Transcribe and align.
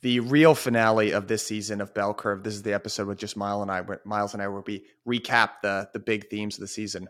the 0.00 0.20
real 0.20 0.54
finale 0.54 1.12
of 1.12 1.26
this 1.26 1.46
season 1.46 1.80
of 1.80 1.94
Bell 1.94 2.14
Curve. 2.14 2.42
This 2.42 2.54
is 2.54 2.62
the 2.62 2.72
episode 2.72 3.08
with 3.08 3.18
just 3.18 3.36
Miles 3.36 3.62
and 3.62 3.70
I. 3.70 3.82
Miles 4.04 4.34
and 4.34 4.42
I 4.42 4.48
will 4.48 4.62
be 4.62 4.84
recap 5.06 5.60
the 5.62 5.88
the 5.92 5.98
big 5.98 6.28
themes 6.28 6.56
of 6.56 6.60
the 6.60 6.68
season. 6.68 7.08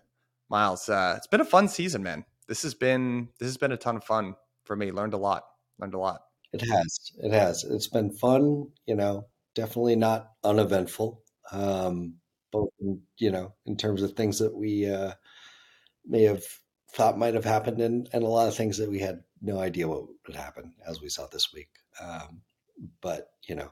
Miles, 0.49 0.89
uh, 0.89 1.15
it's 1.17 1.27
been 1.27 1.41
a 1.41 1.47
fun 1.47 1.69
season, 1.69 2.03
man. 2.03 2.25
This 2.47 2.63
has 2.63 2.75
been 2.75 3.29
this 3.39 3.49
has 3.49 3.59
been 3.59 3.73
a 3.73 3.77
ton 3.77 3.97
of 3.97 4.05
fun 4.05 4.35
for 4.65 4.75
me. 4.75 4.91
Learned 4.91 5.15
a 5.15 5.19
lot. 5.19 5.45
Learned 5.79 5.95
a 5.95 5.99
lot. 5.99 6.23
It 6.53 6.63
has. 6.63 7.13
It 7.23 7.33
has. 7.33 7.65
It's 7.65 7.89
been 7.89 8.11
fun. 8.11 8.69
You 8.87 8.97
know, 8.97 9.27
definitely 9.55 9.97
not 9.97 10.31
uneventful. 10.43 11.23
Um, 11.53 12.15
both 12.51 12.71
you 13.19 13.31
know 13.31 13.55
in 13.67 13.77
terms 13.77 14.03
of 14.03 14.13
things 14.13 14.39
that 14.39 14.55
we 14.55 14.89
uh, 14.89 15.13
may 16.07 16.23
have 16.23 16.45
thought 16.93 17.19
might 17.19 17.35
have 17.35 17.45
happened, 17.45 17.81
and 17.81 18.09
and 18.15 18.25
a 18.25 18.29
lot 18.29 18.49
of 18.49 18.57
things 18.57 18.79
that 18.79 18.89
we 18.89 18.99
had 18.99 19.23
no 19.43 19.59
idea 19.59 19.87
what 19.87 20.05
would 20.27 20.37
happen, 20.37 20.73
as 20.87 21.03
we 21.03 21.11
saw 21.11 21.27
this 21.27 21.53
week. 21.53 21.69
Um, 22.03 22.41
but 23.01 23.31
you 23.49 23.55
know, 23.55 23.71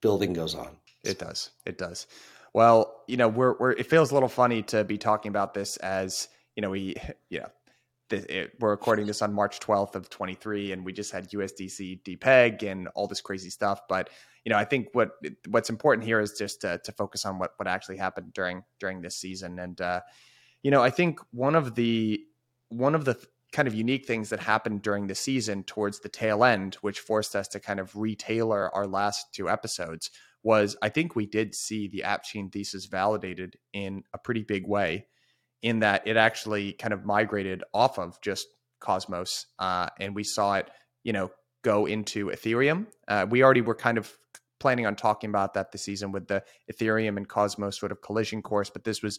building 0.00 0.32
goes 0.32 0.54
on. 0.54 0.76
It 1.04 1.18
does. 1.18 1.50
It 1.64 1.78
does. 1.78 2.06
Well, 2.52 3.02
you 3.06 3.16
know, 3.16 3.28
we're 3.28 3.56
we're 3.58 3.72
it 3.72 3.86
feels 3.86 4.10
a 4.10 4.14
little 4.14 4.28
funny 4.28 4.62
to 4.64 4.84
be 4.84 4.98
talking 4.98 5.28
about 5.28 5.54
this 5.54 5.76
as 5.78 6.28
you 6.54 6.62
know 6.62 6.70
we 6.70 6.96
you 7.28 7.40
know 7.40 7.48
it, 8.10 8.52
we're 8.60 8.70
recording 8.70 9.06
this 9.06 9.22
on 9.22 9.32
March 9.32 9.58
12th 9.60 9.94
of 9.94 10.08
23, 10.08 10.72
and 10.72 10.84
we 10.84 10.92
just 10.92 11.12
had 11.12 11.28
USDC 11.30 12.02
depeg 12.02 12.62
and 12.62 12.88
all 12.94 13.06
this 13.06 13.20
crazy 13.20 13.50
stuff. 13.50 13.80
But 13.88 14.10
you 14.44 14.50
know, 14.50 14.58
I 14.58 14.64
think 14.64 14.88
what 14.92 15.12
what's 15.48 15.70
important 15.70 16.06
here 16.06 16.20
is 16.20 16.32
just 16.32 16.60
to, 16.60 16.78
to 16.84 16.92
focus 16.92 17.24
on 17.24 17.38
what 17.38 17.52
what 17.56 17.66
actually 17.66 17.96
happened 17.96 18.32
during 18.32 18.62
during 18.78 19.02
this 19.02 19.16
season. 19.16 19.58
And 19.58 19.80
uh, 19.80 20.00
you 20.62 20.70
know, 20.70 20.82
I 20.82 20.90
think 20.90 21.20
one 21.32 21.56
of 21.56 21.74
the 21.74 22.20
one 22.68 22.94
of 22.94 23.04
the 23.04 23.18
kind 23.56 23.66
of 23.66 23.74
unique 23.74 24.04
things 24.04 24.28
that 24.28 24.38
happened 24.38 24.82
during 24.82 25.06
the 25.06 25.14
season 25.14 25.64
towards 25.64 26.00
the 26.00 26.10
tail 26.10 26.44
end, 26.44 26.74
which 26.82 27.00
forced 27.00 27.34
us 27.34 27.48
to 27.48 27.58
kind 27.58 27.80
of 27.80 27.96
retailor 27.96 28.68
our 28.74 28.86
last 28.86 29.32
two 29.32 29.48
episodes, 29.48 30.10
was 30.42 30.76
I 30.82 30.90
think 30.90 31.16
we 31.16 31.24
did 31.24 31.54
see 31.54 31.88
the 31.88 32.02
App 32.02 32.22
Chain 32.22 32.50
thesis 32.50 32.84
validated 32.84 33.56
in 33.72 34.02
a 34.12 34.18
pretty 34.18 34.42
big 34.42 34.66
way 34.66 35.06
in 35.62 35.78
that 35.78 36.06
it 36.06 36.18
actually 36.18 36.74
kind 36.74 36.92
of 36.92 37.06
migrated 37.06 37.64
off 37.72 37.98
of 37.98 38.20
just 38.20 38.46
Cosmos, 38.78 39.46
uh, 39.58 39.88
and 39.98 40.14
we 40.14 40.22
saw 40.22 40.56
it, 40.56 40.68
you 41.02 41.14
know, 41.14 41.30
go 41.64 41.86
into 41.86 42.26
Ethereum. 42.26 42.88
Uh, 43.08 43.24
we 43.28 43.42
already 43.42 43.62
were 43.62 43.74
kind 43.74 43.96
of 43.96 44.14
planning 44.60 44.84
on 44.84 44.96
talking 44.96 45.30
about 45.30 45.54
that 45.54 45.72
this 45.72 45.82
season 45.82 46.12
with 46.12 46.28
the 46.28 46.44
Ethereum 46.70 47.16
and 47.16 47.26
Cosmos 47.26 47.80
sort 47.80 47.90
of 47.90 48.02
collision 48.02 48.42
course, 48.42 48.68
but 48.68 48.84
this 48.84 49.02
was 49.02 49.18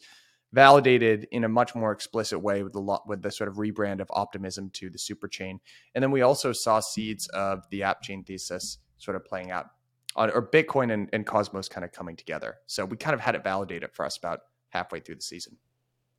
validated 0.53 1.27
in 1.31 1.43
a 1.43 1.49
much 1.49 1.75
more 1.75 1.91
explicit 1.91 2.41
way 2.41 2.63
with 2.63 2.73
the 2.73 2.79
lot 2.79 3.07
with 3.07 3.21
the 3.21 3.31
sort 3.31 3.49
of 3.49 3.55
rebrand 3.55 3.99
of 3.99 4.07
optimism 4.11 4.69
to 4.73 4.89
the 4.89 4.97
super 4.97 5.27
chain. 5.27 5.59
And 5.93 6.03
then 6.03 6.11
we 6.11 6.21
also 6.21 6.51
saw 6.53 6.79
seeds 6.79 7.27
of 7.29 7.63
the 7.69 7.83
app 7.83 8.01
chain 8.01 8.23
thesis 8.23 8.77
sort 8.97 9.15
of 9.15 9.25
playing 9.25 9.51
out 9.51 9.67
on 10.15 10.31
or 10.31 10.41
Bitcoin 10.41 10.91
and, 10.91 11.09
and 11.13 11.25
Cosmos 11.25 11.69
kind 11.69 11.85
of 11.85 11.91
coming 11.91 12.15
together. 12.15 12.55
So 12.65 12.85
we 12.85 12.97
kind 12.97 13.13
of 13.13 13.19
had 13.19 13.35
it 13.35 13.43
validated 13.43 13.91
for 13.93 14.05
us 14.05 14.17
about 14.17 14.39
halfway 14.69 14.99
through 14.99 15.15
the 15.15 15.21
season 15.21 15.57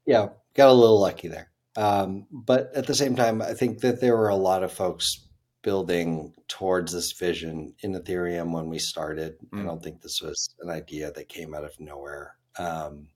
yeah, 0.09 0.29
got 0.55 0.71
a 0.71 0.73
little 0.73 0.99
lucky 0.99 1.29
there. 1.29 1.51
Um, 1.77 2.27
but 2.33 2.71
at 2.75 2.87
the 2.87 2.95
same 2.95 3.15
time, 3.15 3.43
I 3.43 3.53
think 3.53 3.81
that 3.81 4.01
there 4.01 4.17
were 4.17 4.31
a 4.31 4.37
lot 4.37 4.63
of 4.63 4.73
folks 4.73 5.29
building 5.63 6.33
towards 6.49 6.95
this 6.95 7.13
vision 7.13 7.75
in 7.83 7.93
Ethereum 7.93 8.55
when 8.55 8.71
we 8.71 8.79
started. 8.79 9.37
Mm. 9.51 9.61
I 9.61 9.65
don't 9.65 9.83
think 9.83 10.01
this 10.01 10.21
was 10.23 10.49
an 10.61 10.71
idea 10.71 11.13
that 11.13 11.29
came 11.29 11.55
out 11.55 11.65
of 11.65 11.79
nowhere. 11.79 12.37
Um, 12.59 13.09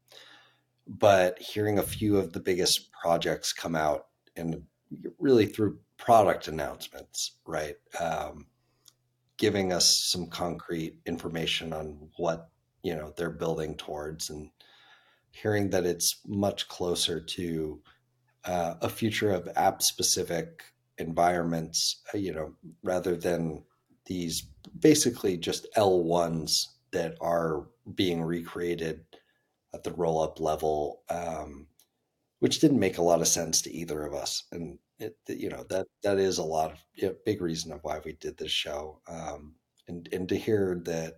but 0.98 1.38
hearing 1.38 1.78
a 1.78 1.82
few 1.82 2.18
of 2.18 2.32
the 2.32 2.40
biggest 2.40 2.90
projects 2.92 3.52
come 3.52 3.74
out 3.74 4.06
and 4.36 4.62
really 5.18 5.46
through 5.46 5.78
product 5.96 6.48
announcements, 6.48 7.38
right? 7.46 7.76
Um, 7.98 8.46
giving 9.38 9.72
us 9.72 10.10
some 10.10 10.26
concrete 10.26 10.98
information 11.06 11.72
on 11.72 12.08
what 12.16 12.48
you 12.82 12.94
know 12.94 13.12
they're 13.16 13.30
building 13.30 13.74
towards 13.76 14.30
and 14.30 14.50
hearing 15.30 15.70
that 15.70 15.86
it's 15.86 16.20
much 16.26 16.68
closer 16.68 17.20
to 17.20 17.80
uh, 18.44 18.74
a 18.82 18.88
future 18.88 19.30
of 19.30 19.48
app 19.56 19.82
specific 19.82 20.64
environments, 20.98 22.02
uh, 22.12 22.18
you 22.18 22.34
know, 22.34 22.52
rather 22.82 23.16
than 23.16 23.62
these 24.04 24.42
basically 24.80 25.38
just 25.38 25.66
L1s 25.76 26.66
that 26.90 27.16
are 27.20 27.66
being 27.94 28.22
recreated 28.22 29.04
at 29.74 29.84
the 29.84 29.92
roll 29.92 30.22
up 30.22 30.40
level, 30.40 31.02
um, 31.08 31.66
which 32.40 32.60
didn't 32.60 32.80
make 32.80 32.98
a 32.98 33.02
lot 33.02 33.20
of 33.20 33.28
sense 33.28 33.62
to 33.62 33.72
either 33.72 34.04
of 34.04 34.14
us. 34.14 34.44
And 34.52 34.78
it, 34.98 35.16
you 35.28 35.48
know, 35.48 35.64
that, 35.70 35.86
that 36.02 36.18
is 36.18 36.38
a 36.38 36.44
lot 36.44 36.72
of 36.72 36.78
you 36.94 37.08
know, 37.08 37.14
big 37.24 37.40
reason 37.40 37.72
of 37.72 37.80
why 37.82 38.00
we 38.04 38.12
did 38.12 38.36
this 38.36 38.52
show. 38.52 39.00
Um, 39.08 39.54
and, 39.88 40.08
and 40.12 40.28
to 40.28 40.36
hear 40.36 40.80
that 40.84 41.14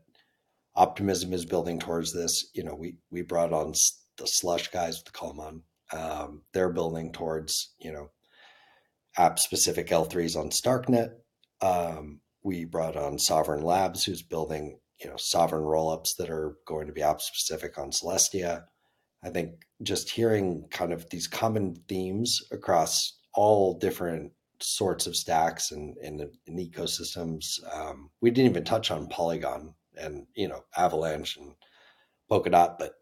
optimism 0.75 1.33
is 1.33 1.45
building 1.45 1.79
towards 1.79 2.13
this, 2.13 2.51
you 2.55 2.65
know, 2.65 2.75
we, 2.75 2.97
we 3.11 3.23
brought 3.23 3.53
on 3.53 3.75
the 4.17 4.27
slush 4.27 4.69
guys 4.69 4.99
with 4.99 5.07
the 5.07 5.13
Kalman, 5.13 5.63
um, 5.93 6.43
they're 6.53 6.73
building 6.73 7.13
towards 7.13 7.75
you 7.79 7.93
know 7.93 8.11
app 9.17 9.39
specific 9.39 9.89
L3s 9.89 10.37
on 10.37 10.51
Starknet. 10.51 11.11
Um, 11.61 12.21
we 12.43 12.65
brought 12.65 12.97
on 12.97 13.19
Sovereign 13.19 13.63
Labs, 13.63 14.05
who's 14.05 14.23
building 14.23 14.79
you 15.01 15.09
know 15.09 15.17
sovereign 15.17 15.63
rollups 15.65 16.17
that 16.17 16.31
are 16.31 16.57
going 16.67 16.87
to 16.87 16.93
be 16.93 17.03
app 17.03 17.21
specific 17.21 17.79
on 17.79 17.91
Celestia. 17.91 18.65
I 19.23 19.31
think 19.31 19.67
just 19.83 20.11
hearing 20.11 20.67
kind 20.71 20.93
of 20.93 21.09
these 21.11 21.27
common 21.27 21.77
themes 21.89 22.43
across 22.53 23.19
all 23.35 23.79
different 23.79 24.33
sorts 24.61 25.07
of 25.07 25.17
stacks 25.17 25.73
and, 25.73 25.97
and, 25.99 26.21
and 26.47 26.59
ecosystems. 26.59 27.59
Um, 27.75 28.11
we 28.21 28.31
didn't 28.31 28.51
even 28.51 28.65
touch 28.65 28.91
on 28.91 29.09
Polygon 29.09 29.75
and 29.97 30.27
you 30.35 30.49
know 30.49 30.65
Avalanche 30.77 31.37
and 31.37 31.55
Polkadot, 32.31 32.79
but 32.79 32.95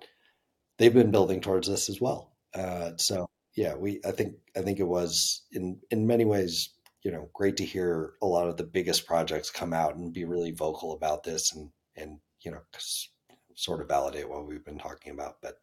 they've 0.79 0.95
been 0.95 1.11
building 1.11 1.41
towards 1.41 1.69
this 1.69 1.89
as 1.89 2.01
well. 2.01 2.33
Uh, 2.55 2.93
so 2.97 3.27
yeah, 3.55 3.75
we 3.75 4.01
I 4.05 4.13
think 4.13 4.35
I 4.57 4.61
think 4.61 4.79
it 4.79 4.89
was 4.89 5.43
in 5.53 5.81
in 5.91 6.07
many 6.07 6.25
ways 6.25 6.71
you 7.03 7.11
know 7.11 7.29
great 7.33 7.57
to 7.59 7.65
hear 7.65 8.15
a 8.23 8.27
lot 8.27 8.49
of 8.49 8.57
the 8.57 8.65
biggest 8.65 9.07
projects 9.07 9.51
come 9.51 9.73
out 9.73 9.97
and 9.97 10.13
be 10.13 10.25
really 10.25 10.53
vocal 10.53 10.93
about 10.93 11.25
this 11.25 11.53
and 11.55 11.71
and 11.97 12.19
you 12.41 12.51
know 12.51 12.61
sort 13.55 13.81
of 13.81 13.89
validate 13.89 14.29
what 14.29 14.47
we've 14.47 14.65
been 14.65 14.79
talking 14.79 15.13
about, 15.13 15.37
but 15.43 15.59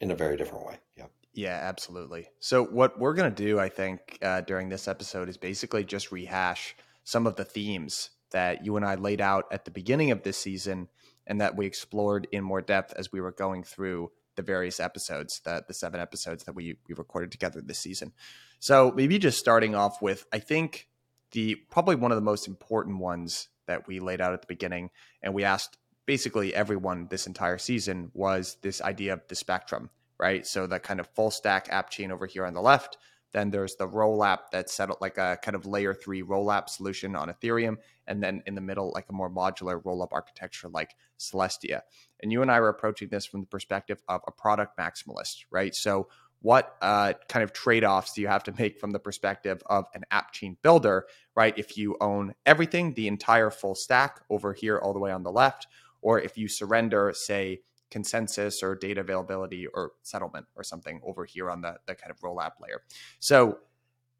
in 0.00 0.10
a 0.10 0.14
very 0.14 0.36
different 0.36 0.66
way. 0.66 0.78
Yeah. 0.96 1.06
Yeah, 1.32 1.58
absolutely. 1.62 2.28
So 2.38 2.64
what 2.64 2.98
we're 2.98 3.14
gonna 3.14 3.30
do, 3.30 3.58
I 3.58 3.68
think, 3.68 4.18
uh, 4.22 4.42
during 4.42 4.68
this 4.68 4.86
episode 4.86 5.28
is 5.28 5.36
basically 5.36 5.84
just 5.84 6.12
rehash 6.12 6.76
some 7.02 7.26
of 7.26 7.36
the 7.36 7.44
themes 7.44 8.10
that 8.30 8.64
you 8.64 8.76
and 8.76 8.84
I 8.84 8.94
laid 8.94 9.20
out 9.20 9.46
at 9.50 9.64
the 9.64 9.70
beginning 9.70 10.10
of 10.10 10.22
this 10.22 10.36
season 10.36 10.88
and 11.26 11.40
that 11.40 11.56
we 11.56 11.66
explored 11.66 12.28
in 12.32 12.44
more 12.44 12.60
depth 12.60 12.92
as 12.96 13.10
we 13.12 13.20
were 13.20 13.32
going 13.32 13.62
through 13.62 14.10
the 14.36 14.42
various 14.42 14.80
episodes, 14.80 15.40
the, 15.44 15.64
the 15.66 15.74
seven 15.74 16.00
episodes 16.00 16.44
that 16.44 16.54
we, 16.54 16.76
we 16.88 16.94
recorded 16.94 17.30
together 17.30 17.60
this 17.60 17.78
season. 17.78 18.12
So 18.58 18.92
maybe 18.94 19.18
just 19.18 19.38
starting 19.38 19.74
off 19.74 20.02
with, 20.02 20.26
I 20.32 20.38
think 20.38 20.88
the 21.30 21.56
probably 21.70 21.96
one 21.96 22.12
of 22.12 22.16
the 22.16 22.22
most 22.22 22.48
important 22.48 22.98
ones 22.98 23.48
that 23.66 23.86
we 23.86 24.00
laid 24.00 24.20
out 24.20 24.32
at 24.32 24.40
the 24.40 24.46
beginning, 24.46 24.90
and 25.22 25.34
we 25.34 25.44
asked 25.44 25.78
basically 26.06 26.54
everyone 26.54 27.06
this 27.08 27.26
entire 27.26 27.58
season 27.58 28.10
was 28.14 28.58
this 28.62 28.82
idea 28.82 29.12
of 29.12 29.26
the 29.28 29.34
spectrum, 29.34 29.90
right? 30.18 30.46
So 30.46 30.66
the 30.66 30.78
kind 30.78 31.00
of 31.00 31.08
full 31.08 31.30
stack 31.30 31.68
app 31.70 31.90
chain 31.90 32.12
over 32.12 32.26
here 32.26 32.44
on 32.44 32.54
the 32.54 32.60
left, 32.60 32.98
then 33.32 33.50
there's 33.50 33.74
the 33.76 33.88
Rollup 33.88 34.50
that's 34.52 34.72
set 34.72 34.90
up 34.90 35.00
like 35.00 35.18
a 35.18 35.38
kind 35.42 35.56
of 35.56 35.66
layer 35.66 35.92
three 35.92 36.22
Rollup 36.22 36.68
solution 36.68 37.16
on 37.16 37.28
Ethereum. 37.28 37.78
And 38.06 38.22
then 38.22 38.42
in 38.46 38.54
the 38.54 38.60
middle, 38.60 38.92
like 38.94 39.06
a 39.08 39.12
more 39.12 39.30
modular 39.30 39.82
rollup 39.82 40.12
architecture 40.12 40.68
like 40.68 40.94
Celestia. 41.18 41.80
And 42.20 42.30
you 42.30 42.42
and 42.42 42.50
I 42.50 42.60
were 42.60 42.68
approaching 42.68 43.08
this 43.08 43.26
from 43.26 43.40
the 43.40 43.46
perspective 43.46 44.02
of 44.08 44.20
a 44.26 44.30
product 44.30 44.78
maximalist, 44.78 45.46
right? 45.50 45.74
So 45.74 46.08
what 46.44 46.76
uh, 46.82 47.14
kind 47.26 47.42
of 47.42 47.54
trade-offs 47.54 48.12
do 48.12 48.20
you 48.20 48.28
have 48.28 48.44
to 48.44 48.52
make 48.58 48.78
from 48.78 48.90
the 48.90 48.98
perspective 48.98 49.62
of 49.64 49.86
an 49.94 50.04
app 50.10 50.30
chain 50.30 50.58
builder, 50.60 51.06
right? 51.34 51.56
If 51.56 51.78
you 51.78 51.96
own 52.02 52.34
everything, 52.44 52.92
the 52.92 53.08
entire 53.08 53.50
full 53.50 53.74
stack 53.74 54.20
over 54.28 54.52
here 54.52 54.78
all 54.78 54.92
the 54.92 54.98
way 54.98 55.10
on 55.10 55.22
the 55.22 55.32
left, 55.32 55.66
or 56.02 56.20
if 56.20 56.36
you 56.36 56.46
surrender, 56.46 57.14
say, 57.16 57.62
consensus 57.90 58.62
or 58.62 58.74
data 58.74 59.00
availability 59.00 59.66
or 59.68 59.92
settlement 60.02 60.44
or 60.54 60.62
something 60.62 61.00
over 61.02 61.24
here 61.24 61.50
on 61.50 61.62
the, 61.62 61.76
the 61.86 61.94
kind 61.94 62.10
of 62.10 62.20
Rollup 62.20 62.60
layer. 62.60 62.82
So 63.20 63.60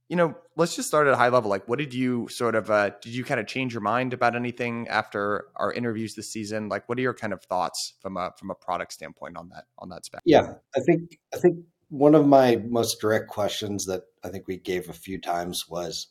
you 0.08 0.16
know, 0.16 0.34
let's 0.56 0.76
just 0.76 0.86
start 0.88 1.06
at 1.06 1.14
a 1.14 1.16
high 1.16 1.30
level. 1.30 1.48
Like, 1.48 1.66
what 1.66 1.78
did 1.78 1.94
you 1.94 2.28
sort 2.28 2.54
of 2.54 2.70
uh, 2.70 2.90
did 3.00 3.14
you 3.14 3.24
kind 3.24 3.40
of 3.40 3.46
change 3.46 3.72
your 3.72 3.80
mind 3.80 4.12
about 4.12 4.36
anything 4.36 4.86
after 4.88 5.46
our 5.56 5.72
interviews 5.72 6.14
this 6.14 6.30
season? 6.30 6.68
Like, 6.68 6.88
what 6.88 6.98
are 6.98 7.00
your 7.00 7.14
kind 7.14 7.32
of 7.32 7.42
thoughts 7.42 7.94
from 8.00 8.18
a 8.18 8.32
from 8.38 8.50
a 8.50 8.54
product 8.54 8.92
standpoint 8.92 9.36
on 9.36 9.48
that 9.48 9.64
on 9.78 9.88
that 9.88 10.04
spec? 10.04 10.20
Yeah, 10.26 10.54
I 10.76 10.80
think 10.80 11.18
I 11.34 11.38
think 11.38 11.64
one 11.94 12.16
of 12.16 12.26
my 12.26 12.56
most 12.56 13.00
direct 13.00 13.28
questions 13.28 13.86
that 13.86 14.02
I 14.24 14.28
think 14.28 14.48
we 14.48 14.56
gave 14.56 14.88
a 14.88 14.92
few 14.92 15.20
times 15.20 15.68
was, 15.68 16.08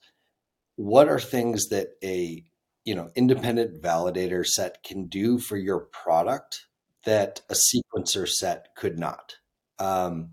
what 0.78 1.10
are 1.10 1.20
things 1.20 1.68
that 1.68 1.90
a 2.02 2.44
you 2.86 2.96
know 2.96 3.10
independent 3.16 3.82
validator 3.82 4.46
set 4.46 4.82
can 4.84 5.08
do 5.08 5.40
for 5.40 5.58
your 5.58 5.82
product 5.82 6.68
that 7.04 7.42
a 7.50 7.54
sequencer 7.54 8.28
set 8.28 8.70
could 8.78 8.98
not? 8.98 9.36
Um, 9.78 10.32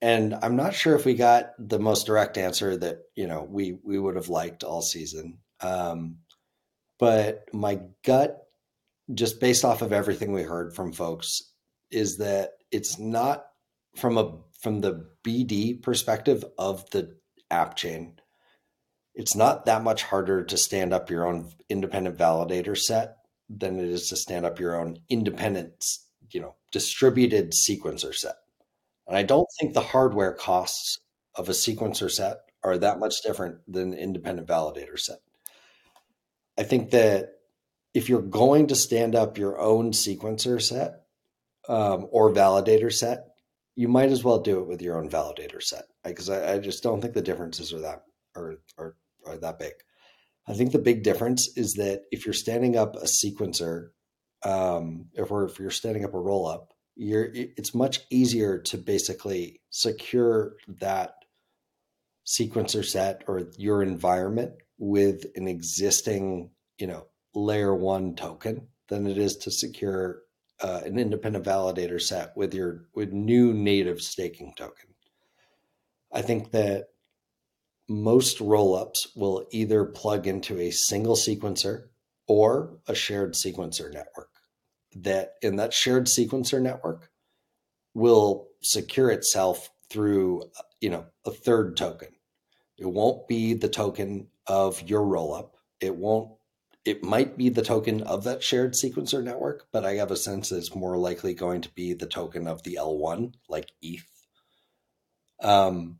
and 0.00 0.36
I'm 0.40 0.54
not 0.54 0.74
sure 0.74 0.94
if 0.94 1.04
we 1.04 1.14
got 1.14 1.50
the 1.58 1.80
most 1.80 2.06
direct 2.06 2.38
answer 2.38 2.76
that 2.76 2.98
you 3.16 3.26
know 3.26 3.42
we 3.42 3.78
we 3.82 3.98
would 3.98 4.14
have 4.14 4.28
liked 4.28 4.62
all 4.62 4.82
season. 4.82 5.38
Um, 5.62 6.18
but 7.00 7.48
my 7.52 7.80
gut, 8.04 8.46
just 9.12 9.40
based 9.40 9.64
off 9.64 9.82
of 9.82 9.92
everything 9.92 10.32
we 10.32 10.42
heard 10.42 10.76
from 10.76 10.92
folks, 10.92 11.42
is 11.90 12.18
that 12.18 12.52
it's 12.70 13.00
not 13.00 13.46
from 13.96 14.18
a 14.18 14.38
from 14.60 14.80
the 14.80 15.06
BD 15.24 15.82
perspective 15.82 16.44
of 16.58 16.88
the 16.90 17.16
app 17.50 17.76
chain. 17.76 18.18
It's 19.14 19.36
not 19.36 19.66
that 19.66 19.84
much 19.84 20.02
harder 20.02 20.42
to 20.44 20.56
stand 20.56 20.92
up 20.92 21.10
your 21.10 21.26
own 21.26 21.52
independent 21.68 22.16
validator 22.16 22.76
set 22.76 23.18
than 23.48 23.78
it 23.78 23.88
is 23.88 24.08
to 24.08 24.16
stand 24.16 24.46
up 24.46 24.58
your 24.58 24.80
own 24.80 24.98
independent, 25.08 25.84
you 26.30 26.40
know, 26.40 26.54
distributed 26.72 27.52
sequencer 27.52 28.14
set. 28.14 28.36
And 29.06 29.16
I 29.16 29.22
don't 29.22 29.46
think 29.60 29.74
the 29.74 29.80
hardware 29.80 30.32
costs 30.32 30.98
of 31.34 31.48
a 31.48 31.52
sequencer 31.52 32.10
set 32.10 32.38
are 32.62 32.78
that 32.78 32.98
much 32.98 33.22
different 33.22 33.58
than 33.68 33.92
an 33.92 33.98
independent 33.98 34.48
validator 34.48 34.98
set. 34.98 35.18
I 36.58 36.62
think 36.62 36.90
that 36.90 37.34
if 37.92 38.08
you're 38.08 38.22
going 38.22 38.68
to 38.68 38.74
stand 38.74 39.14
up 39.14 39.38
your 39.38 39.60
own 39.60 39.92
sequencer 39.92 40.60
set 40.60 41.02
um, 41.68 42.08
or 42.10 42.32
validator 42.32 42.92
set, 42.92 43.33
you 43.76 43.88
might 43.88 44.10
as 44.10 44.22
well 44.22 44.38
do 44.38 44.60
it 44.60 44.66
with 44.66 44.82
your 44.82 44.98
own 44.98 45.10
validator 45.10 45.62
set 45.62 45.84
because 46.04 46.30
I, 46.30 46.54
I, 46.54 46.58
just 46.58 46.82
don't 46.82 47.00
think 47.00 47.14
the 47.14 47.22
differences 47.22 47.72
are 47.72 47.80
that 47.80 48.02
are, 48.36 48.54
are, 48.78 48.96
are 49.26 49.36
that 49.38 49.58
big. 49.58 49.72
I 50.46 50.54
think 50.54 50.72
the 50.72 50.78
big 50.78 51.02
difference 51.02 51.56
is 51.56 51.74
that 51.74 52.02
if 52.10 52.26
you're 52.26 52.34
standing 52.34 52.76
up 52.76 52.96
a 52.96 53.06
sequencer, 53.06 53.88
um, 54.44 55.06
if, 55.14 55.30
or 55.30 55.44
if 55.44 55.58
you're 55.58 55.70
standing 55.70 56.04
up 56.04 56.14
a 56.14 56.20
roll 56.20 56.46
up, 56.46 56.72
you're 56.96 57.28
it's 57.32 57.74
much 57.74 58.00
easier 58.10 58.58
to 58.58 58.78
basically 58.78 59.60
secure 59.70 60.54
that 60.80 61.14
sequencer 62.26 62.84
set 62.84 63.24
or 63.26 63.48
your 63.56 63.82
environment 63.82 64.52
with 64.78 65.24
an 65.34 65.48
existing 65.48 66.50
you 66.78 66.86
know 66.86 67.06
layer 67.34 67.74
one 67.74 68.14
token 68.14 68.68
than 68.88 69.06
it 69.06 69.18
is 69.18 69.36
to 69.36 69.50
secure 69.50 70.20
uh, 70.60 70.80
an 70.84 70.98
independent 70.98 71.44
validator 71.44 72.00
set 72.00 72.36
with 72.36 72.54
your 72.54 72.86
with 72.94 73.12
new 73.12 73.52
native 73.52 74.00
staking 74.00 74.54
token. 74.56 74.94
I 76.12 76.22
think 76.22 76.52
that 76.52 76.86
most 77.88 78.38
rollups 78.38 79.08
will 79.16 79.46
either 79.50 79.84
plug 79.84 80.26
into 80.26 80.58
a 80.58 80.70
single 80.70 81.16
sequencer 81.16 81.88
or 82.26 82.78
a 82.86 82.94
shared 82.94 83.34
sequencer 83.34 83.92
network 83.92 84.30
that 84.96 85.34
in 85.42 85.56
that 85.56 85.74
shared 85.74 86.06
sequencer 86.06 86.62
network 86.62 87.10
will 87.94 88.48
secure 88.62 89.10
itself 89.10 89.70
through 89.90 90.42
you 90.80 90.90
know 90.90 91.04
a 91.26 91.30
third 91.30 91.76
token. 91.76 92.08
It 92.78 92.86
won't 92.86 93.28
be 93.28 93.54
the 93.54 93.68
token 93.68 94.28
of 94.46 94.82
your 94.82 95.02
rollup. 95.02 95.50
It 95.80 95.94
won't 95.94 96.32
it 96.84 97.02
might 97.02 97.38
be 97.38 97.48
the 97.48 97.62
token 97.62 98.02
of 98.02 98.24
that 98.24 98.42
shared 98.42 98.74
sequencer 98.74 99.22
network 99.22 99.66
but 99.72 99.84
i 99.84 99.94
have 99.94 100.10
a 100.10 100.16
sense 100.16 100.48
that 100.48 100.58
it's 100.58 100.74
more 100.74 100.96
likely 100.96 101.34
going 101.34 101.60
to 101.60 101.70
be 101.70 101.94
the 101.94 102.06
token 102.06 102.46
of 102.46 102.62
the 102.62 102.78
l1 102.80 103.32
like 103.48 103.72
eth 103.82 104.26
um, 105.42 105.98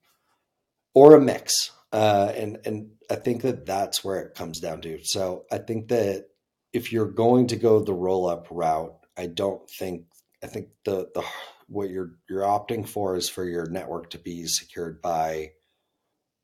or 0.95 1.15
a 1.15 1.21
mix 1.21 1.71
uh, 1.93 2.33
and 2.35 2.59
and 2.65 2.91
i 3.11 3.15
think 3.15 3.43
that 3.43 3.67
that's 3.67 4.03
where 4.03 4.21
it 4.21 4.35
comes 4.35 4.61
down 4.61 4.81
to. 4.81 4.99
So 5.05 5.45
i 5.51 5.59
think 5.59 5.89
that 5.89 6.27
if 6.75 6.93
you're 6.93 7.07
going 7.07 7.47
to 7.47 7.57
go 7.57 7.81
the 7.81 7.95
roll 7.95 8.29
up 8.29 8.49
route, 8.51 8.99
I 9.17 9.27
don't 9.27 9.63
think 9.71 10.07
I 10.43 10.49
think 10.49 10.69
the 10.85 11.09
the 11.15 11.25
what 11.69 11.89
you're 11.89 12.17
you're 12.29 12.43
opting 12.43 12.87
for 12.87 13.17
is 13.17 13.31
for 13.31 13.45
your 13.45 13.71
network 13.71 14.11
to 14.11 14.19
be 14.19 14.45
secured 14.47 15.01
by, 15.01 15.53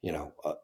you 0.01 0.13
know, 0.13 0.33
a, 0.45 0.55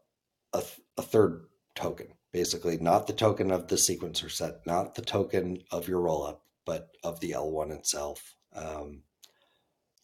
a, 0.54 0.62
a 0.96 1.02
third 1.02 1.46
token, 1.74 2.06
basically 2.36 2.76
not 2.76 3.06
the 3.06 3.14
token 3.14 3.50
of 3.50 3.66
the 3.66 3.76
sequencer 3.76 4.30
set, 4.30 4.66
not 4.66 4.94
the 4.94 5.00
token 5.00 5.62
of 5.70 5.88
your 5.88 6.02
rollup, 6.02 6.36
but 6.66 6.90
of 7.02 7.18
the 7.20 7.30
L1 7.30 7.70
itself. 7.70 8.36
Um, 8.54 9.04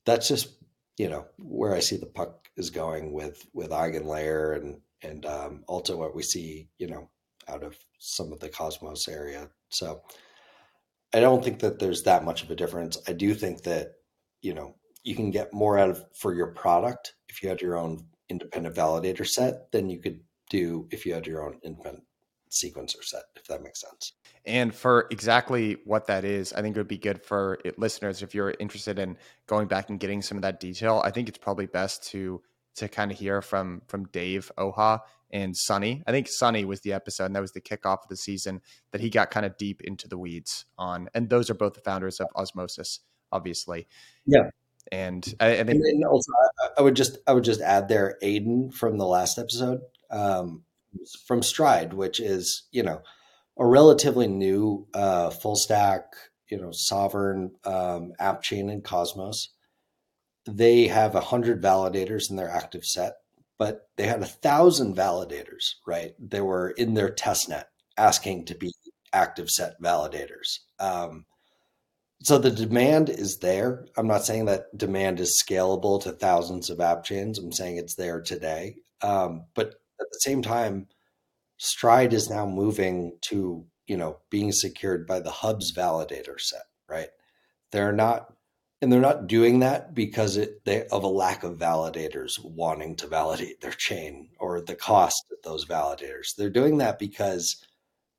that's 0.06 0.28
just 0.28 0.48
you 0.96 1.10
know 1.10 1.26
where 1.38 1.74
I 1.74 1.80
see 1.80 1.98
the 1.98 2.06
puck 2.06 2.48
is 2.56 2.70
going 2.70 3.12
with 3.12 3.46
with 3.52 3.68
EigenLayer 3.68 4.56
and 4.56 4.80
and 5.02 5.26
um, 5.26 5.64
also 5.68 5.98
what 5.98 6.14
we 6.14 6.22
see 6.22 6.70
you 6.78 6.88
know 6.88 7.10
out 7.48 7.62
of 7.62 7.76
some 7.98 8.32
of 8.32 8.40
the 8.40 8.48
Cosmos 8.48 9.08
area. 9.08 9.50
So 9.68 10.00
I 11.12 11.20
don't 11.20 11.44
think 11.44 11.58
that 11.58 11.80
there's 11.80 12.04
that 12.04 12.24
much 12.24 12.42
of 12.42 12.50
a 12.50 12.56
difference. 12.56 12.96
I 13.06 13.12
do 13.12 13.34
think 13.34 13.64
that, 13.64 13.92
you 14.40 14.54
know, 14.54 14.76
you 15.04 15.14
can 15.14 15.30
get 15.30 15.52
more 15.52 15.76
out 15.76 15.90
of 15.90 16.02
for 16.14 16.32
your 16.32 16.52
product 16.52 17.14
if 17.28 17.42
you 17.42 17.50
had 17.50 17.60
your 17.60 17.76
own 17.76 18.06
independent 18.30 18.74
validator 18.74 19.26
set 19.26 19.70
than 19.70 19.90
you 19.90 20.00
could 20.00 20.20
do 20.48 20.88
if 20.90 21.04
you 21.04 21.12
had 21.12 21.26
your 21.26 21.44
own 21.44 21.58
independent 21.62 22.04
sequencer 22.52 23.02
set, 23.02 23.24
if 23.36 23.46
that 23.46 23.62
makes 23.62 23.80
sense. 23.80 24.12
And 24.44 24.74
for 24.74 25.06
exactly 25.10 25.78
what 25.84 26.06
that 26.06 26.24
is, 26.24 26.52
I 26.52 26.62
think 26.62 26.76
it 26.76 26.80
would 26.80 26.88
be 26.88 26.98
good 26.98 27.22
for 27.22 27.58
listeners 27.76 28.22
if 28.22 28.34
you're 28.34 28.54
interested 28.60 28.98
in 28.98 29.16
going 29.46 29.68
back 29.68 29.88
and 29.88 29.98
getting 29.98 30.22
some 30.22 30.36
of 30.36 30.42
that 30.42 30.60
detail. 30.60 31.00
I 31.04 31.10
think 31.10 31.28
it's 31.28 31.38
probably 31.38 31.66
best 31.66 32.04
to 32.10 32.42
to 32.74 32.88
kind 32.88 33.10
of 33.10 33.18
hear 33.18 33.42
from 33.42 33.82
from 33.86 34.04
Dev 34.06 34.50
Ojha 34.58 35.00
and 35.30 35.56
Sunny. 35.56 36.02
I 36.06 36.10
think 36.10 36.28
Sunny 36.28 36.64
was 36.64 36.80
the 36.80 36.92
episode, 36.92 37.26
and 37.26 37.36
that 37.36 37.40
was 37.40 37.52
the 37.52 37.60
kickoff 37.60 38.02
of 38.02 38.08
the 38.08 38.16
season 38.16 38.60
that 38.90 39.00
he 39.00 39.10
got 39.10 39.30
kind 39.30 39.46
of 39.46 39.56
deep 39.56 39.82
into 39.82 40.08
the 40.08 40.18
weeds 40.18 40.64
on. 40.78 41.08
And 41.14 41.28
those 41.30 41.50
are 41.50 41.54
both 41.54 41.74
the 41.74 41.80
founders 41.80 42.20
of 42.20 42.28
Osmosis, 42.36 43.00
obviously. 43.30 43.86
Yeah. 44.26 44.50
And 44.90 45.34
I, 45.38 45.60
I 45.60 45.64
think, 45.64 45.80
and 45.84 46.04
also, 46.04 46.32
I 46.76 46.82
would 46.82 46.96
just 46.96 47.18
I 47.26 47.32
would 47.32 47.44
just 47.44 47.60
add 47.60 47.88
there 47.88 48.18
Aidan 48.20 48.72
from 48.72 48.98
the 48.98 49.06
last 49.06 49.38
episode 49.38 49.80
um, 50.10 50.64
from 51.26 51.42
Stride, 51.42 51.92
which 51.94 52.20
is 52.20 52.66
you 52.70 52.82
know 52.82 53.02
a 53.58 53.66
relatively 53.66 54.28
new 54.28 54.86
uh, 54.94 55.30
full 55.30 55.56
stack 55.56 56.04
you 56.50 56.60
know 56.60 56.70
sovereign 56.72 57.52
um, 57.64 58.12
app 58.18 58.42
chain 58.42 58.70
in 58.70 58.82
Cosmos. 58.82 59.50
They 60.46 60.88
have 60.88 61.14
a 61.14 61.20
hundred 61.20 61.62
validators 61.62 62.30
in 62.30 62.36
their 62.36 62.50
active 62.50 62.84
set 62.84 63.14
but 63.62 63.88
they 63.96 64.08
had 64.08 64.20
a 64.20 64.26
thousand 64.26 64.96
validators, 64.96 65.74
right? 65.86 66.14
They 66.18 66.40
were 66.40 66.70
in 66.70 66.94
their 66.94 67.14
testnet 67.14 67.66
asking 67.96 68.46
to 68.46 68.56
be 68.56 68.72
active 69.12 69.48
set 69.50 69.80
validators. 69.80 70.58
Um, 70.80 71.26
so 72.24 72.38
the 72.38 72.50
demand 72.50 73.08
is 73.08 73.38
there. 73.40 73.86
I'm 73.96 74.08
not 74.08 74.24
saying 74.24 74.46
that 74.46 74.76
demand 74.76 75.20
is 75.20 75.40
scalable 75.40 76.02
to 76.02 76.10
thousands 76.10 76.70
of 76.70 76.80
app 76.80 77.04
chains. 77.04 77.38
I'm 77.38 77.52
saying 77.52 77.76
it's 77.76 77.94
there 77.94 78.20
today. 78.20 78.78
Um, 79.00 79.44
but 79.54 79.74
at 80.02 80.12
the 80.12 80.20
same 80.20 80.42
time, 80.42 80.88
Stride 81.58 82.12
is 82.12 82.28
now 82.28 82.46
moving 82.46 83.18
to 83.22 83.64
you 83.86 83.96
know 83.96 84.18
being 84.30 84.52
secured 84.52 85.06
by 85.06 85.20
the 85.20 85.30
Hubs 85.30 85.72
validator 85.72 86.38
set. 86.38 86.64
Right? 86.88 87.08
They're 87.70 87.92
not 87.92 88.32
and 88.82 88.92
they're 88.92 89.00
not 89.00 89.28
doing 89.28 89.60
that 89.60 89.94
because 89.94 90.36
it, 90.36 90.64
they, 90.64 90.84
of 90.88 91.04
a 91.04 91.08
lack 91.08 91.44
of 91.44 91.56
validators 91.56 92.32
wanting 92.42 92.96
to 92.96 93.06
validate 93.06 93.60
their 93.60 93.70
chain 93.70 94.30
or 94.40 94.60
the 94.60 94.74
cost 94.74 95.24
of 95.30 95.38
those 95.44 95.64
validators. 95.64 96.34
They're 96.36 96.50
doing 96.50 96.78
that 96.78 96.98
because 96.98 97.64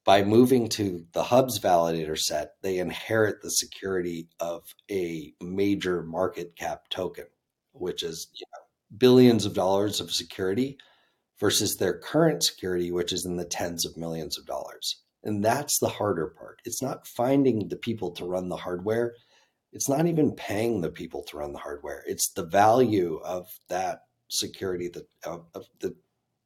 by 0.06 0.24
moving 0.24 0.70
to 0.70 1.06
the 1.12 1.24
hubs 1.24 1.60
validator 1.60 2.18
set, 2.18 2.54
they 2.62 2.78
inherit 2.78 3.42
the 3.42 3.50
security 3.50 4.30
of 4.40 4.64
a 4.90 5.34
major 5.42 6.02
market 6.02 6.56
cap 6.56 6.84
token, 6.90 7.26
which 7.74 8.02
is 8.02 8.30
you 8.34 8.46
know, 8.54 8.98
billions 8.98 9.46
of 9.46 9.54
dollars 9.54 10.00
of 10.00 10.14
security 10.14 10.78
versus 11.44 11.76
their 11.76 12.00
current 12.00 12.44
security, 12.44 12.92
which 12.92 13.12
is 13.12 13.26
in 13.26 13.36
the 13.36 13.46
tens 13.46 13.86
of 13.86 13.98
millions 13.98 14.38
of 14.38 14.46
dollars. 14.46 15.02
And 15.24 15.44
that's 15.44 15.80
the 15.80 15.90
harder 15.90 16.28
part. 16.28 16.60
It's 16.66 16.82
not 16.82 17.06
finding 17.06 17.68
the 17.68 17.76
people 17.76 18.12
to 18.12 18.26
run 18.26 18.50
the 18.50 18.58
hardware 18.58 19.14
it's 19.74 19.90
not 19.90 20.06
even 20.06 20.32
paying 20.32 20.82
the 20.82 20.92
people 20.92 21.24
to 21.24 21.38
run 21.38 21.52
the 21.52 21.60
hardware. 21.60 22.04
It's 22.06 22.32
the 22.32 22.46
value 22.46 23.20
of 23.24 23.48
that 23.70 24.04
security 24.30 24.88
that 24.90 25.08
of, 25.26 25.46
of 25.54 25.66
the 25.80 25.96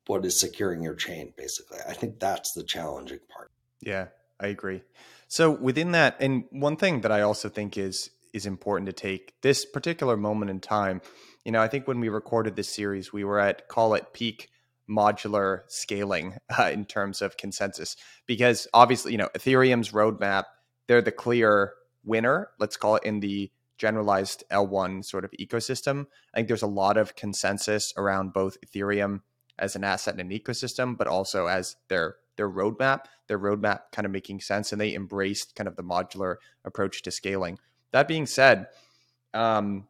what 0.07 0.25
is 0.25 0.39
securing 0.39 0.81
your 0.81 0.95
chain 0.95 1.33
basically. 1.37 1.79
I 1.87 1.93
think 1.93 2.19
that's 2.19 2.53
the 2.53 2.63
challenging 2.63 3.19
part. 3.29 3.51
Yeah, 3.81 4.07
I 4.39 4.47
agree. 4.47 4.81
So 5.27 5.51
within 5.51 5.91
that 5.91 6.15
and 6.19 6.45
one 6.51 6.77
thing 6.77 7.01
that 7.01 7.11
I 7.11 7.21
also 7.21 7.49
think 7.49 7.77
is 7.77 8.09
is 8.33 8.45
important 8.45 8.87
to 8.87 8.93
take 8.93 9.33
this 9.41 9.65
particular 9.65 10.15
moment 10.15 10.51
in 10.51 10.59
time, 10.59 11.01
you 11.43 11.51
know, 11.51 11.61
I 11.61 11.67
think 11.67 11.87
when 11.87 11.99
we 11.99 12.09
recorded 12.09 12.55
this 12.55 12.69
series, 12.69 13.11
we 13.11 13.23
were 13.23 13.39
at 13.39 13.67
call 13.67 13.93
it 13.93 14.13
peak 14.13 14.49
modular 14.89 15.61
scaling 15.67 16.37
uh, 16.59 16.69
in 16.71 16.85
terms 16.85 17.21
of 17.21 17.37
consensus. 17.37 17.95
Because 18.25 18.67
obviously 18.73 19.11
you 19.11 19.17
know 19.17 19.29
ethereum's 19.35 19.91
roadmap 19.91 20.45
they're 20.87 21.01
the 21.01 21.11
clear 21.11 21.73
winner 22.03 22.49
let's 22.59 22.77
call 22.77 22.95
it 22.95 23.03
in 23.03 23.19
the 23.19 23.51
generalized 23.77 24.43
l1 24.51 25.05
sort 25.05 25.25
of 25.25 25.31
ecosystem. 25.39 26.07
I 26.33 26.37
think 26.37 26.47
there's 26.47 26.61
a 26.61 26.67
lot 26.67 26.97
of 26.97 27.15
consensus 27.15 27.93
around 27.97 28.33
both 28.33 28.57
ethereum 28.65 29.21
as 29.59 29.75
an 29.75 29.83
asset 29.83 30.15
and 30.17 30.31
an 30.31 30.37
ecosystem 30.37 30.97
but 30.97 31.07
also 31.07 31.47
as 31.47 31.75
their 31.89 32.15
their 32.37 32.49
roadmap 32.49 33.05
their 33.27 33.39
roadmap 33.39 33.81
kind 33.91 34.05
of 34.05 34.11
making 34.11 34.39
sense 34.39 34.71
and 34.71 34.79
they 34.79 34.93
embraced 34.93 35.55
kind 35.55 35.67
of 35.67 35.75
the 35.75 35.83
modular 35.83 36.35
approach 36.65 37.01
to 37.03 37.11
scaling. 37.11 37.59
That 37.91 38.07
being 38.07 38.25
said 38.25 38.67
um, 39.33 39.87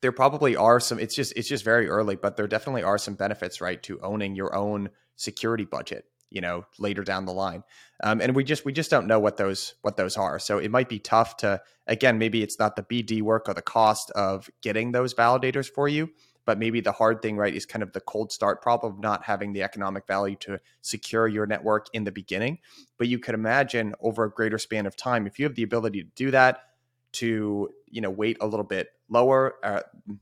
there 0.00 0.12
probably 0.12 0.56
are 0.56 0.80
some 0.80 0.98
it's 0.98 1.14
just 1.14 1.32
it's 1.36 1.48
just 1.48 1.64
very 1.64 1.88
early 1.88 2.16
but 2.16 2.36
there 2.36 2.46
definitely 2.46 2.82
are 2.82 2.98
some 2.98 3.14
benefits 3.14 3.60
right 3.60 3.82
to 3.82 4.00
owning 4.00 4.34
your 4.34 4.54
own 4.54 4.88
security 5.16 5.64
budget 5.64 6.04
you 6.30 6.40
know 6.40 6.64
later 6.78 7.02
down 7.02 7.24
the 7.24 7.32
line. 7.32 7.62
Um, 8.02 8.20
and 8.20 8.34
we 8.34 8.44
just 8.44 8.64
we 8.64 8.72
just 8.72 8.90
don't 8.90 9.06
know 9.06 9.18
what 9.18 9.36
those 9.36 9.74
what 9.82 9.96
those 9.96 10.16
are. 10.16 10.38
So 10.38 10.58
it 10.58 10.70
might 10.70 10.88
be 10.88 10.98
tough 10.98 11.36
to 11.38 11.60
again 11.86 12.18
maybe 12.18 12.42
it's 12.42 12.58
not 12.58 12.76
the 12.76 12.82
bd 12.82 13.22
work 13.22 13.48
or 13.48 13.54
the 13.54 13.62
cost 13.62 14.10
of 14.12 14.48
getting 14.62 14.92
those 14.92 15.14
validators 15.14 15.68
for 15.68 15.88
you 15.88 16.10
but 16.44 16.58
maybe 16.58 16.80
the 16.80 16.92
hard 16.92 17.20
thing 17.20 17.36
right 17.36 17.54
is 17.54 17.66
kind 17.66 17.82
of 17.82 17.92
the 17.92 18.00
cold 18.00 18.32
start 18.32 18.62
problem 18.62 18.94
of 18.94 19.00
not 19.00 19.22
having 19.24 19.52
the 19.52 19.62
economic 19.62 20.06
value 20.06 20.36
to 20.36 20.58
secure 20.80 21.28
your 21.28 21.46
network 21.46 21.88
in 21.92 22.04
the 22.04 22.10
beginning. 22.10 22.58
But 22.96 23.08
you 23.08 23.18
could 23.18 23.34
imagine 23.34 23.94
over 24.00 24.24
a 24.24 24.30
greater 24.30 24.58
span 24.58 24.86
of 24.86 24.96
time 24.96 25.26
if 25.26 25.38
you 25.38 25.44
have 25.44 25.56
the 25.56 25.62
ability 25.62 26.04
to 26.04 26.08
do 26.14 26.30
that 26.30 26.67
to 27.12 27.70
you 27.86 28.00
know 28.00 28.10
wait 28.10 28.36
a 28.40 28.46
little 28.46 28.64
bit 28.64 28.88
lower 29.08 29.54
uh, 29.62 29.80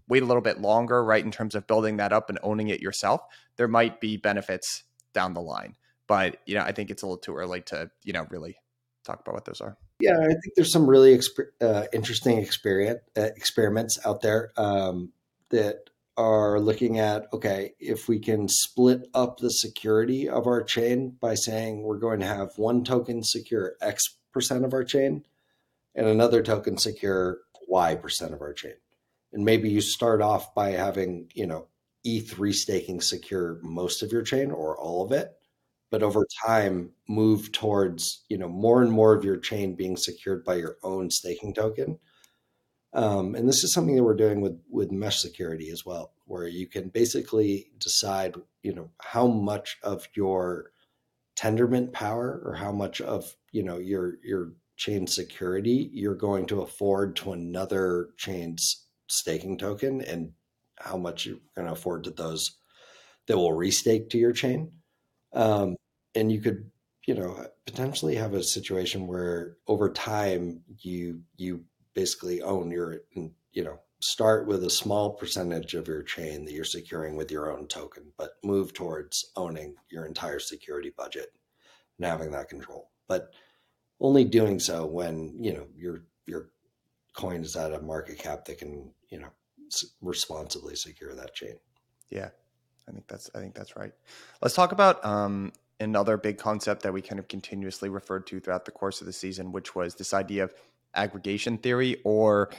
wait 0.09 0.23
a 0.23 0.27
little 0.27 0.43
bit 0.43 0.61
longer 0.61 1.05
right 1.05 1.25
in 1.25 1.31
terms 1.31 1.55
of 1.55 1.67
building 1.67 1.97
that 1.97 2.13
up 2.13 2.29
and 2.29 2.39
owning 2.43 2.69
it 2.69 2.81
yourself 2.81 3.23
there 3.57 3.69
might 3.69 4.01
be 4.01 4.17
benefits 4.17 4.85
down 5.13 5.35
the 5.35 5.41
line. 5.41 5.75
But 6.07 6.39
you 6.47 6.55
know 6.55 6.63
i 6.63 6.73
think 6.73 6.91
it's 6.91 7.03
a 7.03 7.07
little 7.07 7.19
too 7.19 7.35
early 7.35 7.63
to 7.63 7.91
you 8.05 8.13
know 8.13 8.27
really 8.31 8.57
talk 9.05 9.21
about 9.21 9.35
what 9.35 9.45
those 9.45 9.61
are. 9.61 9.77
Yeah 9.99 10.19
i 10.21 10.27
think 10.27 10.55
there's 10.55 10.73
some 10.73 10.89
really 10.89 11.17
exp- 11.17 11.51
uh, 11.61 11.87
interesting 11.93 12.39
experience 12.39 13.01
uh, 13.17 13.23
experiments 13.37 13.99
out 14.05 14.23
there 14.23 14.53
um, 14.57 15.13
that 15.51 15.91
are 16.17 16.61
looking 16.61 16.99
at 16.99 17.27
okay 17.33 17.75
if 17.81 18.09
we 18.09 18.21
can 18.21 18.49
split 18.49 19.09
up 19.15 19.39
the 19.39 19.51
security 19.51 20.29
of 20.29 20.47
our 20.47 20.63
chain 20.63 21.17
by 21.21 21.35
saying 21.35 21.83
we're 21.83 21.99
going 21.99 22.21
to 22.21 22.27
have 22.27 22.51
one 22.57 22.85
token 22.85 23.25
secure 23.25 23.75
x 23.81 24.03
percent 24.33 24.65
of 24.65 24.73
our 24.73 24.85
chain 24.85 25.25
and 25.97 26.07
another 26.07 26.43
token 26.43 26.79
secure 26.79 27.39
Y 27.69 27.97
percent 27.97 28.33
of 28.33 28.41
our 28.41 28.53
chain. 28.53 28.75
And 29.33 29.45
maybe 29.45 29.69
you 29.69 29.81
start 29.81 30.23
off 30.23 30.55
by 30.55 30.71
having, 30.71 31.29
you 31.35 31.47
know, 31.47 31.67
ETH 32.05 32.37
staking 32.55 33.01
secure 33.01 33.59
most 33.63 34.03
of 34.03 34.13
your 34.13 34.23
chain 34.23 34.53
or 34.53 34.79
all 34.79 35.05
of 35.05 35.11
it, 35.11 35.33
but 35.91 36.05
over 36.05 36.25
time 36.47 36.93
move 37.09 37.51
towards, 37.51 38.25
you 38.29 38.39
know, 38.39 38.49
more 38.49 38.83
and 38.83 38.93
more 38.93 39.15
of 39.15 39.25
your 39.25 39.39
chain 39.39 39.75
being 39.75 39.97
secured 39.97 40.45
by 40.45 40.55
your 40.55 40.77
own 40.85 41.11
staking 41.11 41.53
token. 41.53 41.99
Um, 42.93 43.35
and 43.35 43.49
this 43.49 43.65
is 43.65 43.73
something 43.73 43.97
that 43.97 44.05
we're 44.05 44.15
doing 44.15 44.41
with 44.41 44.59
with 44.71 44.93
mesh 44.93 45.21
security 45.21 45.71
as 45.71 45.85
well, 45.85 46.13
where 46.27 46.47
you 46.47 46.69
can 46.69 46.89
basically 46.89 47.73
decide, 47.79 48.37
you 48.63 48.73
know, 48.73 48.91
how 49.01 49.27
much 49.27 49.77
of 49.83 50.07
your 50.15 50.71
tendermint 51.37 51.93
power 51.93 52.41
or 52.45 52.55
how 52.55 52.73
much 52.73 53.01
of 53.01 53.37
you 53.53 53.63
know 53.63 53.79
your 53.79 54.19
your 54.25 54.53
chain 54.77 55.07
security 55.07 55.91
you're 55.93 56.15
going 56.15 56.47
to 56.47 56.63
afford 56.63 57.17
to 57.17 57.33
another 57.33 58.11
chain's 58.17 58.87
staking 59.09 59.57
token 59.59 60.01
and 60.03 60.33
how 60.79 60.97
much 60.97 61.27
you're 61.27 61.39
going 61.55 61.67
to 61.67 61.73
afford 61.73 62.05
to 62.05 62.11
those 62.11 62.59
that 63.27 63.37
will 63.37 63.51
restake 63.51 64.11
to 64.11 64.19
your 64.19 64.33
chain. 64.33 64.71
Um, 65.33 65.77
and 66.15 66.31
you 66.31 66.41
could, 66.41 66.71
you 67.07 67.15
know, 67.15 67.47
potentially 67.67 68.15
have 68.17 68.35
a 68.35 68.43
situation 68.43 69.07
where 69.07 69.57
over 69.67 69.91
time 69.91 70.63
you 70.79 71.21
you 71.37 71.65
basically 71.95 72.43
own 72.43 72.71
your, 72.71 73.01
you 73.15 73.65
know, 73.65 73.79
start 74.01 74.47
with 74.47 74.65
a 74.65 74.71
small 74.71 75.15
percentage 75.15 75.75
of 75.75 75.89
your 75.89 76.03
chain 76.03 76.45
that 76.45 76.53
you're 76.53 76.65
securing 76.65 77.17
with 77.17 77.31
your 77.31 77.51
own 77.51 77.67
token, 77.67 78.05
but 78.19 78.33
move 78.45 78.73
towards 78.73 79.33
owning 79.37 79.75
your 79.91 80.05
entire 80.05 80.39
security 80.39 80.93
budget 80.97 81.33
and 81.99 82.07
having 82.07 82.31
that 82.31 82.49
control. 82.49 82.91
But 83.09 83.31
only 84.01 84.25
doing 84.25 84.59
so 84.59 84.87
when 84.87 85.35
you 85.43 85.53
know 85.53 85.67
your 85.77 86.03
your 86.27 86.51
coin 87.15 87.43
is 87.43 87.57
at 87.57 87.73
a 87.73 87.81
market 87.81 88.19
cap 88.19 88.45
that 88.45 88.59
can 88.59 88.91
you 89.09 89.19
know 89.19 89.29
responsibly 90.01 90.77
secure 90.77 91.15
that 91.15 91.35
chain. 91.35 91.55
Yeah, 92.11 92.29
I 92.89 92.93
think 92.93 93.07
that's 93.07 93.31
I 93.35 93.41
think 93.41 93.55
that's 93.55 93.77
right. 93.77 93.93
Let's 94.43 94.55
talk 94.55 94.73
about 94.73 95.05
um, 95.05 95.53
another 95.81 96.17
big 96.17 96.39
concept 96.39 96.83
that 96.83 96.93
we 96.93 97.03
kind 97.03 97.19
of 97.19 97.29
continuously 97.29 97.89
referred 97.89 98.27
to 98.29 98.41
throughout 98.41 98.65
the 98.65 98.71
course 98.71 99.01
of 99.01 99.07
the 99.07 99.13
season, 99.13 99.53
which 99.53 99.75
was 99.75 99.95
this 99.95 100.15
idea 100.15 100.45
of 100.45 100.55
aggregation 100.95 101.59
theory, 101.59 102.01
or 102.05 102.51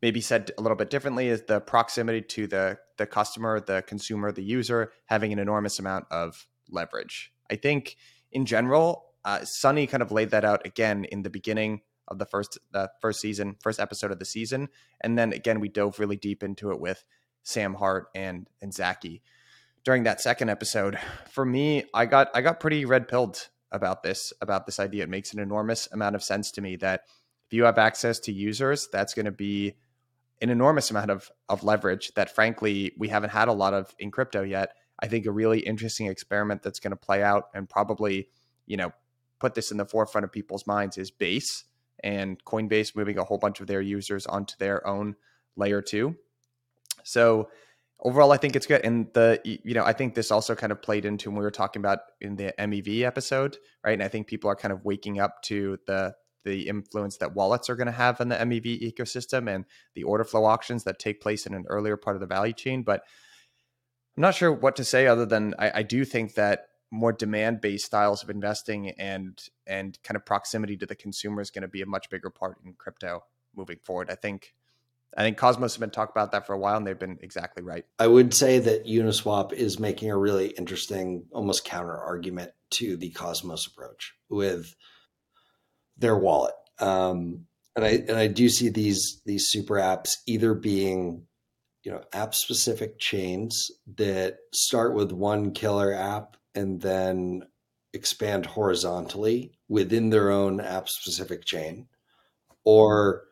maybe 0.00 0.20
said 0.20 0.50
a 0.56 0.62
little 0.62 0.76
bit 0.76 0.90
differently, 0.90 1.28
is 1.28 1.42
the 1.42 1.60
proximity 1.60 2.22
to 2.22 2.46
the 2.46 2.78
the 2.96 3.06
customer, 3.06 3.60
the 3.60 3.82
consumer, 3.82 4.30
the 4.30 4.42
user 4.42 4.92
having 5.06 5.32
an 5.32 5.38
enormous 5.38 5.78
amount 5.78 6.06
of 6.10 6.46
leverage. 6.70 7.32
I 7.50 7.56
think 7.56 7.96
in 8.30 8.46
general, 8.46 9.11
uh, 9.24 9.44
Sunny 9.44 9.86
kind 9.86 10.02
of 10.02 10.12
laid 10.12 10.30
that 10.30 10.44
out 10.44 10.66
again 10.66 11.04
in 11.04 11.22
the 11.22 11.30
beginning 11.30 11.82
of 12.08 12.18
the 12.18 12.26
first 12.26 12.58
the 12.72 12.90
first 13.00 13.20
season, 13.20 13.56
first 13.60 13.80
episode 13.80 14.10
of 14.10 14.18
the 14.18 14.24
season, 14.24 14.68
and 15.00 15.18
then 15.18 15.32
again 15.32 15.60
we 15.60 15.68
dove 15.68 15.98
really 15.98 16.16
deep 16.16 16.42
into 16.42 16.70
it 16.70 16.80
with 16.80 17.04
Sam 17.42 17.74
Hart 17.74 18.06
and 18.14 18.48
and 18.60 18.72
Zaki 18.74 19.22
during 19.84 20.04
that 20.04 20.20
second 20.20 20.48
episode. 20.48 20.98
For 21.30 21.44
me, 21.44 21.84
I 21.94 22.06
got 22.06 22.30
I 22.34 22.40
got 22.40 22.60
pretty 22.60 22.84
red 22.84 23.08
pilled 23.08 23.48
about 23.70 24.02
this 24.02 24.32
about 24.40 24.66
this 24.66 24.78
idea. 24.78 25.04
It 25.04 25.08
makes 25.08 25.32
an 25.32 25.40
enormous 25.40 25.88
amount 25.92 26.14
of 26.14 26.22
sense 26.22 26.50
to 26.52 26.60
me 26.60 26.76
that 26.76 27.02
if 27.46 27.52
you 27.52 27.64
have 27.64 27.78
access 27.78 28.18
to 28.20 28.32
users, 28.32 28.88
that's 28.92 29.14
going 29.14 29.26
to 29.26 29.32
be 29.32 29.76
an 30.40 30.50
enormous 30.50 30.90
amount 30.90 31.10
of 31.10 31.30
of 31.48 31.64
leverage 31.64 32.12
that 32.14 32.34
frankly 32.34 32.92
we 32.98 33.08
haven't 33.08 33.30
had 33.30 33.48
a 33.48 33.52
lot 33.52 33.74
of 33.74 33.94
in 33.98 34.10
crypto 34.10 34.42
yet. 34.42 34.74
I 35.00 35.08
think 35.08 35.26
a 35.26 35.32
really 35.32 35.60
interesting 35.60 36.06
experiment 36.06 36.62
that's 36.62 36.78
going 36.78 36.92
to 36.92 36.96
play 36.96 37.22
out 37.22 37.44
and 37.54 37.68
probably, 37.68 38.28
you 38.66 38.76
know, 38.76 38.92
put 39.42 39.54
this 39.54 39.72
in 39.72 39.76
the 39.76 39.84
forefront 39.84 40.24
of 40.24 40.30
people's 40.30 40.68
minds 40.68 40.96
is 40.96 41.10
Base 41.10 41.64
and 42.04 42.42
Coinbase 42.44 42.94
moving 42.94 43.18
a 43.18 43.24
whole 43.24 43.38
bunch 43.38 43.60
of 43.60 43.66
their 43.66 43.80
users 43.80 44.24
onto 44.24 44.54
their 44.58 44.86
own 44.86 45.16
layer 45.56 45.82
two. 45.82 46.16
So 47.02 47.48
overall, 47.98 48.30
I 48.30 48.36
think 48.36 48.54
it's 48.54 48.66
good. 48.66 48.84
And 48.84 49.08
the 49.14 49.40
you 49.44 49.74
know 49.74 49.84
I 49.84 49.92
think 49.92 50.14
this 50.14 50.30
also 50.30 50.54
kind 50.54 50.70
of 50.70 50.80
played 50.80 51.04
into 51.04 51.28
when 51.28 51.38
we 51.38 51.44
were 51.44 51.50
talking 51.50 51.80
about 51.80 51.98
in 52.20 52.36
the 52.36 52.54
MEV 52.56 53.02
episode, 53.02 53.56
right? 53.84 53.94
And 53.94 54.02
I 54.02 54.08
think 54.08 54.28
people 54.28 54.48
are 54.48 54.56
kind 54.56 54.72
of 54.72 54.84
waking 54.84 55.18
up 55.18 55.42
to 55.42 55.78
the 55.88 56.14
the 56.44 56.68
influence 56.68 57.16
that 57.18 57.34
wallets 57.34 57.68
are 57.68 57.76
going 57.76 57.86
to 57.86 57.92
have 57.92 58.20
in 58.20 58.28
the 58.28 58.36
MEV 58.36 58.80
ecosystem 58.92 59.52
and 59.52 59.64
the 59.94 60.04
order 60.04 60.24
flow 60.24 60.44
auctions 60.44 60.84
that 60.84 60.98
take 60.98 61.20
place 61.20 61.46
in 61.46 61.54
an 61.54 61.64
earlier 61.68 61.96
part 61.96 62.16
of 62.16 62.20
the 62.20 62.26
value 62.26 62.52
chain. 62.52 62.82
But 62.82 63.02
I'm 64.16 64.22
not 64.22 64.34
sure 64.36 64.52
what 64.52 64.76
to 64.76 64.84
say 64.84 65.06
other 65.08 65.26
than 65.26 65.54
I, 65.58 65.72
I 65.76 65.82
do 65.82 66.04
think 66.04 66.34
that 66.34 66.66
more 66.92 67.12
demand 67.12 67.60
based 67.62 67.86
styles 67.86 68.22
of 68.22 68.28
investing 68.28 68.90
and 68.90 69.48
and 69.66 69.98
kind 70.04 70.14
of 70.14 70.26
proximity 70.26 70.76
to 70.76 70.86
the 70.86 70.94
consumer 70.94 71.40
is 71.40 71.50
going 71.50 71.62
to 71.62 71.68
be 71.68 71.80
a 71.80 71.86
much 71.86 72.10
bigger 72.10 72.28
part 72.28 72.58
in 72.64 72.74
crypto 72.74 73.24
moving 73.56 73.78
forward. 73.82 74.10
I 74.10 74.14
think 74.14 74.54
I 75.16 75.22
think 75.22 75.38
Cosmos 75.38 75.74
have 75.74 75.80
been 75.80 75.90
talking 75.90 76.12
about 76.12 76.32
that 76.32 76.46
for 76.46 76.52
a 76.52 76.58
while 76.58 76.76
and 76.76 76.86
they've 76.86 76.98
been 76.98 77.18
exactly 77.22 77.62
right. 77.62 77.86
I 77.98 78.06
would 78.06 78.34
say 78.34 78.58
that 78.58 78.86
Uniswap 78.86 79.52
is 79.52 79.80
making 79.80 80.10
a 80.10 80.16
really 80.16 80.48
interesting 80.48 81.24
almost 81.32 81.64
counter 81.64 81.96
argument 81.96 82.52
to 82.72 82.96
the 82.96 83.10
Cosmos 83.10 83.66
approach 83.66 84.14
with 84.28 84.74
their 85.96 86.16
wallet. 86.16 86.54
Um, 86.78 87.46
and 87.74 87.84
I 87.86 87.88
and 87.88 88.16
I 88.18 88.26
do 88.26 88.50
see 88.50 88.68
these 88.68 89.22
these 89.24 89.48
super 89.48 89.76
apps 89.76 90.18
either 90.26 90.52
being 90.52 91.26
you 91.84 91.90
know 91.90 92.02
app 92.12 92.34
specific 92.34 92.98
chains 92.98 93.70
that 93.96 94.36
start 94.52 94.94
with 94.94 95.10
one 95.10 95.52
killer 95.52 95.94
app 95.94 96.36
and 96.54 96.80
then 96.80 97.42
expand 97.94 98.46
horizontally 98.46 99.52
within 99.68 100.10
their 100.10 100.30
own 100.30 100.60
app 100.60 100.88
specific 100.88 101.44
chain 101.44 101.86
or 102.64 103.24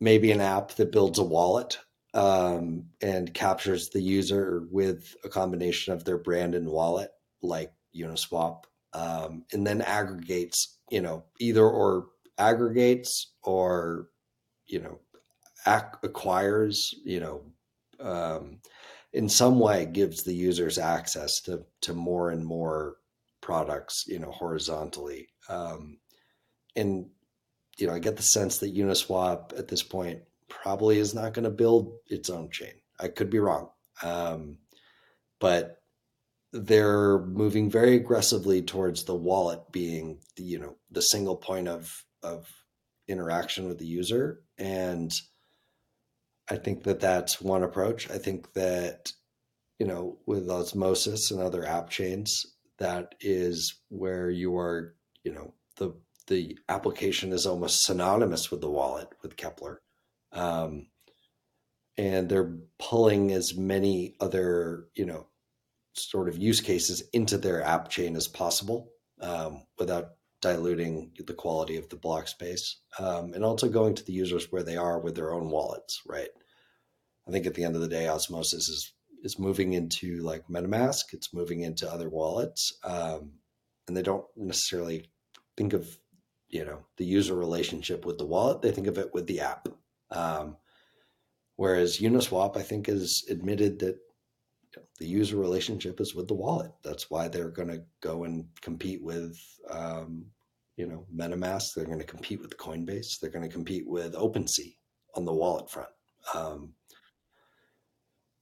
maybe 0.00 0.32
an 0.32 0.40
app 0.40 0.72
that 0.72 0.92
builds 0.92 1.18
a 1.18 1.24
wallet 1.24 1.78
um, 2.14 2.84
and 3.00 3.32
captures 3.32 3.88
the 3.90 4.00
user 4.00 4.66
with 4.70 5.14
a 5.24 5.28
combination 5.28 5.92
of 5.92 6.04
their 6.04 6.18
brand 6.18 6.54
and 6.54 6.68
wallet 6.68 7.10
like 7.42 7.72
uniswap 7.96 8.64
um, 8.94 9.44
and 9.52 9.66
then 9.66 9.80
aggregates 9.80 10.78
you 10.90 11.00
know 11.00 11.24
either 11.38 11.64
or 11.64 12.08
aggregates 12.38 13.32
or 13.42 14.08
you 14.66 14.80
know 14.80 14.98
ac- 15.66 15.98
acquires 16.02 16.94
you 17.04 17.20
know 17.20 17.42
um, 18.00 18.58
in 19.12 19.28
some 19.28 19.58
way 19.58 19.86
gives 19.86 20.22
the 20.22 20.34
users 20.34 20.78
access 20.78 21.40
to 21.42 21.64
to 21.82 21.94
more 21.94 22.30
and 22.30 22.44
more 22.44 22.96
products, 23.40 24.04
you 24.06 24.18
know, 24.18 24.30
horizontally. 24.30 25.28
Um, 25.48 25.98
and 26.74 27.10
you 27.78 27.86
know, 27.86 27.94
I 27.94 27.98
get 27.98 28.16
the 28.16 28.22
sense 28.22 28.58
that 28.58 28.74
Uniswap 28.74 29.58
at 29.58 29.68
this 29.68 29.82
point 29.82 30.20
probably 30.48 30.98
is 30.98 31.14
not 31.14 31.34
going 31.34 31.44
to 31.44 31.50
build 31.50 31.94
its 32.06 32.30
own 32.30 32.50
chain. 32.50 32.74
I 33.00 33.08
could 33.08 33.30
be 33.30 33.38
wrong, 33.38 33.70
um, 34.02 34.58
but 35.40 35.82
they're 36.52 37.18
moving 37.18 37.70
very 37.70 37.96
aggressively 37.96 38.62
towards 38.62 39.04
the 39.04 39.14
wallet 39.14 39.72
being 39.72 40.18
the, 40.36 40.42
you 40.42 40.58
know 40.58 40.76
the 40.90 41.00
single 41.00 41.36
point 41.36 41.68
of 41.68 42.04
of 42.22 42.48
interaction 43.08 43.66
with 43.66 43.78
the 43.78 43.86
user 43.86 44.42
and 44.58 45.12
i 46.50 46.56
think 46.56 46.82
that 46.84 47.00
that's 47.00 47.40
one 47.40 47.62
approach 47.62 48.10
i 48.10 48.18
think 48.18 48.52
that 48.52 49.12
you 49.78 49.86
know 49.86 50.18
with 50.26 50.48
osmosis 50.50 51.30
and 51.30 51.40
other 51.40 51.66
app 51.66 51.90
chains 51.90 52.46
that 52.78 53.14
is 53.20 53.80
where 53.88 54.30
you 54.30 54.56
are 54.56 54.94
you 55.24 55.32
know 55.32 55.54
the 55.76 55.94
the 56.26 56.58
application 56.68 57.32
is 57.32 57.46
almost 57.46 57.82
synonymous 57.82 58.50
with 58.50 58.60
the 58.60 58.70
wallet 58.70 59.08
with 59.22 59.36
Keplr. 59.36 59.78
Um, 60.32 60.86
and 61.98 62.28
they're 62.28 62.56
pulling 62.78 63.32
as 63.32 63.54
many 63.54 64.14
other, 64.20 64.86
you 64.94 65.04
know, 65.04 65.26
sort 65.94 66.28
of 66.28 66.38
use 66.38 66.60
cases 66.60 67.02
into 67.12 67.36
their 67.36 67.62
app 67.62 67.90
chain 67.90 68.16
as 68.16 68.28
possible 68.28 68.92
um, 69.20 69.64
without 69.78 70.12
diluting 70.42 71.12
the 71.26 71.32
quality 71.32 71.76
of 71.76 71.88
the 71.88 71.96
block 71.96 72.28
space 72.28 72.80
um, 72.98 73.32
and 73.32 73.44
also 73.44 73.68
going 73.68 73.94
to 73.94 74.04
the 74.04 74.12
users 74.12 74.50
where 74.50 74.62
they 74.62 74.76
are 74.76 74.98
with 74.98 75.14
their 75.14 75.32
own 75.32 75.48
wallets, 75.48 76.02
right? 76.06 76.28
I 77.26 77.30
think 77.30 77.46
at 77.46 77.54
the 77.54 77.64
end 77.64 77.76
of 77.76 77.80
the 77.80 77.88
day, 77.88 78.08
Osmosis 78.08 78.68
is 78.68 78.92
is 79.22 79.38
moving 79.38 79.72
into 79.72 80.20
like 80.22 80.48
MetaMask. 80.48 81.12
It's 81.12 81.32
moving 81.32 81.60
into 81.60 81.90
other 81.90 82.08
wallets, 82.08 82.76
um, 82.82 83.30
and 83.86 83.96
they 83.96 84.02
don't 84.02 84.24
necessarily 84.36 85.08
think 85.56 85.72
of 85.72 85.96
you 86.48 86.64
know 86.64 86.84
the 86.96 87.04
user 87.04 87.34
relationship 87.34 88.04
with 88.04 88.18
the 88.18 88.26
wallet. 88.26 88.60
They 88.60 88.72
think 88.72 88.88
of 88.88 88.98
it 88.98 89.14
with 89.14 89.28
the 89.28 89.40
app. 89.40 89.68
Um, 90.10 90.56
whereas 91.56 91.98
Uniswap, 91.98 92.56
I 92.56 92.62
think, 92.62 92.88
has 92.88 93.22
admitted 93.30 93.78
that 93.78 93.98
the 94.98 95.06
user 95.06 95.36
relationship 95.36 96.00
is 96.00 96.14
with 96.14 96.28
the 96.28 96.34
wallet. 96.34 96.72
That's 96.82 97.10
why 97.10 97.28
they're 97.28 97.50
going 97.50 97.68
to 97.68 97.82
go 98.00 98.24
and 98.24 98.46
compete 98.60 99.02
with, 99.02 99.38
um, 99.70 100.26
you 100.76 100.86
know, 100.86 101.06
MetaMask. 101.14 101.74
They're 101.74 101.84
going 101.84 101.98
to 101.98 102.04
compete 102.04 102.40
with 102.40 102.56
Coinbase. 102.56 103.20
They're 103.20 103.30
going 103.30 103.48
to 103.48 103.54
compete 103.54 103.86
with 103.86 104.14
OpenSea 104.14 104.76
on 105.14 105.24
the 105.24 105.32
wallet 105.32 105.70
front. 105.70 105.90
Um, 106.34 106.74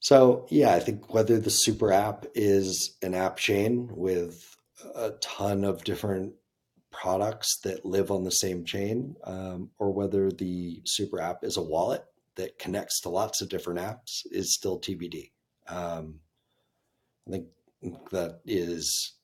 so 0.00 0.46
yeah, 0.48 0.74
I 0.74 0.80
think 0.80 1.12
whether 1.12 1.38
the 1.38 1.50
super 1.50 1.92
app 1.92 2.26
is 2.34 2.96
an 3.02 3.14
app 3.14 3.36
chain 3.36 3.90
with 3.92 4.56
a 4.94 5.10
ton 5.20 5.64
of 5.64 5.84
different 5.84 6.34
products 6.90 7.60
that 7.64 7.84
live 7.84 8.10
on 8.10 8.24
the 8.24 8.30
same 8.30 8.64
chain, 8.64 9.14
um, 9.24 9.70
or 9.78 9.92
whether 9.92 10.30
the 10.30 10.82
super 10.86 11.20
app 11.20 11.44
is 11.44 11.56
a 11.56 11.62
wallet 11.62 12.04
that 12.36 12.58
connects 12.58 13.00
to 13.00 13.08
lots 13.08 13.42
of 13.42 13.48
different 13.48 13.78
apps 13.78 14.22
is 14.30 14.54
still 14.54 14.80
TBD. 14.80 15.30
Um, 15.70 16.20
I 17.28 17.32
think 17.32 17.46
that 18.10 18.40
is, 18.44 19.14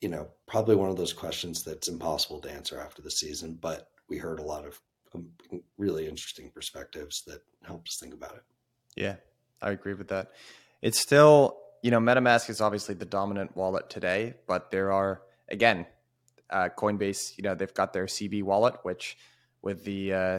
you 0.00 0.08
know, 0.08 0.28
probably 0.46 0.76
one 0.76 0.90
of 0.90 0.96
those 0.96 1.12
questions 1.12 1.62
that's 1.64 1.88
impossible 1.88 2.40
to 2.40 2.50
answer 2.50 2.80
after 2.80 3.02
the 3.02 3.10
season, 3.10 3.58
but 3.60 3.88
we 4.08 4.18
heard 4.18 4.38
a 4.38 4.44
lot 4.44 4.66
of 4.66 4.80
um, 5.14 5.28
really 5.76 6.08
interesting 6.08 6.50
perspectives 6.50 7.22
that 7.26 7.40
helped 7.64 7.88
us 7.88 7.98
think 8.00 8.14
about 8.14 8.34
it. 8.34 8.42
Yeah, 8.96 9.16
I 9.60 9.70
agree 9.70 9.94
with 9.94 10.08
that. 10.08 10.32
It's 10.82 10.98
still, 10.98 11.58
you 11.82 11.90
know, 11.90 12.00
MetaMask 12.00 12.48
is 12.50 12.60
obviously 12.60 12.94
the 12.94 13.04
dominant 13.04 13.56
wallet 13.56 13.90
today, 13.90 14.34
but 14.46 14.70
there 14.70 14.92
are, 14.92 15.22
again, 15.48 15.86
uh, 16.48 16.68
Coinbase, 16.76 17.36
you 17.36 17.42
know, 17.42 17.54
they've 17.54 17.74
got 17.74 17.92
their 17.92 18.06
CB 18.06 18.42
wallet, 18.42 18.76
which 18.82 19.16
with 19.62 19.84
the 19.84 20.12
uh, 20.12 20.38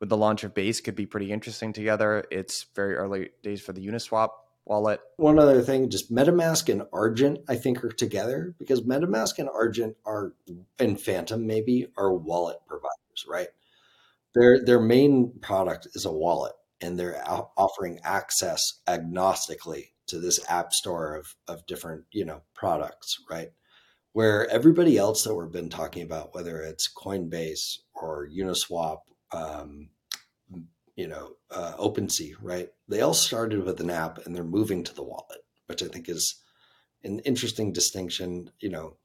with 0.00 0.08
the 0.08 0.16
launch 0.16 0.44
of 0.44 0.54
Base 0.54 0.80
could 0.80 0.96
be 0.96 1.06
pretty 1.06 1.32
interesting 1.32 1.72
together. 1.72 2.24
It's 2.30 2.66
very 2.74 2.96
early 2.96 3.30
days 3.42 3.62
for 3.62 3.72
the 3.72 3.86
Uniswap 3.86 4.30
wallet. 4.66 5.00
One 5.16 5.38
other 5.38 5.62
thing, 5.62 5.90
just 5.90 6.12
MetaMask 6.12 6.70
and 6.70 6.82
Argent, 6.92 7.40
I 7.48 7.56
think 7.56 7.84
are 7.84 7.90
together 7.90 8.54
because 8.58 8.82
MetaMask 8.82 9.38
and 9.38 9.48
Argent 9.48 9.96
are 10.04 10.34
and 10.78 11.00
Phantom 11.00 11.46
maybe 11.46 11.86
are 11.96 12.12
wallet 12.12 12.58
providers, 12.66 13.26
right? 13.28 13.48
Their 14.34 14.64
their 14.64 14.80
main 14.80 15.32
product 15.40 15.88
is 15.94 16.04
a 16.04 16.12
wallet, 16.12 16.54
and 16.80 16.98
they're 16.98 17.22
offering 17.26 18.00
access 18.04 18.60
agnostically 18.86 19.92
to 20.08 20.18
this 20.18 20.38
app 20.48 20.72
store 20.72 21.14
of 21.14 21.34
of 21.48 21.66
different 21.66 22.04
you 22.12 22.24
know 22.24 22.42
products, 22.54 23.16
right? 23.30 23.50
where 24.16 24.48
everybody 24.48 24.96
else 24.96 25.24
that 25.24 25.34
we've 25.34 25.52
been 25.52 25.68
talking 25.68 26.02
about, 26.02 26.34
whether 26.34 26.62
it's 26.62 26.90
Coinbase 26.90 27.80
or 27.92 28.26
Uniswap, 28.26 29.00
um, 29.30 29.90
you 30.96 31.06
know, 31.06 31.34
uh, 31.50 31.74
OpenSea, 31.78 32.34
right? 32.40 32.70
They 32.88 33.02
all 33.02 33.14
started 33.14 33.64
with 33.64 33.80
an 33.80 33.90
app 33.90 34.26
and 34.26 34.34
they're 34.34 34.44
moving 34.44 34.82
to 34.84 34.94
the 34.94 35.04
wallet, 35.04 35.42
which 35.66 35.82
I 35.82 35.86
think 35.86 36.08
is 36.08 36.42
an 37.04 37.20
interesting 37.20 37.72
distinction. 37.72 38.50
You 38.60 38.70
know, 38.70 38.96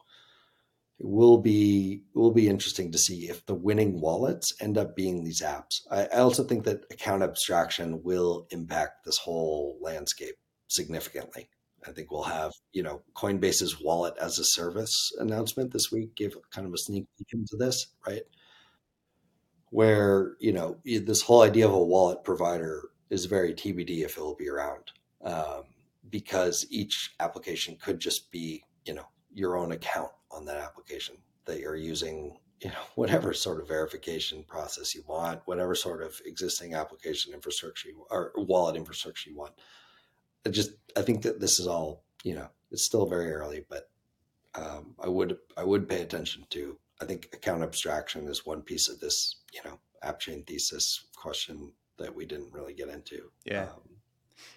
it 1.00 1.06
will 1.06 1.38
be 1.38 2.04
will 2.16 2.32
be 2.32 2.48
interesting 2.48 2.92
to 2.94 2.98
see 2.98 3.30
if 3.30 3.46
the 3.46 3.56
winning 3.56 4.00
wallets 4.00 4.54
end 4.62 4.78
up 4.78 4.96
being 4.96 5.24
these 5.24 5.42
apps. 5.42 5.82
I, 5.92 6.06
I 6.06 6.20
also 6.20 6.44
think 6.44 6.64
that 6.64 6.86
account 6.92 7.24
abstraction 7.24 8.02
will 8.04 8.48
impact 8.52 9.06
this 9.06 9.18
whole 9.18 9.78
landscape 9.82 10.36
significantly. 10.70 11.50
I 11.86 11.92
think 11.92 12.12
we'll 12.12 12.24
have, 12.24 12.52
you 12.74 12.84
know, 12.84 13.02
Coinbase's 13.16 13.82
wallet 13.82 14.14
as 14.22 14.38
a 14.38 14.46
service 14.46 15.12
announcement 15.20 15.74
this 15.74 15.92
week 15.92 16.16
gave 16.16 16.38
kind 16.52 16.68
of 16.68 16.74
a 16.74 16.78
sneak 16.78 17.08
peek 17.18 17.28
into 17.34 17.58
this, 17.58 17.88
right? 18.08 18.22
Where, 19.72 20.36
you 20.40 20.54
know, 20.54 20.78
this 20.86 21.22
whole 21.22 21.42
idea 21.42 21.68
of 21.68 21.74
a 21.74 21.84
wallet 21.84 22.24
provider 22.24 22.90
is 23.10 23.26
very 23.26 23.54
TBD 23.54 24.04
if 24.06 24.18
it 24.18 24.22
will 24.22 24.36
be 24.36 24.50
around 24.50 24.92
um, 25.24 25.64
because 26.10 26.66
each 26.70 27.14
application 27.20 27.78
could 27.82 28.00
just 28.00 28.32
be, 28.32 28.64
you 28.86 28.94
know, 28.94 29.06
your 29.34 29.58
own 29.58 29.72
account 29.72 30.12
on 30.32 30.46
that 30.46 30.58
application 30.58 31.16
that 31.46 31.60
you're 31.60 31.76
using, 31.76 32.38
you 32.62 32.70
know, 32.70 32.76
whatever 32.96 33.34
sort 33.34 33.60
of 33.60 33.68
verification 33.68 34.44
process 34.44 34.94
you 34.94 35.04
want, 35.08 35.42
whatever 35.46 35.76
sort 35.76 36.02
of 36.02 36.20
existing 36.26 36.74
application 36.74 37.34
infrastructure 37.34 37.90
you, 37.90 38.06
or 38.10 38.32
wallet 38.36 38.76
infrastructure 38.76 39.30
you 39.30 39.36
want. 39.36 39.54
I 40.46 40.50
just 40.50 40.72
I 40.98 41.02
think 41.02 41.22
that 41.24 41.40
this 41.40 41.60
is 41.60 41.68
all 41.68 42.04
you 42.24 42.36
know 42.36 42.48
it's 42.72 42.84
still 42.84 43.06
very 43.06 43.32
early, 43.32 43.66
but 43.70 43.90
um, 44.56 44.96
I 45.00 45.08
would 45.08 45.38
I 45.56 45.64
would 45.64 45.88
pay 45.88 46.02
attention 46.02 46.46
to. 46.50 46.78
I 47.02 47.06
think 47.06 47.30
account 47.34 47.64
abstraction 47.64 48.28
is 48.28 48.46
one 48.46 48.62
piece 48.62 48.88
of 48.88 49.00
this 49.00 49.38
you 49.54 49.62
know 49.66 49.80
app 50.04 50.20
chain 50.20 50.44
thesis 50.44 51.06
question 51.16 51.72
that 51.98 52.16
we 52.16 52.26
didn't 52.26 52.54
really 52.54 52.74
get 52.74 52.90
into. 52.90 53.32
Yeah. 53.46 53.64
Um, 53.64 53.82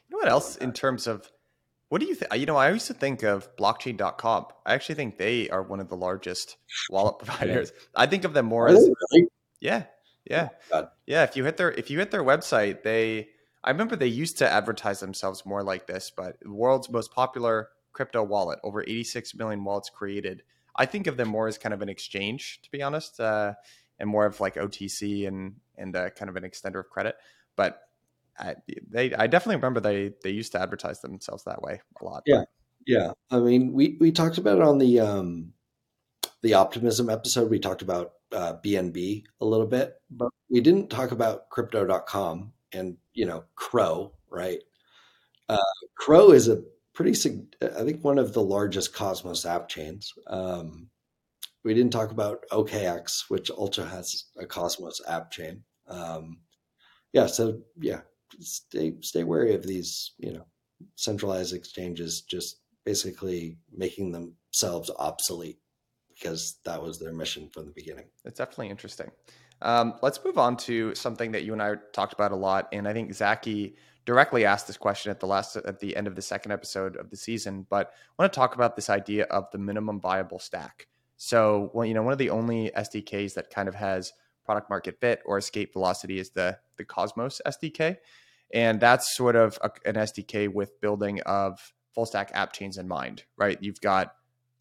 you 0.08 0.10
know 0.10 0.18
what 0.18 0.28
else 0.28 0.56
in 0.56 0.72
terms 0.72 1.06
of 1.06 1.30
what 1.88 2.00
do 2.00 2.06
you 2.06 2.14
think? 2.14 2.34
You 2.34 2.46
know, 2.46 2.56
I 2.56 2.70
used 2.70 2.86
to 2.88 2.94
think 2.94 3.22
of 3.22 3.54
blockchain.com. 3.56 4.46
I 4.66 4.74
actually 4.74 4.94
think 4.96 5.18
they 5.18 5.48
are 5.50 5.62
one 5.62 5.80
of 5.80 5.88
the 5.88 5.96
largest 5.96 6.56
wallet 6.90 7.18
providers. 7.24 7.72
Yeah. 7.74 7.82
I 7.94 8.06
think 8.06 8.24
of 8.24 8.32
them 8.32 8.46
more 8.46 8.66
are 8.66 8.70
as 8.70 8.90
really? 9.12 9.28
yeah, 9.60 9.84
yeah, 10.24 10.48
oh, 10.72 10.88
yeah. 11.06 11.22
If 11.24 11.36
you 11.36 11.44
hit 11.44 11.56
their 11.56 11.70
if 11.72 11.90
you 11.90 11.98
hit 11.98 12.10
their 12.10 12.24
website, 12.24 12.82
they 12.82 13.28
I 13.62 13.70
remember 13.70 13.96
they 13.96 14.06
used 14.06 14.38
to 14.38 14.50
advertise 14.50 15.00
themselves 15.00 15.46
more 15.46 15.62
like 15.62 15.86
this, 15.86 16.10
but 16.14 16.36
world's 16.46 16.90
most 16.90 17.12
popular 17.12 17.68
crypto 17.92 18.22
wallet, 18.22 18.58
over 18.62 18.82
86 18.82 19.34
million 19.34 19.64
wallets 19.64 19.88
created. 19.88 20.42
I 20.76 20.86
think 20.86 21.06
of 21.06 21.16
them 21.16 21.28
more 21.28 21.48
as 21.48 21.58
kind 21.58 21.72
of 21.72 21.82
an 21.82 21.88
exchange, 21.88 22.60
to 22.62 22.70
be 22.70 22.82
honest, 22.82 23.20
uh, 23.20 23.54
and 23.98 24.08
more 24.08 24.26
of 24.26 24.40
like 24.40 24.56
OTC 24.56 25.26
and 25.28 25.56
and 25.76 25.94
uh, 25.94 26.10
kind 26.10 26.28
of 26.28 26.36
an 26.36 26.44
extender 26.44 26.80
of 26.80 26.90
credit. 26.90 27.16
But 27.56 27.80
I, 28.38 28.56
they, 28.88 29.14
I 29.14 29.26
definitely 29.26 29.56
remember 29.56 29.80
they 29.80 30.12
they 30.22 30.30
used 30.30 30.52
to 30.52 30.60
advertise 30.60 31.00
themselves 31.00 31.44
that 31.44 31.62
way 31.62 31.80
a 32.00 32.04
lot. 32.04 32.22
Yeah, 32.26 32.44
yeah. 32.86 33.12
I 33.30 33.38
mean, 33.38 33.72
we 33.72 33.96
we 34.00 34.12
talked 34.12 34.38
about 34.38 34.58
it 34.58 34.64
on 34.64 34.78
the 34.78 35.00
um, 35.00 35.52
the 36.42 36.54
optimism 36.54 37.08
episode. 37.08 37.50
We 37.50 37.58
talked 37.58 37.82
about 37.82 38.14
uh, 38.32 38.54
BNB 38.64 39.24
a 39.40 39.44
little 39.44 39.66
bit, 39.66 39.94
but 40.10 40.30
we 40.50 40.60
didn't 40.60 40.90
talk 40.90 41.12
about 41.12 41.48
crypto.com 41.50 42.52
and 42.72 42.96
you 43.12 43.26
know 43.26 43.44
CRO, 43.54 44.12
right? 44.28 44.58
Uh, 45.48 45.58
CRO 45.94 46.32
is 46.32 46.48
a 46.48 46.62
pretty, 46.94 47.12
I 47.60 47.84
think, 47.84 48.04
one 48.04 48.18
of 48.18 48.32
the 48.32 48.42
largest 48.42 48.94
Cosmos 48.94 49.44
app 49.44 49.68
chains. 49.68 50.12
Um, 50.26 50.88
we 51.64 51.74
didn't 51.74 51.92
talk 51.92 52.10
about 52.10 52.44
OKX, 52.52 53.24
which 53.28 53.50
also 53.50 53.84
has 53.84 54.26
a 54.38 54.46
Cosmos 54.46 55.00
app 55.08 55.30
chain. 55.30 55.62
Um, 55.88 56.38
yeah, 57.12 57.26
so 57.26 57.60
yeah, 57.80 58.00
stay 58.40 58.94
stay 59.00 59.24
wary 59.24 59.54
of 59.54 59.66
these, 59.66 60.12
you 60.18 60.32
know, 60.32 60.46
centralized 60.96 61.54
exchanges 61.54 62.22
just 62.22 62.60
basically 62.84 63.56
making 63.72 64.12
themselves 64.12 64.90
obsolete 64.98 65.58
because 66.08 66.58
that 66.64 66.82
was 66.82 66.98
their 66.98 67.12
mission 67.12 67.48
from 67.52 67.66
the 67.66 67.72
beginning. 67.72 68.06
It's 68.24 68.38
definitely 68.38 68.68
interesting. 68.68 69.10
Um, 69.62 69.94
let's 70.02 70.20
move 70.24 70.38
on 70.38 70.56
to 70.58 70.94
something 70.94 71.32
that 71.32 71.44
you 71.44 71.52
and 71.52 71.62
I 71.62 71.76
talked 71.92 72.12
about 72.12 72.32
a 72.32 72.36
lot, 72.36 72.68
and 72.72 72.86
I 72.86 72.92
think 72.92 73.14
Zaki 73.14 73.76
directly 74.04 74.44
asked 74.44 74.66
this 74.66 74.76
question 74.76 75.10
at 75.10 75.20
the 75.20 75.26
last 75.26 75.56
at 75.56 75.80
the 75.80 75.96
end 75.96 76.06
of 76.06 76.14
the 76.14 76.22
second 76.22 76.52
episode 76.52 76.96
of 76.96 77.10
the 77.10 77.16
season. 77.16 77.66
But 77.68 77.92
I 78.18 78.22
want 78.22 78.32
to 78.32 78.36
talk 78.36 78.54
about 78.54 78.76
this 78.76 78.90
idea 78.90 79.24
of 79.24 79.50
the 79.50 79.58
minimum 79.58 80.00
viable 80.00 80.38
stack. 80.38 80.88
So, 81.16 81.70
well, 81.72 81.86
you 81.86 81.94
know, 81.94 82.02
one 82.02 82.12
of 82.12 82.18
the 82.18 82.30
only 82.30 82.70
SDKs 82.76 83.34
that 83.34 83.50
kind 83.50 83.68
of 83.68 83.74
has 83.74 84.12
product 84.44 84.68
market 84.68 84.98
fit 85.00 85.22
or 85.24 85.38
escape 85.38 85.72
velocity 85.72 86.18
is 86.18 86.30
the 86.30 86.58
the 86.76 86.84
Cosmos 86.84 87.40
SDK, 87.46 87.96
and 88.52 88.80
that's 88.80 89.16
sort 89.16 89.36
of 89.36 89.58
a, 89.62 89.70
an 89.86 89.94
SDK 89.94 90.52
with 90.52 90.80
building 90.80 91.20
of 91.22 91.72
full 91.94 92.06
stack 92.06 92.30
app 92.34 92.52
chains 92.52 92.76
in 92.78 92.88
mind, 92.88 93.24
right? 93.36 93.58
You've 93.60 93.80
got 93.80 94.14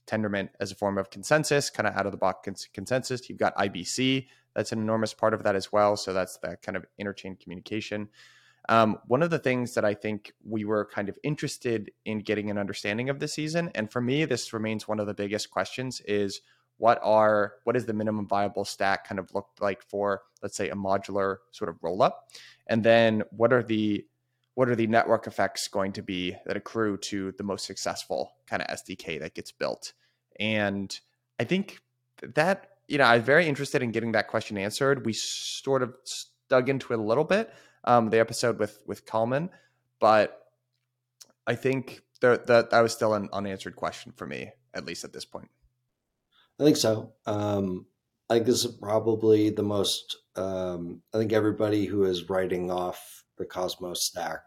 Tendermint 0.06 0.49
as 0.60 0.71
a 0.71 0.75
form 0.75 0.97
of 0.97 1.10
consensus, 1.10 1.69
kind 1.69 1.88
of 1.88 1.95
out 1.95 2.06
of 2.06 2.12
the 2.12 2.17
box 2.17 2.67
consensus. 2.73 3.29
You've 3.29 3.39
got 3.39 3.56
IBC, 3.58 4.27
that's 4.56 4.71
an 4.71 4.79
enormous 4.79 5.13
part 5.13 5.34
of 5.34 5.43
that 5.43 5.56
as 5.56 5.71
well. 5.71 5.97
So 5.97 6.13
that's 6.13 6.38
the 6.38 6.58
kind 6.62 6.75
of 6.75 6.86
interchain 7.01 7.39
communication. 7.39 8.10
Um, 8.69 8.97
one 9.08 9.21
of 9.21 9.30
the 9.30 9.39
things 9.39 9.73
that 9.73 9.84
I 9.84 9.93
think 9.93 10.34
we 10.45 10.63
were 10.63 10.86
kind 10.86 11.10
of 11.10 11.17
interested 11.23 11.91
in 12.06 12.19
getting 12.19 12.49
an 12.49 12.58
understanding 12.58 13.10
of 13.10 13.19
this 13.19 13.34
season, 13.34 13.71
and 13.76 13.91
for 13.91 14.02
me, 14.02 14.26
this 14.26 14.54
remains 14.54 14.88
one 14.88 14.99
of 14.99 15.08
the 15.08 15.13
biggest 15.13 15.52
questions, 15.52 16.02
is 16.02 16.41
what 16.78 16.99
are 17.04 17.54
what 17.65 17.76
is 17.76 17.86
the 17.86 17.93
minimum 17.93 18.28
viable 18.28 18.65
stack 18.65 19.08
kind 19.08 19.19
of 19.19 19.34
look 19.34 19.47
like 19.62 19.84
for 19.84 20.23
let's 20.41 20.58
say 20.58 20.69
a 20.69 20.76
modular 20.76 21.38
sort 21.52 21.69
of 21.69 21.78
roll 21.82 22.02
up, 22.02 22.30
and 22.67 22.84
then 22.84 23.23
what 23.32 23.52
are 23.52 23.63
the 23.63 24.06
what 24.56 24.69
are 24.69 24.76
the 24.76 24.88
network 24.88 25.28
effects 25.28 25.67
going 25.67 25.91
to 25.93 26.02
be 26.02 26.36
that 26.45 26.56
accrue 26.56 26.97
to 26.97 27.32
the 27.34 27.43
most 27.43 27.65
successful 27.65 28.34
kind 28.47 28.62
of 28.62 28.67
SDK 28.67 29.19
that 29.19 29.34
gets 29.34 29.52
built? 29.52 29.93
And 30.39 30.97
I 31.39 31.43
think 31.43 31.80
that, 32.21 32.69
you 32.88 32.97
know, 32.97 33.06
I'm 33.06 33.23
very 33.23 33.47
interested 33.47 33.82
in 33.82 33.91
getting 33.91 34.12
that 34.12 34.28
question 34.28 34.58
answered. 34.58 35.06
We 35.06 35.13
sort 35.13 35.82
of 35.82 35.95
dug 36.49 36.69
into 36.69 36.93
it 36.93 36.99
a 36.99 37.02
little 37.02 37.23
bit, 37.23 37.52
um, 37.84 38.10
the 38.10 38.19
episode 38.19 38.60
with 38.60 38.82
with 38.86 39.06
Kalman, 39.06 39.50
but 40.00 40.48
I 41.46 41.56
think 41.56 42.02
that 42.22 42.48
that 42.48 42.69
that 42.72 42.82
was 42.82 42.93
still 42.93 43.13
an 43.13 43.30
unanswered 43.34 43.76
question 43.76 44.12
for 44.12 44.26
me, 44.26 44.52
at 44.74 44.86
least 44.86 45.04
at 45.04 45.13
this 45.13 45.26
point. 45.26 45.50
I 46.60 46.63
think 46.63 46.78
so. 46.78 47.13
Um, 47.26 47.86
I 48.30 48.36
think 48.36 48.46
this 48.46 48.63
is 48.63 48.72
probably 48.76 49.50
the 49.50 49.63
most. 49.63 50.17
Um, 50.36 51.02
I 51.13 51.17
think 51.17 51.34
everybody 51.34 51.86
who 51.86 52.04
is 52.06 52.30
writing 52.30 52.72
off 52.72 53.24
the 53.38 53.46
Cosmos 53.46 54.04
stack, 54.04 54.41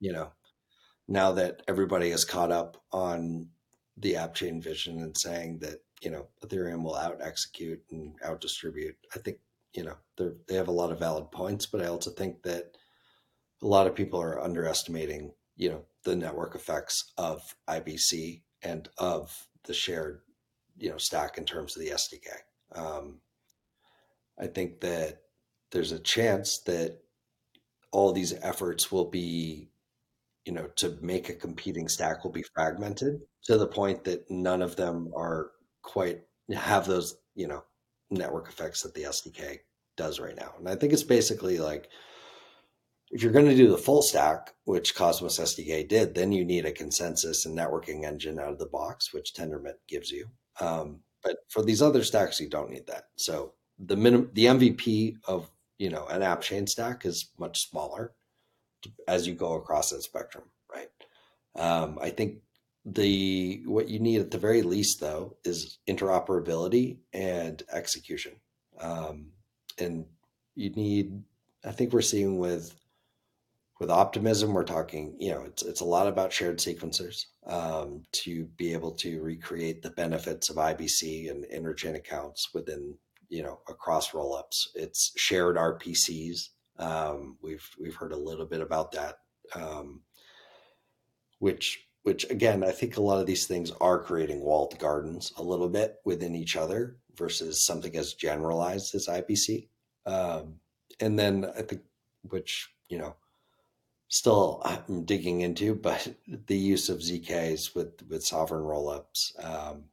you 0.00 0.12
know, 0.12 0.32
now 1.08 1.32
that 1.32 1.62
everybody 1.68 2.10
is 2.10 2.24
caught 2.24 2.50
up 2.50 2.82
on 2.92 3.48
the 3.96 4.16
app 4.16 4.34
chain 4.34 4.60
vision 4.60 5.00
and 5.00 5.16
saying 5.16 5.58
that, 5.60 5.78
you 6.02 6.10
know, 6.10 6.26
Ethereum 6.44 6.82
will 6.82 6.96
out 6.96 7.20
execute 7.22 7.82
and 7.90 8.14
out 8.24 8.40
distribute, 8.40 8.96
I 9.14 9.18
think, 9.18 9.38
you 9.76 9.84
know, 9.84 9.96
they 10.16 10.30
they 10.48 10.54
have 10.54 10.68
a 10.68 10.72
lot 10.72 10.90
of 10.90 10.98
valid 10.98 11.30
points, 11.30 11.66
but 11.66 11.82
I 11.82 11.86
also 11.86 12.10
think 12.10 12.42
that 12.42 12.76
a 13.62 13.66
lot 13.66 13.86
of 13.86 13.94
people 13.94 14.20
are 14.20 14.42
underestimating, 14.42 15.32
you 15.56 15.70
know, 15.70 15.84
the 16.04 16.16
network 16.16 16.54
effects 16.54 17.12
of 17.18 17.42
IBC 17.68 18.42
and 18.62 18.88
of 18.98 19.48
the 19.64 19.74
shared, 19.74 20.20
you 20.78 20.90
know, 20.90 20.98
stack 20.98 21.38
in 21.38 21.44
terms 21.44 21.76
of 21.76 21.82
the 21.82 21.90
SDK. 21.90 22.28
Um, 22.74 23.20
I 24.38 24.46
think 24.46 24.80
that 24.80 25.22
there's 25.70 25.92
a 25.92 25.98
chance 25.98 26.60
that 26.66 26.98
all 27.92 28.12
these 28.12 28.34
efforts 28.42 28.92
will 28.92 29.08
be 29.10 29.70
you 30.44 30.52
know 30.52 30.68
to 30.76 30.96
make 31.00 31.28
a 31.28 31.34
competing 31.34 31.88
stack 31.88 32.22
will 32.22 32.30
be 32.30 32.44
fragmented 32.54 33.20
to 33.44 33.58
the 33.58 33.66
point 33.66 34.04
that 34.04 34.30
none 34.30 34.62
of 34.62 34.76
them 34.76 35.10
are 35.16 35.50
quite 35.82 36.20
have 36.52 36.86
those 36.86 37.16
you 37.34 37.48
know 37.48 37.64
network 38.10 38.48
effects 38.48 38.82
that 38.82 38.94
the 38.94 39.04
SDK 39.04 39.58
does 39.96 40.20
right 40.20 40.36
now. 40.36 40.54
And 40.58 40.68
I 40.68 40.76
think 40.76 40.92
it's 40.92 41.02
basically 41.02 41.58
like 41.58 41.88
if 43.10 43.22
you're 43.22 43.32
going 43.32 43.46
to 43.46 43.56
do 43.56 43.70
the 43.70 43.78
full 43.78 44.02
stack, 44.02 44.54
which 44.64 44.94
Cosmos 44.94 45.38
SDK 45.38 45.88
did, 45.88 46.14
then 46.14 46.32
you 46.32 46.44
need 46.44 46.66
a 46.66 46.72
consensus 46.72 47.46
and 47.46 47.56
networking 47.56 48.04
engine 48.04 48.38
out 48.38 48.50
of 48.50 48.58
the 48.58 48.66
box, 48.66 49.12
which 49.12 49.32
Tendermint 49.32 49.76
gives 49.88 50.10
you. 50.10 50.28
Um, 50.60 51.00
but 51.22 51.36
for 51.48 51.62
these 51.62 51.82
other 51.82 52.02
stacks, 52.02 52.40
you 52.40 52.48
don't 52.48 52.70
need 52.70 52.86
that. 52.88 53.04
So 53.16 53.54
the 53.78 53.96
minimum, 53.96 54.30
the 54.32 54.46
MVP 54.46 55.16
of 55.26 55.50
you 55.78 55.90
know, 55.90 56.06
an 56.06 56.22
app 56.22 56.40
chain 56.40 56.66
stack 56.66 57.04
is 57.04 57.30
much 57.38 57.68
smaller 57.68 58.12
as 59.08 59.26
you 59.26 59.34
go 59.34 59.54
across 59.54 59.90
that 59.90 60.02
spectrum, 60.02 60.44
right? 60.72 60.88
Um, 61.56 61.98
I 62.00 62.10
think 62.10 62.38
the 62.86 63.62
what 63.66 63.88
you 63.88 63.98
need 63.98 64.20
at 64.20 64.30
the 64.30 64.38
very 64.38 64.62
least 64.62 65.00
though 65.00 65.36
is 65.44 65.78
interoperability 65.88 66.98
and 67.12 67.62
execution, 67.72 68.32
um, 68.80 69.26
and 69.78 70.06
you 70.54 70.70
need. 70.70 71.22
I 71.64 71.72
think 71.72 71.92
we're 71.92 72.00
seeing 72.00 72.38
with 72.38 72.78
with 73.80 73.90
optimism, 73.90 74.54
we're 74.54 74.62
talking. 74.62 75.16
You 75.18 75.32
know, 75.32 75.42
it's 75.42 75.64
it's 75.64 75.80
a 75.80 75.84
lot 75.84 76.06
about 76.06 76.32
shared 76.32 76.58
sequencers 76.58 77.24
um, 77.44 78.04
to 78.24 78.44
be 78.56 78.72
able 78.72 78.92
to 78.92 79.20
recreate 79.20 79.82
the 79.82 79.90
benefits 79.90 80.48
of 80.48 80.56
IBC 80.56 81.28
and 81.28 81.44
interchain 81.44 81.96
accounts 81.96 82.54
within 82.54 82.96
you 83.28 83.42
know 83.42 83.60
across 83.68 84.12
rollups. 84.12 84.68
It's 84.76 85.12
shared 85.16 85.56
RPCs. 85.56 86.50
Um, 86.78 87.36
we've 87.42 87.68
we've 87.80 87.96
heard 87.96 88.12
a 88.12 88.16
little 88.16 88.46
bit 88.46 88.60
about 88.60 88.92
that, 88.92 89.16
um, 89.56 90.02
which 91.40 91.85
which 92.06 92.24
again 92.30 92.62
I 92.62 92.70
think 92.70 92.96
a 92.96 93.02
lot 93.02 93.18
of 93.18 93.26
these 93.26 93.48
things 93.48 93.72
are 93.80 93.98
creating 93.98 94.40
walled 94.40 94.78
gardens 94.78 95.32
a 95.38 95.42
little 95.42 95.68
bit 95.68 95.96
within 96.04 96.36
each 96.36 96.54
other 96.54 96.98
versus 97.16 97.60
something 97.60 97.96
as 97.96 98.14
generalized 98.14 98.94
as 98.94 99.08
IBC. 99.08 99.66
Um, 100.06 100.60
and 101.00 101.18
then 101.18 101.50
I 101.58 101.62
think 101.62 101.82
which 102.28 102.70
you 102.88 102.98
know 102.98 103.16
still 104.06 104.62
I'm 104.64 105.02
digging 105.02 105.40
into, 105.40 105.74
but 105.74 106.14
the 106.46 106.56
use 106.56 106.88
of 106.88 106.98
ZKs 106.98 107.74
with 107.74 108.00
with 108.08 108.24
sovereign 108.24 108.62
rollups. 108.62 109.32
Um, 109.44 109.86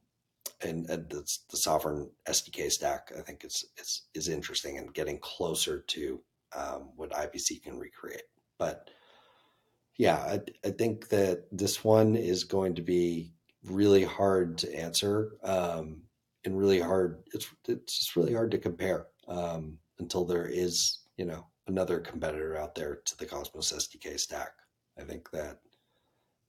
and, 0.62 0.88
and 0.88 1.10
the, 1.10 1.38
the, 1.50 1.56
sovereign 1.56 2.08
SDK 2.26 2.70
stack, 2.70 3.12
I 3.18 3.22
think 3.22 3.44
is 3.44 3.66
is 3.76 4.02
is 4.14 4.28
interesting 4.28 4.78
and 4.78 4.94
getting 4.94 5.18
closer 5.18 5.80
to 5.80 6.20
um, 6.56 6.90
what 6.94 7.10
IBC 7.10 7.64
can 7.64 7.76
recreate. 7.76 8.28
But 8.56 8.90
yeah, 9.96 10.16
I, 10.16 10.40
I, 10.66 10.70
think 10.70 11.08
that 11.08 11.44
this 11.52 11.84
one 11.84 12.16
is 12.16 12.44
going 12.44 12.74
to 12.74 12.82
be 12.82 13.32
really 13.64 14.04
hard 14.04 14.58
to 14.58 14.74
answer 14.74 15.32
um, 15.44 16.02
and 16.44 16.58
really 16.58 16.80
hard. 16.80 17.22
It's 17.32 17.48
it's 17.68 17.98
just 17.98 18.16
really 18.16 18.34
hard 18.34 18.50
to 18.50 18.58
compare 18.58 19.06
um, 19.28 19.78
until 19.98 20.24
there 20.24 20.46
is 20.46 21.00
you 21.16 21.24
know 21.24 21.46
another 21.66 22.00
competitor 22.00 22.56
out 22.56 22.74
there 22.74 23.00
to 23.04 23.16
the 23.16 23.26
Cosmos 23.26 23.72
SDK 23.72 24.18
stack. 24.18 24.52
I 24.98 25.02
think 25.02 25.30
that 25.30 25.58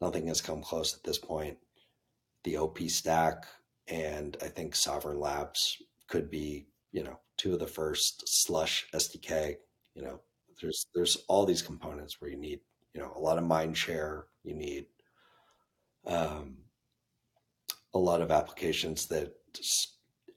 nothing 0.01 0.27
has 0.27 0.41
come 0.41 0.61
close 0.61 0.93
at 0.95 1.03
this 1.03 1.17
point. 1.17 1.57
The 2.43 2.57
OP 2.57 2.79
stack 2.81 3.45
and 3.87 4.37
I 4.41 4.47
think 4.47 4.75
Sovereign 4.75 5.19
Labs 5.19 5.77
could 6.07 6.29
be, 6.29 6.67
you 6.91 7.03
know, 7.03 7.19
two 7.37 7.53
of 7.53 7.59
the 7.59 7.67
first 7.67 8.23
slush 8.27 8.87
SDK. 8.93 9.55
You 9.95 10.03
know, 10.03 10.21
there's 10.61 10.87
there's 10.93 11.17
all 11.27 11.45
these 11.45 11.61
components 11.61 12.19
where 12.19 12.29
you 12.29 12.37
need, 12.37 12.59
you 12.95 13.01
know, 13.01 13.11
a 13.13 13.19
lot 13.19 13.37
of 13.37 13.43
mind 13.43 13.77
share. 13.77 14.25
You 14.43 14.55
need 14.55 14.85
um, 16.07 16.57
a 17.93 17.99
lot 17.99 18.21
of 18.21 18.31
applications 18.31 19.07
that 19.07 19.33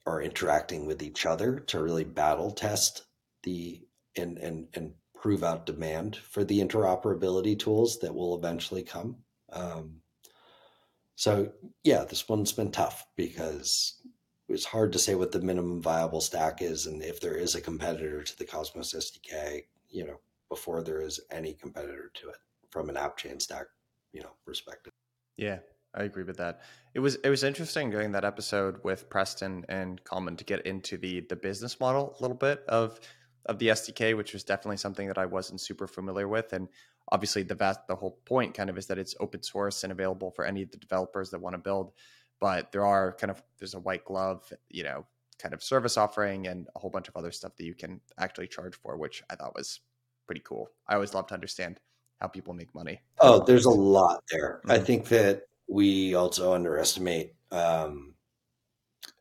are 0.07 0.21
interacting 0.21 0.85
with 0.85 1.03
each 1.03 1.25
other 1.25 1.61
to 1.61 1.83
really 1.83 2.05
battle 2.05 2.51
test 2.51 3.05
the 3.45 3.81
and 4.17 4.39
and 4.39 4.67
and 4.75 4.93
prove 5.15 5.45
out 5.45 5.67
demand 5.67 6.17
for 6.17 6.45
the 6.45 6.61
interoperability 6.61 7.59
tools 7.59 7.99
that 8.01 8.15
will 8.15 8.37
eventually 8.37 8.83
come. 8.83 9.17
Um, 9.53 10.01
so 11.15 11.53
yeah, 11.85 12.05
this 12.05 12.29
one's 12.29 12.53
been 12.53 12.73
tough 12.73 13.07
because 13.17 14.01
it's 14.49 14.65
hard 14.65 14.93
to 14.93 14.99
say 14.99 15.15
what 15.15 15.31
the 15.31 15.41
minimum 15.41 15.83
viable 15.83 16.21
stack 16.21 16.63
is 16.63 16.87
and 16.87 17.03
if 17.03 17.21
there 17.21 17.37
is 17.37 17.55
a 17.55 17.61
competitor 17.61 18.23
to 18.23 18.39
the 18.39 18.45
Cosmos 18.45 18.95
SDK, 18.95 19.65
you 19.91 20.07
know, 20.07 20.21
before 20.49 20.83
there 20.83 21.03
is 21.03 21.21
any 21.31 21.53
competitor 21.53 22.11
to 22.15 22.29
it 22.31 22.37
from 22.71 22.89
an 22.89 22.97
app 22.97 23.17
chain 23.17 23.41
stack, 23.41 23.67
you 24.13 24.23
know, 24.23 24.33
perspective. 24.47 24.93
Yeah, 25.37 25.59
I 25.95 26.05
agree 26.05 26.25
with 26.25 26.37
that. 26.39 26.61
It 26.95 27.01
was 27.01 27.17
it 27.17 27.31
was 27.31 27.45
interesting 27.45 27.91
doing 27.91 28.13
that 28.13 28.25
episode 28.25 28.83
with 28.85 29.09
Preston 29.09 29.65
and 29.69 30.03
Kalman 30.05 30.37
to 30.37 30.45
get 30.45 30.67
into 30.67 30.97
the 30.97 31.21
the 31.29 31.37
business 31.37 31.79
model 31.81 32.17
a 32.19 32.23
little 32.23 32.37
bit 32.37 32.65
of 32.69 33.01
of 33.47 33.59
the 33.59 33.69
SDK, 33.69 34.17
which 34.17 34.33
was 34.33 34.45
definitely 34.45 34.77
something 34.77 35.09
that 35.09 35.19
I 35.19 35.27
wasn't 35.27 35.61
super 35.61 35.87
familiar 35.87 36.29
with. 36.29 36.53
And 36.53 36.69
obviously 37.11 37.43
the 37.43 37.55
vast 37.55 37.81
the 37.89 37.97
whole 37.97 38.19
point 38.25 38.55
kind 38.55 38.71
of 38.71 38.79
is 38.79 38.87
that 38.87 38.99
it's 38.99 39.15
open 39.21 39.43
source 39.43 39.83
and 39.85 39.93
available 39.93 40.31
for 40.31 40.45
any 40.45 40.63
of 40.63 40.71
the 40.71 40.77
developers 40.77 41.31
that 41.31 41.41
want 41.41 41.55
to 41.55 41.59
build 41.59 41.93
but 42.41 42.71
there 42.73 42.85
are 42.85 43.15
kind 43.15 43.31
of 43.31 43.43
there's 43.59 43.75
a 43.75 43.81
white 43.81 44.05
glove 44.05 44.53
you 44.69 44.83
know 44.83 45.07
kind 45.39 45.55
of 45.55 45.63
service 45.63 45.97
offering 45.97 46.47
and 46.47 46.67
a 46.75 46.79
whole 46.79 46.91
bunch 46.91 47.09
of 47.09 47.17
other 47.17 47.31
stuff 47.31 47.57
that 47.57 47.65
you 47.65 47.75
can 47.75 48.01
actually 48.19 48.47
charge 48.47 48.77
for 48.77 48.97
which 48.97 49.23
i 49.31 49.35
thought 49.35 49.55
was 49.55 49.81
pretty 50.27 50.43
cool 50.45 50.71
i 50.89 50.95
always 50.95 51.15
love 51.15 51.27
to 51.27 51.35
understand 51.35 51.81
how 52.21 52.27
people 52.27 52.55
make 52.55 52.75
money 52.75 53.01
oh 53.21 53.45
there's 53.45 53.65
a 53.65 53.71
lot 53.71 54.23
there 54.31 54.61
mm-hmm. 54.61 54.71
i 54.73 54.79
think 54.79 55.09
that 55.09 55.43
we 55.69 56.15
also 56.15 56.55
underestimate 56.55 57.35
um 57.53 58.15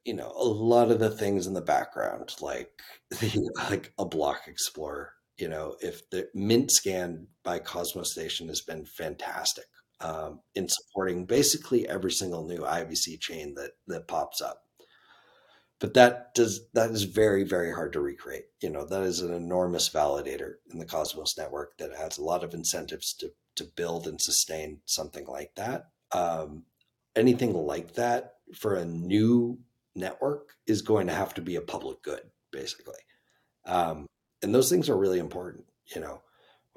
you 0.05 0.13
know 0.13 0.31
a 0.35 0.43
lot 0.43 0.91
of 0.91 0.99
the 0.99 1.09
things 1.09 1.47
in 1.47 1.53
the 1.53 1.61
background 1.61 2.33
like 2.41 2.71
the 3.09 3.51
like 3.69 3.93
a 3.97 4.05
block 4.05 4.41
explorer 4.47 5.11
you 5.37 5.47
know, 5.47 5.75
if 5.81 6.09
the 6.09 6.27
Mintscan 6.35 7.25
by 7.43 7.59
Cosmostation 7.59 8.47
has 8.47 8.61
been 8.61 8.85
fantastic 8.85 9.65
um, 10.01 10.41
in 10.55 10.67
supporting 10.67 11.25
basically 11.25 11.87
every 11.87 12.11
single 12.11 12.45
new 12.45 12.59
IBC 12.59 13.19
chain 13.19 13.53
that 13.55 13.71
that 13.87 14.07
pops 14.07 14.41
up. 14.41 14.63
But 15.79 15.93
that 15.95 16.33
does 16.35 16.67
that 16.73 16.91
is 16.91 17.03
very 17.03 17.43
very 17.43 17.71
hard 17.73 17.93
to 17.93 18.01
recreate. 18.01 18.45
You 18.61 18.69
know, 18.69 18.85
that 18.85 19.03
is 19.03 19.21
an 19.21 19.33
enormous 19.33 19.89
validator 19.89 20.55
in 20.71 20.79
the 20.79 20.85
Cosmos 20.85 21.37
network 21.37 21.77
that 21.77 21.95
has 21.95 22.17
a 22.17 22.23
lot 22.23 22.43
of 22.43 22.53
incentives 22.53 23.13
to 23.15 23.31
to 23.55 23.63
build 23.63 24.07
and 24.07 24.21
sustain 24.21 24.81
something 24.85 25.25
like 25.27 25.53
that. 25.55 25.89
um, 26.11 26.63
anything 27.15 27.53
like 27.53 27.93
that 27.93 28.35
for 28.55 28.75
a 28.75 28.85
new 28.85 29.59
network 29.95 30.53
is 30.67 30.81
going 30.81 31.07
to 31.07 31.13
have 31.13 31.33
to 31.33 31.41
be 31.41 31.55
a 31.55 31.61
public 31.61 32.01
good, 32.03 32.21
basically. 32.51 32.99
Um, 33.65 34.05
and 34.41 34.53
those 34.53 34.69
things 34.69 34.89
are 34.89 34.97
really 34.97 35.19
important, 35.19 35.65
you 35.95 36.01
know, 36.01 36.21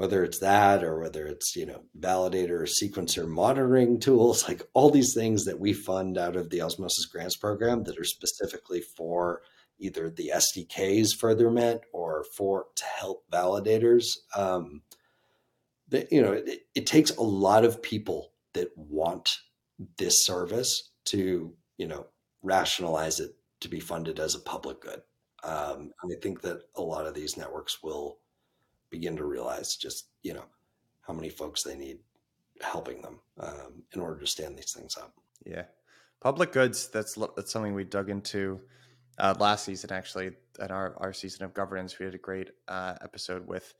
whether 0.00 0.24
it's 0.24 0.38
that 0.38 0.82
or 0.82 0.98
whether 0.98 1.26
it's, 1.26 1.54
you 1.54 1.66
know, 1.66 1.82
validator 2.00 2.62
or 2.62 2.66
sequencer 2.66 3.28
monitoring 3.28 4.00
tools, 4.00 4.42
like 4.48 4.62
all 4.72 4.88
these 4.88 5.12
things 5.12 5.44
that 5.44 5.60
we 5.60 5.74
fund 5.74 6.16
out 6.16 6.36
of 6.36 6.48
the 6.48 6.62
Osmosis 6.62 7.04
Grants 7.04 7.36
program 7.36 7.84
that 7.84 7.98
are 7.98 8.04
specifically 8.04 8.80
for 8.80 9.42
either 9.78 10.08
the 10.08 10.32
SDK's 10.34 11.12
furtherment 11.12 11.82
or 11.92 12.24
for 12.34 12.68
to 12.76 12.84
help 12.86 13.30
validators. 13.30 14.06
Um, 14.34 14.80
that, 15.90 16.10
you 16.10 16.22
know, 16.22 16.32
it, 16.32 16.60
it 16.74 16.86
takes 16.86 17.10
a 17.10 17.22
lot 17.22 17.66
of 17.66 17.82
people 17.82 18.32
that 18.54 18.70
want 18.76 19.36
this 19.98 20.24
service 20.24 20.92
to, 21.08 21.52
you 21.76 21.86
know, 21.86 22.06
rationalize 22.42 23.20
it 23.20 23.32
to 23.60 23.68
be 23.68 23.80
funded 23.80 24.18
as 24.18 24.34
a 24.34 24.40
public 24.40 24.80
good. 24.80 25.02
Um, 25.44 25.92
and 26.02 26.10
I 26.10 26.18
think 26.22 26.40
that 26.40 26.62
a 26.76 26.80
lot 26.80 27.06
of 27.06 27.12
these 27.12 27.36
networks 27.36 27.82
will 27.82 28.19
begin 28.90 29.16
to 29.16 29.24
realize 29.24 29.76
just, 29.76 30.08
you 30.22 30.34
know, 30.34 30.44
how 31.02 31.12
many 31.12 31.28
folks 31.28 31.62
they 31.62 31.76
need 31.76 31.98
helping 32.60 33.00
them 33.02 33.20
um, 33.38 33.82
in 33.94 34.00
order 34.00 34.20
to 34.20 34.26
stand 34.26 34.56
these 34.56 34.72
things 34.72 34.96
up. 34.96 35.14
Yeah. 35.44 35.64
Public 36.20 36.52
goods, 36.52 36.88
that's, 36.88 37.18
that's 37.36 37.50
something 37.50 37.74
we 37.74 37.84
dug 37.84 38.10
into 38.10 38.60
uh, 39.18 39.34
last 39.38 39.64
season, 39.64 39.90
actually, 39.92 40.32
at 40.60 40.70
our, 40.70 40.94
our 40.98 41.12
season 41.12 41.44
of 41.44 41.54
governance. 41.54 41.98
We 41.98 42.04
had 42.04 42.14
a 42.14 42.18
great 42.18 42.50
uh, 42.68 42.94
episode 43.02 43.46
with 43.46 43.74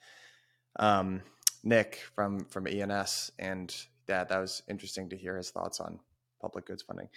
um, 0.79 1.21
Nick 1.63 2.01
from, 2.15 2.47
from 2.47 2.67
ENS. 2.67 3.33
And 3.39 3.75
yeah, 4.09 4.25
that 4.25 4.39
was 4.39 4.63
interesting 4.69 5.11
to 5.11 5.17
hear 5.17 5.37
his 5.37 5.51
thoughts 5.51 5.81
on 5.81 6.01
public 6.41 6.67
goods 6.67 6.83
funding. 6.83 7.09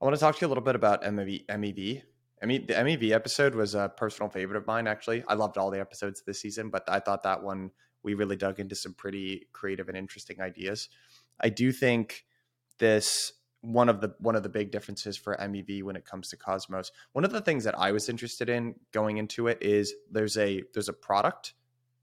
I 0.00 0.04
want 0.04 0.14
to 0.14 0.20
talk 0.20 0.36
to 0.36 0.40
you 0.42 0.46
a 0.46 0.50
little 0.50 0.62
bit 0.62 0.76
about 0.76 1.02
MEV. 1.02 1.46
MEV. 1.46 2.02
I 2.42 2.46
mean, 2.46 2.66
the 2.66 2.74
MEV 2.74 3.10
episode 3.12 3.54
was 3.54 3.74
a 3.74 3.92
personal 3.96 4.30
favorite 4.30 4.56
of 4.56 4.66
mine. 4.66 4.86
Actually, 4.86 5.24
I 5.26 5.34
loved 5.34 5.58
all 5.58 5.70
the 5.70 5.80
episodes 5.80 6.22
this 6.24 6.40
season, 6.40 6.70
but 6.70 6.84
I 6.88 7.00
thought 7.00 7.22
that 7.24 7.42
one 7.42 7.70
we 8.02 8.14
really 8.14 8.36
dug 8.36 8.60
into 8.60 8.74
some 8.74 8.94
pretty 8.94 9.48
creative 9.52 9.88
and 9.88 9.96
interesting 9.96 10.40
ideas. 10.40 10.88
I 11.40 11.48
do 11.48 11.72
think 11.72 12.24
this 12.78 13.32
one 13.60 13.88
of 13.88 14.00
the 14.00 14.14
one 14.20 14.36
of 14.36 14.42
the 14.42 14.48
big 14.48 14.70
differences 14.70 15.16
for 15.16 15.36
MEV 15.36 15.82
when 15.82 15.96
it 15.96 16.04
comes 16.04 16.28
to 16.28 16.36
Cosmos. 16.36 16.92
One 17.12 17.24
of 17.24 17.32
the 17.32 17.40
things 17.40 17.64
that 17.64 17.78
I 17.78 17.92
was 17.92 18.08
interested 18.08 18.48
in 18.48 18.76
going 18.92 19.18
into 19.18 19.48
it 19.48 19.58
is 19.60 19.92
there's 20.10 20.36
a 20.36 20.62
there's 20.74 20.88
a 20.88 20.92
product 20.92 21.54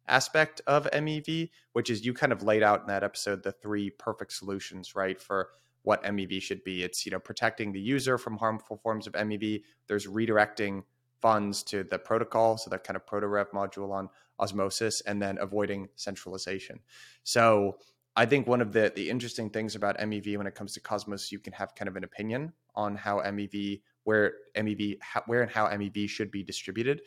aspect 0.07 0.61
of 0.67 0.89
MEV, 0.91 1.49
which 1.73 1.89
is 1.89 2.05
you 2.05 2.13
kind 2.13 2.31
of 2.31 2.43
laid 2.43 2.61
out 2.61 2.81
in 2.81 2.87
that 2.87 3.03
episode 3.03 3.43
the 3.43 3.51
three 3.51 3.89
perfect 3.89 4.33
solutions, 4.33 4.95
right, 4.95 5.19
for 5.21 5.49
what 5.85 6.03
MEV 6.03 6.41
should 6.41 6.63
be. 6.63 6.83
It's 6.83 7.05
you 7.05 7.11
know 7.11 7.19
protecting 7.19 7.71
the 7.71 7.79
user 7.79 8.17
from 8.17 8.37
harmful 8.37 8.77
forms 8.77 9.07
of 9.07 9.13
MEV. 9.13 9.63
There's 9.87 10.07
redirecting 10.07 10.83
funds 11.21 11.63
to 11.63 11.83
the 11.83 11.97
protocol, 11.97 12.57
so 12.57 12.69
that 12.69 12.83
kind 12.83 12.97
of 12.97 13.05
proto-rev 13.07 13.51
module 13.51 13.91
on 13.91 14.09
Osmosis, 14.39 15.01
and 15.01 15.21
then 15.21 15.37
avoiding 15.39 15.87
centralization. 15.95 16.79
So 17.23 17.77
I 18.15 18.25
think 18.25 18.47
one 18.47 18.61
of 18.61 18.73
the 18.73 18.91
the 18.95 19.09
interesting 19.09 19.49
things 19.49 19.75
about 19.75 19.97
MEV 19.97 20.37
when 20.37 20.47
it 20.47 20.55
comes 20.55 20.73
to 20.73 20.79
Cosmos, 20.79 21.31
you 21.31 21.39
can 21.39 21.53
have 21.53 21.75
kind 21.75 21.87
of 21.87 21.95
an 21.95 22.03
opinion 22.03 22.53
on 22.75 22.95
how 22.95 23.19
MEV, 23.19 23.81
where 24.03 24.33
MEV, 24.55 24.97
where 25.27 25.41
and 25.41 25.51
how 25.51 25.67
MEV 25.67 26.09
should 26.09 26.31
be 26.31 26.43
distributed. 26.43 27.01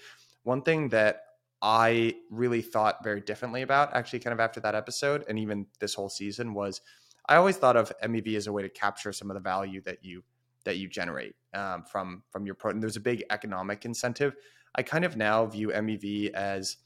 One 0.44 0.62
thing 0.62 0.88
that 0.90 1.22
I 1.60 2.14
really 2.30 2.62
thought 2.62 3.02
very 3.02 3.20
differently 3.20 3.62
about, 3.62 3.94
actually, 3.94 4.20
kind 4.20 4.32
of 4.32 4.40
after 4.40 4.60
that 4.60 4.74
episode, 4.74 5.24
and 5.28 5.38
even 5.38 5.66
this 5.80 5.94
whole 5.94 6.08
season, 6.08 6.54
was 6.54 6.80
I 7.28 7.36
always 7.36 7.56
thought 7.56 7.76
of 7.76 7.92
MEV 8.02 8.36
as 8.36 8.46
a 8.46 8.52
way 8.52 8.62
to 8.62 8.68
capture 8.68 9.12
some 9.12 9.30
of 9.30 9.34
the 9.34 9.40
value 9.40 9.82
that 9.82 10.04
you 10.04 10.22
that 10.64 10.76
you 10.76 10.88
generate 10.88 11.34
um, 11.54 11.84
from 11.84 12.22
from 12.30 12.46
your 12.46 12.54
protein. 12.54 12.80
There's 12.80 12.96
a 12.96 13.00
big 13.00 13.24
economic 13.30 13.84
incentive. 13.84 14.34
I 14.74 14.82
kind 14.82 15.04
of 15.04 15.16
now 15.16 15.46
view 15.46 15.68
MEV 15.68 16.30
as 16.32 16.76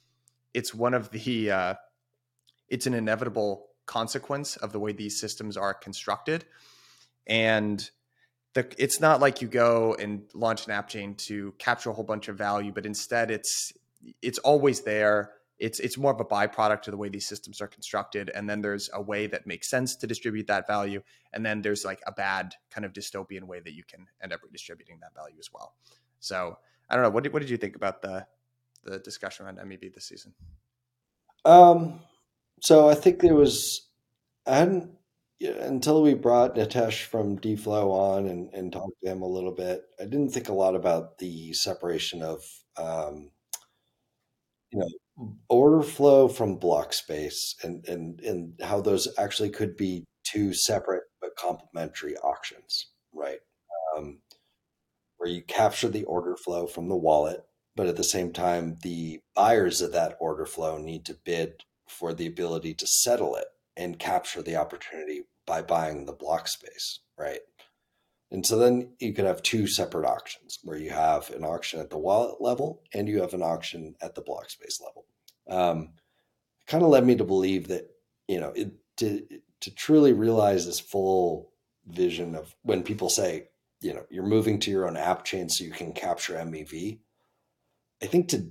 it's 0.54 0.74
one 0.74 0.94
of 0.94 1.10
the 1.10 1.50
uh, 1.50 1.74
it's 2.68 2.86
an 2.86 2.94
inevitable 2.94 3.68
consequence 3.86 4.56
of 4.56 4.72
the 4.72 4.80
way 4.80 4.92
these 4.92 5.18
systems 5.20 5.56
are 5.56 5.74
constructed, 5.74 6.44
and 7.26 7.88
the, 8.54 8.66
it's 8.78 9.00
not 9.00 9.20
like 9.20 9.40
you 9.40 9.48
go 9.48 9.94
and 9.98 10.22
launch 10.34 10.66
an 10.66 10.72
app 10.72 10.88
chain 10.88 11.14
to 11.14 11.54
capture 11.58 11.90
a 11.90 11.92
whole 11.92 12.04
bunch 12.04 12.28
of 12.28 12.36
value, 12.36 12.72
but 12.72 12.84
instead 12.84 13.30
it's 13.30 13.72
it's 14.20 14.38
always 14.38 14.80
there 14.80 15.32
it's 15.62 15.78
it's 15.78 15.96
more 15.96 16.12
of 16.12 16.18
a 16.18 16.24
byproduct 16.24 16.88
of 16.88 16.90
the 16.90 16.96
way 16.96 17.08
these 17.08 17.26
systems 17.26 17.60
are 17.60 17.68
constructed 17.68 18.30
and 18.34 18.50
then 18.50 18.60
there's 18.60 18.90
a 18.94 19.00
way 19.00 19.28
that 19.28 19.46
makes 19.46 19.70
sense 19.70 19.94
to 19.94 20.08
distribute 20.08 20.48
that 20.48 20.66
value 20.66 21.00
and 21.32 21.46
then 21.46 21.62
there's 21.62 21.84
like 21.84 22.00
a 22.06 22.12
bad 22.12 22.52
kind 22.68 22.84
of 22.84 22.92
dystopian 22.92 23.44
way 23.44 23.60
that 23.60 23.72
you 23.72 23.84
can 23.84 24.08
end 24.20 24.32
up 24.32 24.40
redistributing 24.42 24.98
that 25.00 25.14
value 25.14 25.36
as 25.38 25.50
well. 25.52 25.74
So 26.18 26.58
i 26.90 26.96
don't 26.96 27.04
know 27.04 27.10
what 27.10 27.22
did, 27.22 27.32
what 27.32 27.40
did 27.40 27.50
you 27.50 27.56
think 27.56 27.76
about 27.76 28.02
the 28.02 28.26
the 28.82 28.98
discussion 28.98 29.46
around 29.46 29.58
mev 29.58 29.94
this 29.94 30.06
season? 30.06 30.34
Um 31.44 32.00
so 32.60 32.88
i 32.88 32.94
think 32.94 33.20
there 33.20 33.36
was 33.36 33.88
i 34.46 34.56
hadn't 34.56 34.90
until 35.40 36.02
we 36.02 36.14
brought 36.14 36.54
Nitesh 36.54 37.02
from 37.02 37.36
DFlow 37.38 37.90
on 37.90 38.26
and, 38.26 38.52
and 38.54 38.72
talked 38.72 38.94
to 39.02 39.10
him 39.10 39.22
a 39.22 39.26
little 39.26 39.50
bit, 39.50 39.82
I 40.00 40.04
didn't 40.04 40.28
think 40.30 40.48
a 40.48 40.52
lot 40.52 40.76
about 40.76 41.18
the 41.18 41.52
separation 41.52 42.22
of 42.22 42.44
um, 42.76 43.32
you 44.70 44.78
know 44.78 44.88
order 45.48 45.82
flow 45.82 46.28
from 46.28 46.56
block 46.56 46.92
space 46.92 47.54
and 47.62 47.86
and 47.86 48.20
and 48.20 48.58
how 48.62 48.80
those 48.80 49.08
actually 49.18 49.50
could 49.50 49.76
be 49.76 50.04
two 50.24 50.54
separate 50.54 51.04
but 51.20 51.36
complementary 51.36 52.16
auctions 52.18 52.88
right? 53.14 53.40
Um, 53.96 54.20
where 55.18 55.30
you 55.30 55.42
capture 55.42 55.88
the 55.88 56.04
order 56.04 56.36
flow 56.36 56.66
from 56.66 56.88
the 56.88 56.96
wallet 56.96 57.44
but 57.76 57.86
at 57.86 57.96
the 57.96 58.04
same 58.04 58.32
time 58.32 58.78
the 58.82 59.20
buyers 59.34 59.80
of 59.80 59.92
that 59.92 60.16
order 60.20 60.46
flow 60.46 60.78
need 60.78 61.04
to 61.04 61.18
bid 61.24 61.62
for 61.88 62.14
the 62.14 62.26
ability 62.26 62.74
to 62.74 62.86
settle 62.86 63.36
it 63.36 63.46
and 63.76 63.98
capture 63.98 64.42
the 64.42 64.56
opportunity 64.56 65.22
by 65.46 65.60
buying 65.60 66.06
the 66.06 66.12
block 66.12 66.48
space 66.48 67.00
right 67.18 67.40
and 68.32 68.46
so 68.46 68.56
then 68.56 68.88
you 68.98 69.12
could 69.12 69.26
have 69.26 69.42
two 69.42 69.66
separate 69.66 70.06
auctions 70.08 70.58
where 70.64 70.78
you 70.78 70.88
have 70.88 71.28
an 71.30 71.44
auction 71.44 71.80
at 71.80 71.90
the 71.90 71.98
wallet 71.98 72.40
level 72.40 72.82
and 72.94 73.06
you 73.06 73.20
have 73.20 73.34
an 73.34 73.42
auction 73.42 73.94
at 74.00 74.14
the 74.14 74.22
block 74.22 74.48
space 74.48 74.80
level. 74.80 75.04
Um, 75.46 75.90
kind 76.66 76.82
of 76.82 76.88
led 76.88 77.04
me 77.04 77.14
to 77.16 77.24
believe 77.24 77.68
that, 77.68 77.90
you 78.26 78.40
know, 78.40 78.48
it, 78.56 78.72
to, 78.96 79.26
to 79.60 79.74
truly 79.74 80.14
realize 80.14 80.64
this 80.64 80.80
full 80.80 81.52
vision 81.86 82.34
of 82.34 82.54
when 82.62 82.82
people 82.82 83.10
say, 83.10 83.48
you 83.82 83.92
know, 83.92 84.06
you're 84.08 84.24
moving 84.24 84.58
to 84.60 84.70
your 84.70 84.88
own 84.88 84.96
app 84.96 85.24
chain 85.24 85.50
so 85.50 85.62
you 85.62 85.70
can 85.70 85.92
capture 85.92 86.34
MEV. 86.34 87.00
I 88.02 88.06
think 88.06 88.28
to, 88.28 88.50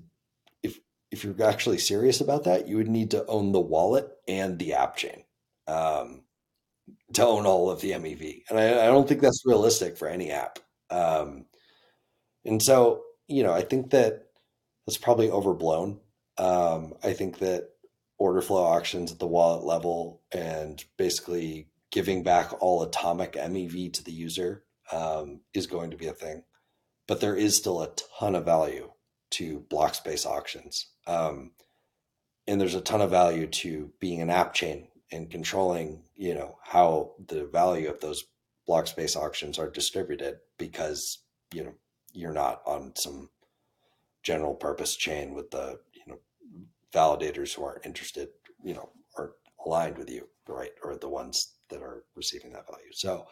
if, 0.61 0.79
if 1.09 1.23
you're 1.23 1.43
actually 1.43 1.79
serious 1.79 2.21
about 2.21 2.43
that, 2.43 2.67
you 2.67 2.77
would 2.77 2.87
need 2.87 3.09
to 3.11 3.25
own 3.25 3.51
the 3.51 3.59
wallet 3.59 4.11
and 4.27 4.59
the 4.59 4.73
app 4.73 4.95
chain. 4.95 5.23
Um, 5.67 6.21
to 7.13 7.25
own 7.25 7.45
all 7.45 7.69
of 7.69 7.82
the 7.82 7.91
MEV. 7.91 8.43
And 8.49 8.60
I, 8.60 8.84
I 8.84 8.86
don't 8.88 9.08
think 9.08 9.21
that's 9.21 9.43
realistic 9.45 9.97
for 9.97 10.08
any 10.08 10.32
app. 10.32 10.60
Um, 10.89 11.45
and 12.45 12.62
so, 12.62 13.04
you 13.27 13.43
know, 13.43 13.54
I 13.54 13.62
think 13.62 13.91
that 13.91 14.27
that's 14.86 14.97
probably 14.97 15.30
overblown. 15.30 15.99
Um, 16.38 16.93
I 17.04 17.13
think 17.13 17.39
that 17.39 17.69
order 18.17 18.41
flow 18.41 18.63
auctions 18.63 19.12
at 19.12 19.19
the 19.19 19.27
wallet 19.27 19.63
level 19.63 20.21
and 20.32 20.84
basically 20.97 21.67
giving 21.91 22.23
back 22.23 22.54
all 22.62 22.84
atomic 22.84 23.34
MEV 23.34 23.93
to 23.93 24.04
the 24.04 24.12
user 24.12 24.63
um, 24.91 25.41
is 25.54 25.67
going 25.67 25.91
to 25.91 25.97
be 25.97 26.08
a 26.08 26.13
thing. 26.13 26.43
But 27.08 27.19
there 27.19 27.36
is 27.36 27.58
still 27.58 27.82
a 27.82 27.89
ton 28.19 28.36
of 28.36 28.45
value 28.45 28.91
to 29.32 29.65
block 29.69 29.95
space 29.95 30.25
auctions. 30.25 30.88
Um, 31.08 31.51
and 32.47 32.60
there's 32.60 32.75
a 32.75 32.82
ton 32.82 33.01
of 33.01 33.10
value 33.10 33.47
to 33.47 33.91
being 33.99 34.21
an 34.21 34.30
app 34.30 34.54
chain 34.54 34.88
and 35.12 35.30
controlling, 35.30 36.04
you 36.15 36.34
know, 36.34 36.58
how 36.63 37.12
the 37.28 37.45
value 37.45 37.89
of 37.89 38.00
those 38.00 38.26
block 38.65 38.88
space 38.88 39.15
auctions 39.15 39.60
are 39.60 39.69
distributed 39.69 40.38
because, 40.58 41.24
you 41.54 41.63
know, 41.63 41.74
you're 42.13 42.34
not 42.34 42.62
on 42.65 42.93
some 42.95 43.30
general 44.24 44.54
purpose 44.54 44.95
chain 44.95 45.34
with 45.34 45.52
the, 45.52 45.80
you 45.93 46.04
know, 46.08 46.19
validators 46.93 47.54
who 47.54 47.63
aren't 47.63 47.86
interested, 47.86 48.30
you 48.63 48.74
know, 48.74 48.89
are 49.17 49.34
aligned 49.65 49.97
with 49.97 50.10
you, 50.10 50.28
right? 50.47 50.71
Or 50.84 50.95
the 50.95 51.10
ones 51.10 51.56
that 51.69 51.82
are 51.82 52.04
receiving 52.15 52.54
that 52.54 52.67
value. 52.67 52.91
So 52.91 53.28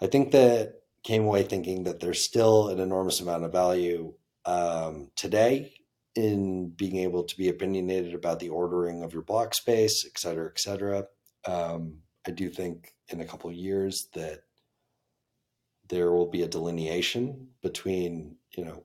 I 0.00 0.06
think 0.06 0.32
that 0.32 0.74
came 1.02 1.24
away 1.24 1.42
thinking 1.42 1.84
that 1.84 2.00
there's 2.00 2.22
still 2.22 2.68
an 2.68 2.80
enormous 2.80 3.20
amount 3.20 3.44
of 3.44 3.52
value 3.52 4.14
um, 4.44 5.10
today 5.16 5.72
in 6.14 6.70
being 6.70 6.96
able 6.96 7.24
to 7.24 7.36
be 7.36 7.48
opinionated 7.48 8.14
about 8.14 8.40
the 8.40 8.48
ordering 8.48 9.02
of 9.02 9.12
your 9.12 9.22
block 9.22 9.54
space, 9.54 10.04
et 10.04 10.18
cetera, 10.18 10.48
et 10.48 10.58
cetera. 10.58 11.06
Um, 11.46 11.98
I 12.26 12.30
do 12.32 12.50
think 12.50 12.94
in 13.08 13.20
a 13.20 13.24
couple 13.24 13.48
of 13.48 13.56
years 13.56 14.08
that 14.14 14.42
there 15.88 16.12
will 16.12 16.26
be 16.26 16.42
a 16.42 16.48
delineation 16.48 17.48
between, 17.62 18.36
you 18.56 18.64
know, 18.64 18.84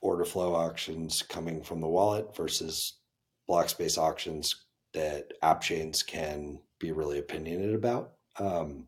order 0.00 0.24
flow 0.24 0.54
auctions 0.54 1.22
coming 1.22 1.62
from 1.62 1.80
the 1.80 1.88
wallet 1.88 2.34
versus 2.36 2.98
block 3.46 3.68
space 3.68 3.98
auctions 3.98 4.64
that 4.94 5.32
app 5.42 5.60
chains 5.60 6.02
can 6.02 6.60
be 6.78 6.92
really 6.92 7.18
opinionated 7.18 7.74
about. 7.74 8.12
Um, 8.38 8.86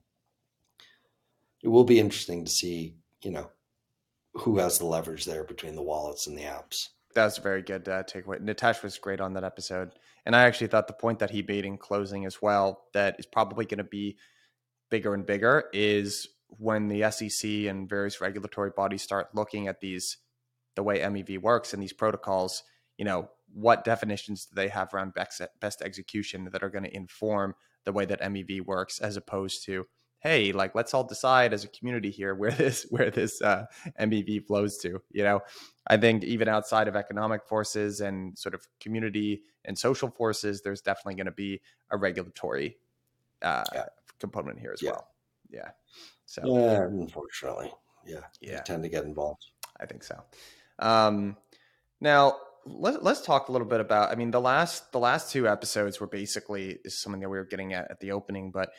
it 1.62 1.68
will 1.68 1.84
be 1.84 2.00
interesting 2.00 2.44
to 2.44 2.50
see, 2.50 2.94
you 3.22 3.30
know, 3.30 3.50
who 4.34 4.58
has 4.58 4.78
the 4.78 4.86
leverage 4.86 5.26
there 5.26 5.44
between 5.44 5.74
the 5.74 5.82
wallets 5.82 6.26
and 6.26 6.38
the 6.38 6.42
apps. 6.42 6.88
That's 7.14 7.38
a 7.38 7.42
very 7.42 7.62
good 7.62 7.88
uh, 7.88 8.02
takeaway. 8.04 8.40
Nitesh 8.40 8.82
was 8.82 8.98
great 8.98 9.20
on 9.20 9.34
that 9.34 9.44
episode. 9.44 9.92
And 10.24 10.36
I 10.36 10.42
actually 10.42 10.68
thought 10.68 10.86
the 10.86 10.92
point 10.92 11.18
that 11.18 11.30
he 11.30 11.42
made 11.42 11.64
in 11.64 11.78
closing 11.78 12.24
as 12.26 12.40
well, 12.40 12.84
that 12.94 13.16
is 13.18 13.26
probably 13.26 13.64
going 13.64 13.78
to 13.78 13.84
be 13.84 14.16
bigger 14.90 15.14
and 15.14 15.26
bigger, 15.26 15.64
is 15.72 16.28
when 16.48 16.88
the 16.88 17.10
SEC 17.10 17.50
and 17.50 17.88
various 17.88 18.20
regulatory 18.20 18.70
bodies 18.76 19.02
start 19.02 19.34
looking 19.34 19.68
at 19.68 19.80
these, 19.80 20.18
the 20.76 20.82
way 20.82 21.00
MEV 21.00 21.40
works 21.40 21.72
and 21.72 21.82
these 21.82 21.92
protocols, 21.92 22.62
you 22.98 23.04
know, 23.04 23.28
what 23.54 23.84
definitions 23.84 24.46
do 24.46 24.54
they 24.54 24.68
have 24.68 24.94
around 24.94 25.14
best, 25.14 25.42
best 25.60 25.82
execution 25.82 26.48
that 26.52 26.62
are 26.62 26.70
going 26.70 26.84
to 26.84 26.96
inform 26.96 27.54
the 27.84 27.92
way 27.92 28.04
that 28.04 28.20
MEV 28.20 28.64
works, 28.64 29.00
as 29.00 29.16
opposed 29.16 29.64
to, 29.64 29.86
hey, 30.22 30.52
like 30.52 30.74
let's 30.74 30.94
all 30.94 31.04
decide 31.04 31.52
as 31.52 31.64
a 31.64 31.68
community 31.68 32.10
here 32.10 32.34
where 32.34 32.50
this 32.62 32.86
where 32.90 33.10
this 33.10 33.42
uh, 33.42 33.66
MEV 34.00 34.46
flows 34.46 34.78
to. 34.78 35.02
You 35.10 35.24
know, 35.24 35.40
I 35.86 35.96
think 35.96 36.24
even 36.24 36.48
outside 36.48 36.88
of 36.88 36.96
economic 36.96 37.44
forces 37.46 38.00
and 38.00 38.38
sort 38.38 38.54
of 38.54 38.66
community 38.80 39.42
and 39.64 39.78
social 39.78 40.10
forces, 40.10 40.62
there's 40.62 40.80
definitely 40.80 41.16
going 41.16 41.26
to 41.26 41.32
be 41.32 41.60
a 41.90 41.96
regulatory 41.96 42.76
uh, 43.42 43.64
yeah. 43.74 43.84
component 44.18 44.58
here 44.58 44.72
as 44.72 44.82
yeah. 44.82 44.90
well. 44.90 45.08
Yeah. 45.50 45.70
So, 46.26 46.42
yeah, 46.46 46.84
unfortunately, 46.84 47.72
yeah, 48.06 48.20
yeah, 48.40 48.62
tend 48.62 48.82
to 48.84 48.88
get 48.88 49.04
involved. 49.04 49.44
I 49.78 49.86
think 49.86 50.02
so. 50.02 50.22
Um, 50.78 51.36
now 52.00 52.36
let, 52.64 53.02
us 53.04 53.22
talk 53.22 53.48
a 53.48 53.52
little 53.52 53.66
bit 53.66 53.80
about. 53.80 54.10
I 54.10 54.14
mean, 54.14 54.30
the 54.30 54.40
last 54.40 54.92
the 54.92 54.98
last 54.98 55.30
two 55.30 55.46
episodes 55.46 56.00
were 56.00 56.06
basically 56.06 56.78
is 56.84 56.98
something 56.98 57.20
that 57.20 57.28
we 57.28 57.36
were 57.36 57.44
getting 57.44 57.74
at 57.74 57.90
at 57.90 58.00
the 58.00 58.12
opening, 58.12 58.50
but 58.50 58.70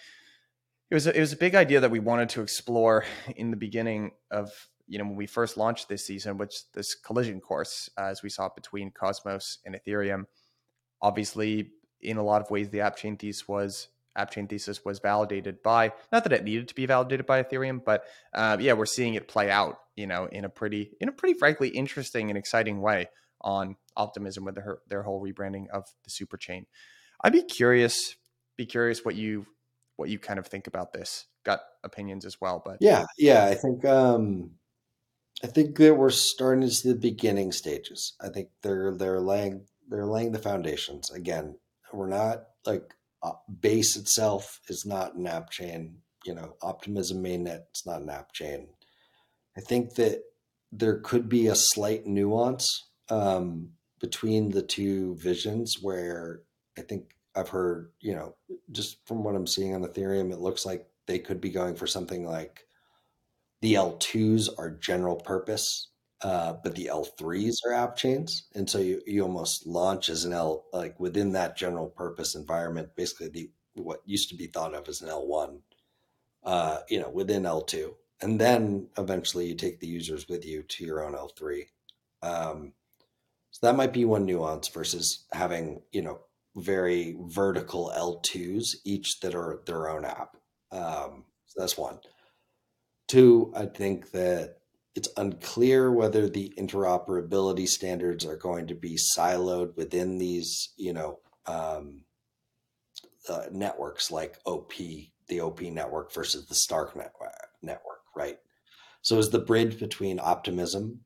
it 0.94 0.96
was 0.96 1.08
a, 1.08 1.18
it 1.18 1.20
was 1.20 1.34
a 1.34 1.38
big 1.38 1.56
idea 1.56 1.80
that 1.80 1.90
we 1.90 2.00
wanted 2.00 2.30
to 2.30 2.42
explore 2.44 3.04
in 3.36 3.50
the 3.50 3.58
beginning 3.58 4.12
of 4.30 4.52
you 4.88 5.00
know 5.00 5.06
when 5.06 5.16
we 5.16 5.26
first 5.26 5.58
launched 5.58 5.90
this 5.90 6.06
season, 6.06 6.38
which 6.38 6.72
this 6.76 6.94
collision 6.94 7.42
course, 7.42 7.90
uh, 7.98 8.04
as 8.04 8.22
we 8.22 8.30
saw 8.30 8.48
between 8.56 8.92
Cosmos 8.92 9.58
and 9.66 9.74
Ethereum. 9.74 10.26
Obviously, 11.02 11.72
in 12.00 12.18
a 12.18 12.24
lot 12.24 12.44
of 12.44 12.52
ways, 12.52 12.70
the 12.70 12.82
app 12.82 12.96
chain 12.96 13.18
thesis 13.18 13.48
was 13.48 13.88
app 14.16 14.30
chain 14.30 14.48
thesis 14.48 14.86
was 14.86 15.00
validated 15.00 15.64
by 15.64 15.92
not 16.12 16.24
that 16.26 16.32
it 16.32 16.44
needed 16.44 16.68
to 16.68 16.76
be 16.76 16.86
validated 16.86 17.26
by 17.26 17.42
Ethereum, 17.42 17.84
but 17.84 18.04
uh, 18.36 18.56
yeah, 18.60 18.74
we're 18.74 18.86
seeing 18.86 19.16
it 19.16 19.28
play 19.28 19.50
out, 19.50 19.80
you 19.96 20.06
know, 20.06 20.28
in 20.32 20.46
a 20.46 20.50
pretty 20.50 20.92
in 21.02 21.10
a 21.10 21.12
pretty 21.12 21.34
frankly 21.34 21.70
interesting 21.70 22.30
and 22.30 22.38
exciting 22.38 22.82
way 22.82 23.10
on 23.42 23.78
Optimism 23.98 24.46
with 24.46 24.54
their 24.54 24.78
their 24.90 25.02
whole 25.02 25.20
rebranding 25.20 25.66
of 25.74 25.86
the 26.04 26.12
super 26.12 26.38
chain. 26.38 26.68
I'd 27.24 27.34
be 27.34 27.42
curious, 27.42 28.16
be 28.58 28.68
curious 28.68 29.04
what 29.04 29.16
you 29.16 29.48
what 29.96 30.10
you 30.10 30.20
kind 30.20 30.40
of 30.40 30.48
think 30.48 30.68
about 30.68 30.94
this. 30.94 31.26
Got 31.46 31.62
opinions 31.84 32.26
as 32.26 32.40
well, 32.40 32.62
but 32.64 32.78
yeah, 32.80 33.06
yeah, 33.18 33.46
I 33.46 33.56
think 33.56 33.84
um, 33.86 34.52
I 35.44 35.48
think 35.48 35.78
that 35.78 35.96
we're 35.96 36.10
starting 36.10 36.62
to 36.62 36.70
see 36.70 36.90
the 36.90 36.96
beginning 36.96 37.52
stages. 37.52 38.14
I 38.22 38.30
think 38.30 38.50
they're 38.62 38.96
they're 38.96 39.20
laying 39.20 39.66
they're 39.90 40.06
laying 40.06 40.32
the 40.32 40.40
foundations. 40.40 41.12
Again, 41.12 41.58
we're 41.92 42.08
not 42.08 42.44
like 42.66 42.94
uh, 43.22 43.34
base 43.60 43.98
itself 43.98 44.60
is 44.70 44.86
not 44.86 45.16
an 45.16 45.28
app 45.28 45.50
chain. 45.50 45.98
You 46.26 46.36
know, 46.36 46.56
Optimism 46.62 47.22
mainnet 47.22 47.64
it's 47.72 47.86
not 47.86 48.02
an 48.02 48.10
app 48.10 48.32
chain. 48.32 48.70
I 49.58 49.62
think 49.62 49.96
that 49.96 50.22
there 50.72 51.00
could 51.00 51.30
be 51.30 51.48
a 51.48 51.56
slight 51.56 52.08
nuance 52.08 52.90
um, 53.10 53.72
between 54.00 54.50
the 54.50 54.64
two 54.64 55.16
visions 55.18 55.78
where 55.82 56.42
I 56.78 56.82
think 56.82 57.16
I've 57.36 57.50
heard, 57.50 57.92
you 58.00 58.16
know, 58.16 58.36
just 58.72 59.06
from 59.08 59.24
what 59.24 59.36
I'm 59.36 59.48
seeing 59.48 59.74
on 59.74 59.84
Ethereum, 59.84 60.32
it 60.32 60.40
looks 60.40 60.66
like 60.66 60.88
they 61.08 61.20
could 61.20 61.42
be 61.42 61.50
going 61.50 61.76
for 61.76 61.88
something 61.88 62.26
like 62.26 62.66
the 63.62 63.76
L2s 63.76 64.50
are 64.58 64.72
general 64.72 65.16
purpose, 65.16 65.90
uh, 66.22 66.54
but 66.64 66.76
the 66.76 66.88
L3s 66.88 67.56
are 67.66 67.74
app 67.74 67.96
chains. 67.96 68.48
And 68.56 68.70
so 68.70 68.78
you, 68.80 69.02
you 69.06 69.24
almost 69.24 69.66
launch 69.66 70.10
as 70.10 70.26
an 70.26 70.34
L, 70.34 70.66
like 70.74 71.00
within 71.00 71.32
that 71.34 71.58
general 71.58 71.88
purpose 71.88 72.36
environment, 72.36 72.90
basically 72.96 73.30
the 73.30 73.50
what 73.76 74.02
used 74.06 74.30
to 74.30 74.36
be 74.36 74.48
thought 74.48 74.76
of 74.76 74.88
as 74.88 75.02
an 75.02 75.10
L1, 75.10 75.60
uh, 76.44 76.80
you 76.90 77.00
know, 77.00 77.10
within 77.10 77.44
L2. 77.46 77.96
And 78.22 78.40
then 78.40 78.88
eventually 78.98 79.48
you 79.48 79.56
take 79.56 79.80
the 79.80 79.88
users 79.88 80.30
with 80.30 80.46
you 80.46 80.64
to 80.64 80.86
your 80.86 81.04
own 81.04 81.16
L3. 81.16 81.68
Um, 82.22 82.74
so 83.52 83.68
that 83.68 83.76
might 83.76 83.94
be 83.94 84.06
one 84.06 84.26
nuance 84.26 84.68
versus 84.68 85.26
having, 85.32 85.82
you 85.92 86.02
know, 86.02 86.20
very 86.56 87.16
vertical 87.20 87.92
L2s, 87.96 88.76
each 88.86 89.20
that 89.22 89.36
are 89.36 89.62
their 89.66 89.90
own 89.90 90.06
app. 90.06 90.38
Um, 90.72 91.26
so 91.48 91.60
that's 91.60 91.78
one. 91.78 92.00
Two, 93.08 93.52
I 93.56 93.66
think 93.66 94.12
that 94.12 94.58
it's 94.96 95.10
unclear 95.18 95.92
whether 95.92 96.30
the 96.30 96.54
interoperability 96.58 97.68
standards 97.68 98.26
are 98.26 98.38
going 98.38 98.68
to 98.68 98.76
be 98.76 98.96
siloed 98.96 99.76
within 99.76 100.18
these, 100.18 100.70
you 100.78 100.94
know, 100.94 101.20
um, 101.48 102.04
uh, 103.28 103.44
networks 103.52 104.12
like 104.12 104.38
OP, 104.46 104.74
the 105.28 105.42
OP 105.42 105.62
network 105.62 106.14
versus 106.14 106.48
the 106.48 106.56
Stark 106.56 106.96
network, 106.96 107.34
network, 107.62 108.02
right? 108.16 108.38
So 109.02 109.18
is 109.18 109.30
the 109.30 109.40
bridge 109.40 109.80
between 109.80 110.20
Optimism 110.20 111.00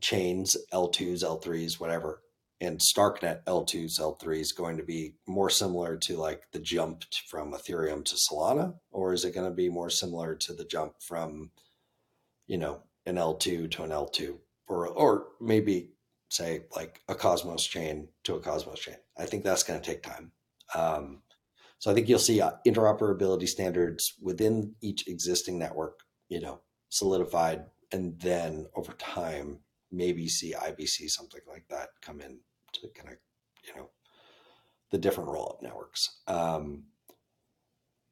chains, 0.00 0.56
L2s, 0.72 1.22
L3s, 1.24 1.80
whatever, 1.80 2.22
and 2.60 2.80
Starknet 2.80 3.44
L2s, 3.44 4.00
L3s 4.00 4.56
going 4.56 4.76
to 4.78 4.82
be 4.82 5.14
more 5.26 5.50
similar 5.50 5.96
to 5.98 6.16
like 6.16 6.42
the 6.52 6.58
jump 6.58 7.04
from 7.28 7.52
Ethereum 7.52 8.04
to 8.04 8.16
Solana? 8.16 8.74
Or 8.90 9.12
is 9.12 9.24
it 9.24 9.34
going 9.34 9.48
to 9.48 9.54
be 9.54 9.68
more 9.68 9.90
similar 9.90 10.34
to 10.36 10.54
the 10.54 10.64
jump 10.64 10.94
from, 11.00 11.50
you 12.46 12.56
know, 12.56 12.82
an 13.04 13.16
L2 13.16 13.70
to 13.72 13.82
an 13.82 13.90
L2? 13.90 14.38
Or, 14.68 14.88
or 14.88 15.26
maybe 15.40 15.90
say 16.30 16.64
like 16.74 17.02
a 17.08 17.14
Cosmos 17.14 17.64
chain 17.64 18.08
to 18.24 18.34
a 18.34 18.40
Cosmos 18.40 18.80
chain. 18.80 18.96
I 19.18 19.26
think 19.26 19.44
that's 19.44 19.62
going 19.62 19.80
to 19.80 19.86
take 19.86 20.02
time. 20.02 20.32
Um, 20.74 21.22
so 21.78 21.90
I 21.90 21.94
think 21.94 22.08
you'll 22.08 22.18
see 22.18 22.40
uh, 22.40 22.52
interoperability 22.66 23.46
standards 23.46 24.14
within 24.20 24.74
each 24.80 25.06
existing 25.08 25.58
network, 25.58 26.00
you 26.28 26.40
know, 26.40 26.62
solidified, 26.88 27.66
and 27.92 28.18
then 28.20 28.66
over 28.74 28.92
time 28.94 29.58
maybe 29.90 30.28
see 30.28 30.54
IBC, 30.54 31.10
something 31.10 31.40
like 31.48 31.64
that, 31.68 31.88
come 32.02 32.20
in 32.20 32.38
to 32.72 32.88
kind 32.94 33.08
of, 33.10 33.16
you 33.66 33.74
know, 33.76 33.90
the 34.90 34.98
different 34.98 35.30
roll 35.30 35.50
up 35.50 35.62
networks. 35.62 36.18
Um, 36.26 36.84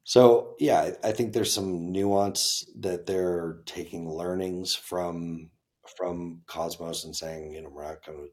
so 0.03 0.55
yeah, 0.59 0.91
I, 1.03 1.09
I 1.09 1.11
think 1.11 1.33
there's 1.33 1.51
some 1.51 1.91
nuance 1.91 2.63
that 2.79 3.05
they're 3.05 3.61
taking 3.65 4.09
learnings 4.09 4.75
from 4.75 5.49
from 5.97 6.41
Cosmos 6.47 7.05
and 7.05 7.15
saying, 7.15 7.53
you 7.53 7.61
know, 7.61 7.69
we're 7.69 7.87
not 7.87 8.05
going 8.05 8.17
to 8.17 8.29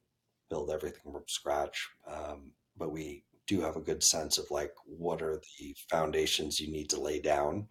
build 0.48 0.70
everything 0.70 1.12
from 1.12 1.22
scratch, 1.26 1.88
um, 2.06 2.52
but 2.76 2.92
we 2.92 3.24
do 3.46 3.60
have 3.60 3.76
a 3.76 3.80
good 3.80 4.02
sense 4.02 4.38
of 4.38 4.50
like 4.50 4.72
what 4.86 5.22
are 5.22 5.40
the 5.58 5.74
foundations 5.90 6.60
you 6.60 6.70
need 6.70 6.88
to 6.90 7.00
lay 7.00 7.20
down 7.20 7.66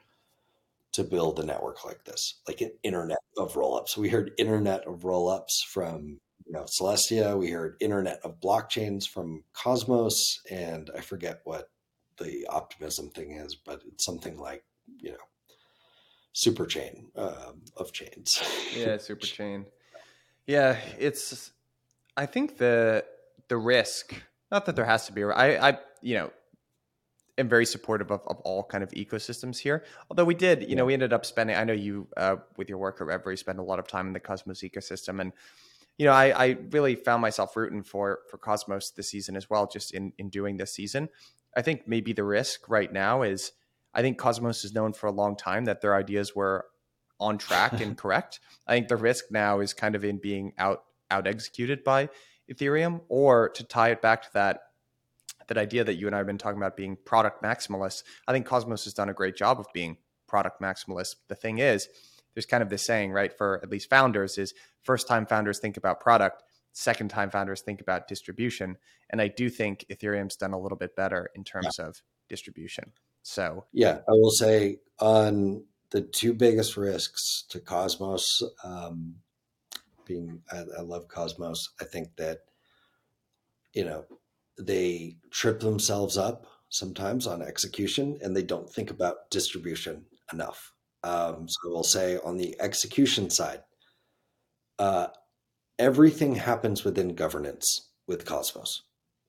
to 0.93 1.03
build 1.03 1.39
a 1.39 1.45
network 1.45 1.85
like 1.85 2.03
this, 2.03 2.35
like 2.47 2.61
an 2.61 2.71
internet 2.83 3.19
of 3.37 3.53
rollups. 3.53 3.97
We 3.97 4.09
heard 4.09 4.31
internet 4.37 4.85
of 4.87 5.01
rollups 5.01 5.63
from 5.67 6.19
you 6.45 6.53
know 6.53 6.65
Celestia. 6.65 7.37
We 7.37 7.49
heard 7.49 7.77
internet 7.79 8.19
of 8.23 8.39
blockchains 8.39 9.07
from 9.07 9.43
Cosmos, 9.53 10.39
and 10.49 10.89
I 10.95 11.01
forget 11.01 11.41
what 11.43 11.69
the 12.17 12.45
optimism 12.49 13.09
thing 13.09 13.31
is, 13.31 13.55
but 13.55 13.81
it's 13.87 14.05
something 14.05 14.37
like 14.37 14.63
you 14.99 15.11
know 15.11 15.17
super 16.33 16.65
chain 16.65 17.07
um, 17.15 17.61
of 17.77 17.91
chains. 17.93 18.41
yeah, 18.75 18.97
super 18.99 19.25
chain. 19.25 19.65
Yeah, 20.45 20.77
it's. 20.99 21.51
I 22.17 22.25
think 22.25 22.57
the 22.57 23.05
the 23.47 23.57
risk. 23.57 24.13
Not 24.51 24.65
that 24.65 24.75
there 24.75 24.85
has 24.85 25.05
to 25.05 25.13
be. 25.13 25.23
I, 25.23 25.69
I 25.69 25.79
you 26.01 26.15
know 26.15 26.31
am 27.41 27.49
very 27.49 27.65
supportive 27.65 28.09
of, 28.09 28.21
of 28.27 28.39
all 28.39 28.63
kind 28.63 28.83
of 28.83 28.91
ecosystems 28.91 29.57
here. 29.57 29.83
Although 30.09 30.23
we 30.23 30.33
did, 30.33 30.61
you 30.61 30.69
yeah. 30.69 30.75
know, 30.75 30.85
we 30.85 30.93
ended 30.93 31.11
up 31.11 31.25
spending. 31.25 31.57
I 31.57 31.65
know 31.65 31.73
you 31.73 32.07
uh, 32.15 32.37
with 32.55 32.69
your 32.69 32.77
work 32.77 33.01
at 33.01 33.07
Reverie 33.07 33.37
spend 33.37 33.59
a 33.59 33.63
lot 33.63 33.79
of 33.79 33.87
time 33.87 34.07
in 34.07 34.13
the 34.13 34.19
Cosmos 34.19 34.61
ecosystem, 34.61 35.19
and 35.19 35.33
you 35.97 36.05
know, 36.05 36.13
I, 36.13 36.45
I 36.45 36.57
really 36.71 36.95
found 36.95 37.21
myself 37.21 37.55
rooting 37.57 37.83
for 37.83 38.19
for 38.29 38.37
Cosmos 38.37 38.91
this 38.91 39.09
season 39.09 39.35
as 39.35 39.49
well. 39.49 39.67
Just 39.67 39.93
in 39.93 40.13
in 40.17 40.29
doing 40.29 40.55
this 40.55 40.73
season, 40.73 41.09
I 41.55 41.61
think 41.61 41.87
maybe 41.87 42.13
the 42.13 42.23
risk 42.23 42.69
right 42.69 42.91
now 42.91 43.23
is 43.23 43.51
I 43.93 44.01
think 44.01 44.17
Cosmos 44.17 44.63
is 44.63 44.73
known 44.73 44.93
for 44.93 45.07
a 45.07 45.11
long 45.11 45.35
time 45.35 45.65
that 45.65 45.81
their 45.81 45.95
ideas 45.95 46.35
were 46.35 46.65
on 47.19 47.37
track 47.37 47.81
and 47.81 47.97
correct. 47.97 48.39
I 48.65 48.73
think 48.73 48.87
the 48.87 48.95
risk 48.95 49.25
now 49.31 49.59
is 49.59 49.73
kind 49.73 49.95
of 49.95 50.03
in 50.05 50.17
being 50.17 50.53
out 50.57 50.83
out 51.09 51.27
executed 51.27 51.83
by 51.83 52.09
Ethereum, 52.51 53.01
or 53.09 53.49
to 53.49 53.63
tie 53.63 53.89
it 53.89 54.01
back 54.01 54.23
to 54.23 54.29
that 54.33 54.61
that 55.51 55.57
idea 55.57 55.83
that 55.83 55.95
you 55.95 56.07
and 56.07 56.15
I 56.15 56.19
have 56.19 56.27
been 56.27 56.37
talking 56.37 56.57
about 56.57 56.77
being 56.77 56.95
product 57.03 57.43
maximalists. 57.43 58.03
I 58.25 58.31
think 58.31 58.45
Cosmos 58.45 58.85
has 58.85 58.93
done 58.93 59.09
a 59.09 59.13
great 59.13 59.35
job 59.35 59.59
of 59.59 59.65
being 59.73 59.97
product 60.25 60.61
maximalist. 60.61 61.15
The 61.27 61.35
thing 61.35 61.57
is, 61.57 61.89
there's 62.33 62.45
kind 62.45 62.63
of 62.63 62.69
this 62.69 62.85
saying, 62.85 63.11
right, 63.11 63.37
for 63.37 63.59
at 63.61 63.69
least 63.69 63.89
founders 63.89 64.37
is 64.37 64.53
first 64.83 65.09
time 65.09 65.25
founders 65.25 65.59
think 65.59 65.75
about 65.75 65.99
product, 65.99 66.41
second 66.71 67.09
time 67.09 67.29
founders 67.29 67.59
think 67.59 67.81
about 67.81 68.07
distribution. 68.07 68.77
And 69.09 69.19
I 69.19 69.27
do 69.27 69.49
think 69.49 69.83
Ethereum's 69.91 70.37
done 70.37 70.53
a 70.53 70.57
little 70.57 70.77
bit 70.77 70.95
better 70.95 71.29
in 71.35 71.43
terms 71.43 71.75
yeah. 71.77 71.87
of 71.87 72.01
distribution. 72.29 72.93
So, 73.21 73.65
yeah, 73.73 73.97
I 74.07 74.11
will 74.11 74.31
say 74.31 74.77
on 74.99 75.65
the 75.89 75.99
two 75.99 76.33
biggest 76.33 76.77
risks 76.77 77.43
to 77.49 77.59
Cosmos, 77.59 78.41
um, 78.63 79.15
being 80.05 80.43
I, 80.49 80.63
I 80.77 80.81
love 80.81 81.09
Cosmos. 81.09 81.71
I 81.81 81.83
think 81.83 82.15
that 82.15 82.39
you 83.73 83.83
know 83.83 84.05
they 84.59 85.17
trip 85.31 85.59
themselves 85.59 86.17
up 86.17 86.45
sometimes 86.69 87.27
on 87.27 87.41
execution, 87.41 88.17
and 88.23 88.35
they 88.35 88.43
don't 88.43 88.69
think 88.69 88.91
about 88.91 89.29
distribution 89.29 90.05
enough. 90.31 90.73
Um, 91.03 91.47
so 91.49 91.59
we'll 91.65 91.83
say 91.83 92.17
on 92.23 92.37
the 92.37 92.55
execution 92.61 93.29
side, 93.29 93.61
uh, 94.79 95.07
everything 95.79 96.35
happens 96.35 96.83
within 96.83 97.15
governance 97.15 97.89
with 98.07 98.25
Cosmos, 98.25 98.83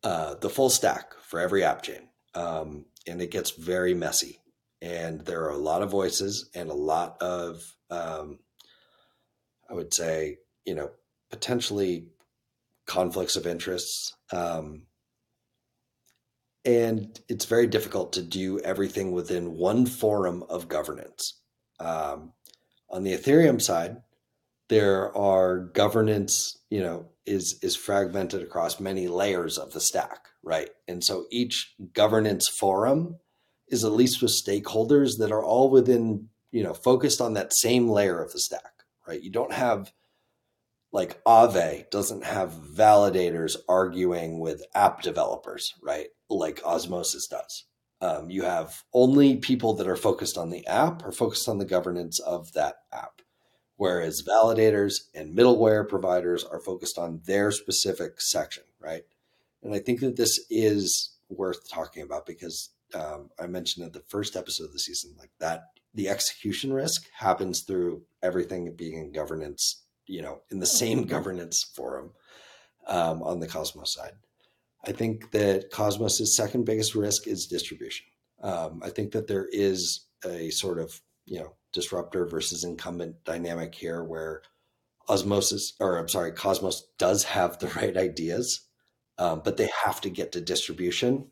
uh, 0.04 0.34
the 0.34 0.50
full 0.50 0.70
stack 0.70 1.14
for 1.20 1.40
every 1.40 1.64
app 1.64 1.82
chain. 1.82 2.08
Um, 2.34 2.86
and 3.06 3.20
it 3.20 3.30
gets 3.30 3.50
very 3.50 3.94
messy. 3.94 4.38
And 4.80 5.20
there 5.22 5.44
are 5.44 5.50
a 5.50 5.56
lot 5.56 5.82
of 5.82 5.90
voices 5.90 6.50
and 6.54 6.70
a 6.70 6.74
lot 6.74 7.20
of, 7.20 7.62
um, 7.90 8.38
I 9.70 9.74
would 9.74 9.92
say, 9.94 10.38
you 10.64 10.74
know, 10.74 10.90
potentially 11.30 12.08
conflicts 12.86 13.36
of 13.36 13.46
interests. 13.46 14.14
Um, 14.32 14.86
and 16.64 17.18
it's 17.28 17.44
very 17.44 17.66
difficult 17.66 18.12
to 18.12 18.22
do 18.22 18.60
everything 18.60 19.12
within 19.12 19.56
one 19.56 19.86
forum 19.86 20.44
of 20.48 20.68
governance. 20.68 21.40
Um, 21.80 22.32
on 22.88 23.02
the 23.02 23.12
Ethereum 23.12 23.60
side, 23.60 24.02
there 24.68 25.16
are 25.16 25.58
governance, 25.58 26.58
you 26.70 26.80
know, 26.80 27.06
is 27.26 27.58
is 27.62 27.76
fragmented 27.76 28.42
across 28.42 28.80
many 28.80 29.08
layers 29.08 29.58
of 29.58 29.72
the 29.72 29.80
stack, 29.80 30.26
right? 30.42 30.70
And 30.88 31.02
so 31.04 31.26
each 31.30 31.74
governance 31.92 32.48
forum 32.48 33.16
is 33.68 33.84
at 33.84 33.92
least 33.92 34.22
with 34.22 34.32
stakeholders 34.32 35.18
that 35.18 35.32
are 35.32 35.42
all 35.42 35.70
within, 35.70 36.28
you 36.50 36.62
know, 36.62 36.74
focused 36.74 37.20
on 37.20 37.34
that 37.34 37.54
same 37.54 37.88
layer 37.88 38.22
of 38.22 38.32
the 38.32 38.40
stack, 38.40 38.84
right? 39.06 39.22
You 39.22 39.30
don't 39.30 39.52
have 39.52 39.92
like 40.92 41.22
Aave 41.24 41.90
doesn't 41.90 42.24
have 42.24 42.52
validators 42.52 43.56
arguing 43.68 44.38
with 44.38 44.64
app 44.74 45.02
developers, 45.02 45.72
right? 45.82 46.08
Like 46.28 46.62
Osmosis 46.64 47.26
does. 47.26 47.64
Um, 48.02 48.30
you 48.30 48.42
have 48.42 48.82
only 48.92 49.36
people 49.36 49.74
that 49.74 49.88
are 49.88 49.96
focused 49.96 50.36
on 50.36 50.50
the 50.50 50.66
app 50.66 51.04
or 51.04 51.12
focused 51.12 51.48
on 51.48 51.58
the 51.58 51.64
governance 51.64 52.18
of 52.20 52.52
that 52.52 52.76
app, 52.92 53.22
whereas 53.76 54.22
validators 54.26 54.94
and 55.14 55.36
middleware 55.36 55.88
providers 55.88 56.44
are 56.44 56.60
focused 56.60 56.98
on 56.98 57.20
their 57.26 57.52
specific 57.52 58.20
section, 58.20 58.64
right? 58.80 59.04
And 59.62 59.72
I 59.74 59.78
think 59.78 60.00
that 60.00 60.16
this 60.16 60.40
is 60.50 61.16
worth 61.28 61.70
talking 61.70 62.02
about 62.02 62.26
because 62.26 62.70
um, 62.94 63.30
I 63.38 63.46
mentioned 63.46 63.86
at 63.86 63.92
the 63.92 64.02
first 64.08 64.36
episode 64.36 64.64
of 64.64 64.72
the 64.72 64.78
season, 64.78 65.14
like 65.18 65.30
that, 65.38 65.70
the 65.94 66.08
execution 66.08 66.72
risk 66.72 67.06
happens 67.16 67.60
through 67.60 68.02
everything 68.22 68.74
being 68.74 68.98
in 68.98 69.12
governance, 69.12 69.81
you 70.06 70.22
know, 70.22 70.42
in 70.50 70.58
the 70.58 70.66
same 70.66 71.04
governance 71.04 71.62
forum 71.74 72.12
um, 72.86 73.22
on 73.22 73.40
the 73.40 73.48
Cosmos 73.48 73.94
side. 73.94 74.12
I 74.84 74.92
think 74.92 75.30
that 75.30 75.70
Cosmos's 75.70 76.36
second 76.36 76.64
biggest 76.64 76.94
risk 76.94 77.26
is 77.26 77.46
distribution. 77.46 78.06
Um, 78.42 78.80
I 78.84 78.90
think 78.90 79.12
that 79.12 79.28
there 79.28 79.48
is 79.52 80.06
a 80.24 80.50
sort 80.50 80.78
of 80.78 81.00
you 81.24 81.38
know 81.38 81.54
disruptor 81.72 82.26
versus 82.26 82.64
incumbent 82.64 83.24
dynamic 83.24 83.74
here, 83.74 84.02
where 84.02 84.42
Osmosis 85.08 85.74
or 85.80 85.98
I'm 85.98 86.08
sorry, 86.08 86.32
Cosmos 86.32 86.88
does 86.98 87.24
have 87.24 87.58
the 87.58 87.68
right 87.76 87.96
ideas, 87.96 88.66
um, 89.18 89.42
but 89.44 89.56
they 89.56 89.70
have 89.84 90.00
to 90.02 90.10
get 90.10 90.32
to 90.32 90.40
distribution 90.40 91.28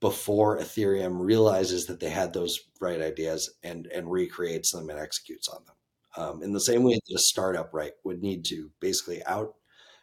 before 0.00 0.58
Ethereum 0.58 1.18
realizes 1.18 1.86
that 1.86 1.98
they 1.98 2.10
had 2.10 2.32
those 2.32 2.60
right 2.80 3.00
ideas 3.00 3.54
and 3.64 3.86
and 3.88 4.10
recreates 4.10 4.70
them 4.70 4.88
and 4.88 4.98
executes 4.98 5.48
on 5.48 5.64
them. 5.66 5.74
Um, 6.16 6.42
in 6.42 6.52
the 6.52 6.60
same 6.60 6.84
way 6.84 6.94
that 6.94 7.14
a 7.14 7.18
startup 7.18 7.72
right 7.72 7.92
would 8.04 8.22
need 8.22 8.44
to 8.46 8.70
basically 8.80 9.24
out 9.24 9.54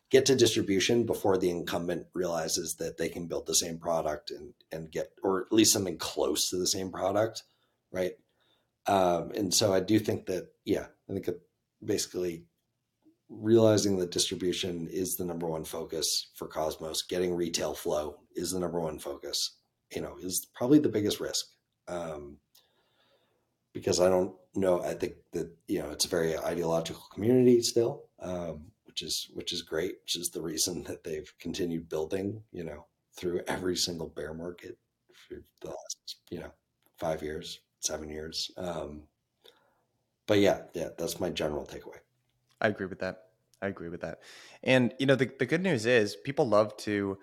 get 0.10 0.26
to 0.26 0.36
distribution 0.36 1.06
before 1.06 1.38
the 1.38 1.50
incumbent 1.50 2.08
realizes 2.14 2.76
that 2.76 2.98
they 2.98 3.08
can 3.08 3.28
build 3.28 3.48
the 3.48 3.56
same 3.56 3.78
product 3.78 4.30
and 4.32 4.54
and 4.72 4.92
get 4.92 5.12
or 5.24 5.42
at 5.42 5.54
least 5.54 5.72
something 5.72 5.98
close 5.98 6.50
to 6.50 6.58
the 6.58 6.68
same 6.68 6.92
product 6.92 7.44
right? 7.94 8.14
Um, 8.88 9.32
and 9.36 9.54
so 9.54 9.74
i 9.74 9.80
do 9.80 10.00
think 10.00 10.26
that 10.26 10.48
yeah 10.66 10.88
i 11.10 11.14
think 11.14 11.30
basically 11.86 12.46
realizing 13.30 13.98
that 14.00 14.12
distribution 14.12 14.88
is 14.92 15.16
the 15.16 15.24
number 15.24 15.48
one 15.48 15.64
focus 15.64 16.32
for 16.36 16.48
cosmos 16.48 17.04
getting 17.04 17.36
retail 17.36 17.74
flow 17.76 18.18
is 18.36 18.52
the 18.52 18.60
number 18.60 18.80
one 18.80 18.98
focus 18.98 19.58
you 19.96 20.02
know 20.02 20.18
is 20.22 20.48
probably 20.56 20.80
the 20.80 20.90
biggest 20.90 21.20
risk. 21.20 21.46
Um, 21.88 22.38
because 23.74 24.00
i 24.00 24.10
don't 24.10 24.34
know 24.56 24.82
i 24.84 24.94
think 24.94 25.14
that 25.32 25.50
you 25.68 25.80
know 25.80 25.90
it's 25.90 26.06
a 26.06 26.10
very 26.10 26.38
ideological 26.38 27.04
community 27.14 27.62
still 27.62 28.04
um, 28.22 28.72
which 28.92 29.02
is 29.04 29.30
which 29.34 29.54
is 29.54 29.62
great, 29.62 29.96
which 30.04 30.18
is 30.18 30.32
the 30.32 30.42
reason 30.42 30.84
that 30.84 31.06
they've 31.06 31.34
continued 31.40 31.88
building, 31.88 32.44
you 32.52 32.66
know, 32.66 32.86
through 33.16 33.40
every 33.48 33.78
single 33.78 34.10
bear 34.10 34.34
market 34.34 34.78
for 35.28 35.36
the 35.62 35.70
last, 35.70 36.18
you 36.30 36.40
know, 36.40 36.52
five 36.98 37.24
years, 37.24 37.62
seven 37.80 38.10
years. 38.10 38.52
Um, 38.58 39.04
but 40.28 40.40
yeah, 40.40 40.64
yeah, 40.74 40.90
that's 40.98 41.22
my 41.22 41.30
general 41.30 41.66
takeaway. 41.66 42.00
I 42.60 42.68
agree 42.68 42.86
with 42.86 43.00
that. 43.00 43.28
I 43.62 43.68
agree 43.68 43.88
with 43.88 44.02
that. 44.02 44.20
And 44.62 44.94
you 45.00 45.06
know, 45.06 45.16
the 45.16 45.32
the 45.40 45.46
good 45.46 45.64
news 45.64 45.86
is 45.86 46.18
people 46.18 46.46
love 46.46 46.76
to 46.78 47.18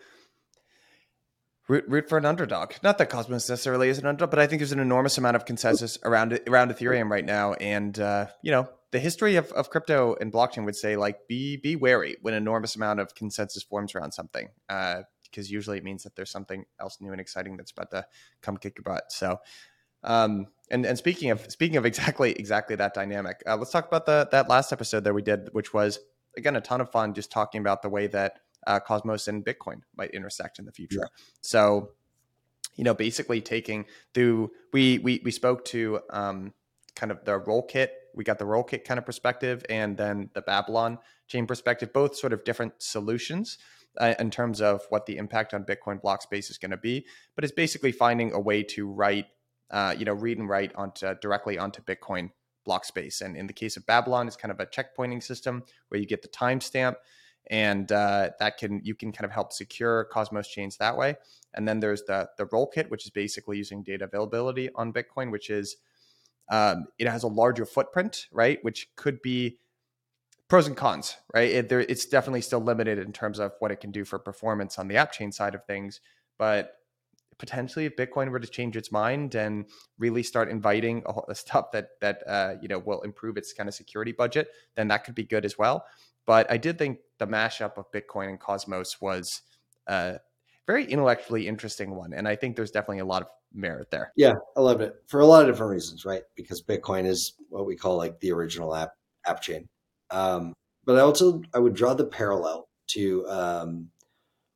root, 1.69 1.85
root 1.87 2.09
for 2.09 2.19
an 2.19 2.25
underdog. 2.25 2.73
Not 2.83 2.99
that 2.99 3.11
Cosmos 3.11 3.49
necessarily 3.49 3.89
is 3.89 3.99
an 3.99 4.07
underdog, 4.07 4.31
but 4.31 4.39
I 4.39 4.47
think 4.47 4.61
there's 4.61 4.73
an 4.73 4.81
enormous 4.81 5.19
amount 5.19 5.37
of 5.37 5.45
consensus 5.45 5.99
around 6.05 6.39
around 6.47 6.71
Ethereum 6.71 7.11
right 7.11 7.25
now. 7.25 7.53
And 7.55 7.99
uh, 7.99 8.27
you 8.43 8.51
know, 8.51 8.69
the 8.91 8.99
history 8.99 9.37
of, 9.37 9.53
of 9.53 9.71
crypto 9.71 10.17
and 10.21 10.33
blockchain 10.33 10.65
would 10.65 10.77
say 10.77 10.97
like 10.97 11.27
be 11.29 11.57
be 11.57 11.77
wary 11.77 12.17
when 12.23 12.35
enormous 12.35 12.77
amount 12.77 13.01
of 13.01 13.15
consensus 13.15 13.63
forms 13.63 13.95
around 13.95 14.13
something 14.13 14.49
uh, 14.69 15.03
because 15.25 15.51
usually 15.51 15.79
it 15.79 15.85
means 15.85 16.03
that 16.05 16.17
there's 16.17 16.31
something 16.31 16.65
else 16.81 16.99
new 17.01 17.13
and 17.13 17.21
exciting 17.21 17.57
that's 17.57 17.71
about 17.71 17.91
to 17.91 18.07
come 18.43 18.57
kick 18.57 18.79
your 18.79 18.85
butt 18.85 19.11
so 19.11 19.39
um, 20.05 20.47
and 20.71 20.87
and 20.87 20.97
speaking 20.97 21.31
of 21.31 21.51
speaking 21.51 21.77
of 21.77 21.85
exactly 21.87 22.33
exactly 22.33 22.77
that 22.77 22.95
dynamic 22.95 23.43
uh, 23.47 23.57
let's 23.57 23.71
talk 23.71 23.87
about 23.87 24.07
the 24.07 24.29
that 24.33 24.49
last 24.49 24.73
episode 24.73 25.05
that 25.05 25.15
we 25.15 25.23
did 25.23 25.49
which 25.53 25.75
was 25.75 25.99
again 26.37 26.57
a 26.57 26.61
ton 26.61 26.81
of 26.81 26.91
fun 26.91 27.15
just 27.15 27.31
talking 27.31 27.61
about 27.61 27.83
the 27.83 27.89
way 27.89 28.07
that 28.07 28.41
uh, 28.69 28.79
cosmos 28.79 29.27
and 29.27 29.45
bitcoin 29.45 29.81
might 29.97 30.11
intersect 30.13 30.59
in 30.61 30.65
the 30.65 30.73
future 30.73 31.01
yeah. 31.01 31.09
so 31.41 31.91
you 32.77 32.85
know 32.85 32.95
basically 32.95 33.41
taking 33.41 33.85
through 34.15 34.51
we 34.73 34.99
we 34.99 35.21
we 35.25 35.33
spoke 35.33 35.65
to 35.65 36.01
um, 36.11 36.53
kind 36.95 37.11
of 37.11 37.25
the 37.25 37.41
Rollkit 37.41 37.89
we 38.15 38.25
got 38.25 38.39
the 38.39 38.45
Rollkit 38.45 38.85
kind 38.85 38.99
of 38.99 39.07
perspective 39.07 39.65
and 39.69 39.97
then 39.97 40.31
the 40.35 40.43
Babylon 40.43 40.99
chain 41.29 41.47
perspective, 41.47 41.93
both 41.93 42.17
sort 42.17 42.33
of 42.33 42.43
different 42.45 42.75
solutions 42.79 43.59
uh, 43.99 44.15
in 44.19 44.31
terms 44.31 44.61
of 44.61 44.83
what 44.89 45.07
the 45.07 45.17
impact 45.17 45.55
on 45.55 45.65
Bitcoin 45.65 46.01
block 46.01 46.23
space 46.23 46.51
is 46.51 46.59
going 46.59 46.71
to 46.71 46.77
be. 46.77 47.07
But 47.35 47.45
it's 47.45 47.53
basically 47.53 47.93
finding 47.93 48.33
a 48.33 48.41
way 48.41 48.63
to 48.65 48.89
write, 48.89 49.27
uh, 49.71 49.95
you 49.97 50.05
know, 50.05 50.15
read 50.15 50.39
and 50.39 50.49
write 50.49 50.75
onto 50.75 51.15
directly 51.21 51.59
onto 51.59 51.83
Bitcoin 51.83 52.31
block 52.65 52.85
space. 52.85 53.21
And 53.21 53.37
in 53.37 53.47
the 53.47 53.53
case 53.53 53.77
of 53.77 53.87
Babylon, 53.87 54.27
it's 54.27 54.37
kind 54.37 54.53
of 54.53 54.61
a 54.61 54.67
checkpointing 54.67 55.23
system 55.23 55.63
where 55.89 56.01
you 56.01 56.07
get 56.07 56.23
the 56.23 56.29
timestamp 56.29 56.97
and 57.51 57.91
uh, 57.93 58.31
that 58.39 58.59
can 58.59 58.81
you 58.85 58.95
can 58.95 59.13
kind 59.13 59.25
of 59.25 59.31
help 59.31 59.53
secure 59.53 60.05
Cosmos 60.05 60.49
chains 60.49 60.77
that 60.77 60.97
way. 60.97 61.17
And 61.55 61.67
then 61.67 61.81
there's 61.81 62.03
the 62.05 62.29
the 62.37 62.47
Rollkit, 62.47 62.91
which 62.91 63.05
is 63.05 63.11
basically 63.11 63.57
using 63.57 63.83
data 63.83 64.05
availability 64.05 64.71
on 64.75 64.93
Bitcoin, 64.93 65.31
which 65.31 65.51
is 65.51 65.77
um, 66.51 66.87
it 66.99 67.09
has 67.09 67.23
a 67.23 67.29
larger 67.29 67.67
footprint, 67.67 68.27
right? 68.33 68.59
Which 68.63 68.89
could 68.97 69.21
be 69.23 69.59
pros 70.49 70.67
and 70.67 70.77
cons, 70.77 71.17
right? 71.35 71.51
It, 71.51 71.69
there, 71.69 71.81
it's 71.81 72.07
definitely 72.07 72.41
still 72.41 72.61
limited 72.61 72.99
in 72.99 73.13
terms 73.13 73.39
of 73.39 73.53
what 73.59 73.71
it 73.71 73.81
can 73.81 73.91
do 73.91 74.05
for 74.05 74.19
performance 74.19 74.79
on 74.79 74.89
the 74.89 74.97
app 74.97 75.13
chain 75.13 75.31
side 75.31 75.55
of 75.55 75.65
things. 75.65 76.01
But 76.39 76.78
potentially, 77.39 77.87
if 77.87 77.97
Bitcoin 77.97 78.31
were 78.31 78.41
to 78.41 78.47
change 78.47 78.77
its 78.77 78.93
mind 78.93 79.35
and 79.35 79.67
really 79.99 80.23
start 80.23 80.51
inviting 80.51 81.03
a, 81.07 81.31
a 81.31 81.35
stuff 81.35 81.73
that 81.73 81.91
that 82.01 82.23
uh, 82.27 82.55
you 82.61 82.69
know 82.69 82.79
will 82.79 83.01
improve 83.03 83.37
its 83.37 83.53
kind 83.53 83.69
of 83.69 83.75
security 83.75 84.13
budget, 84.13 84.49
then 84.75 84.89
that 84.89 85.05
could 85.05 85.15
be 85.15 85.25
good 85.25 85.45
as 85.45 85.59
well. 85.59 85.85
But 86.27 86.51
I 86.51 86.59
did 86.59 86.79
think 86.79 86.99
the 87.19 87.27
mashup 87.27 87.79
of 87.79 87.91
Bitcoin 87.91 88.29
and 88.29 88.39
Cosmos 88.39 89.01
was 89.01 89.43
a 89.87 90.19
very 90.67 90.85
intellectually 90.85 91.49
interesting 91.49 91.95
one, 91.95 92.13
and 92.13 92.29
I 92.29 92.37
think 92.37 92.57
there's 92.57 92.71
definitely 92.71 92.99
a 92.99 93.07
lot 93.07 93.23
of 93.23 93.29
merit 93.55 93.91
there. 93.91 94.13
Yeah, 94.17 94.35
I 94.57 94.61
love 94.61 94.81
it 94.81 94.97
for 95.07 95.21
a 95.21 95.27
lot 95.27 95.43
of 95.43 95.49
different 95.49 95.73
reasons, 95.73 96.05
right? 96.05 96.23
Because 96.37 96.63
Bitcoin 96.63 97.07
is 97.07 97.35
what 97.49 97.67
we 97.67 97.77
call 97.77 97.97
like 97.97 98.21
the 98.21 98.33
original 98.33 98.75
app 98.75 98.91
app 99.27 99.41
chain. 99.41 99.67
Um, 100.11 100.53
but 100.85 100.97
I 100.97 101.01
also 101.01 101.43
I 101.55 101.59
would 101.59 101.75
draw 101.75 101.95
the 101.95 102.07
parallel 102.07 102.69
to 102.89 103.27
um, 103.29 103.89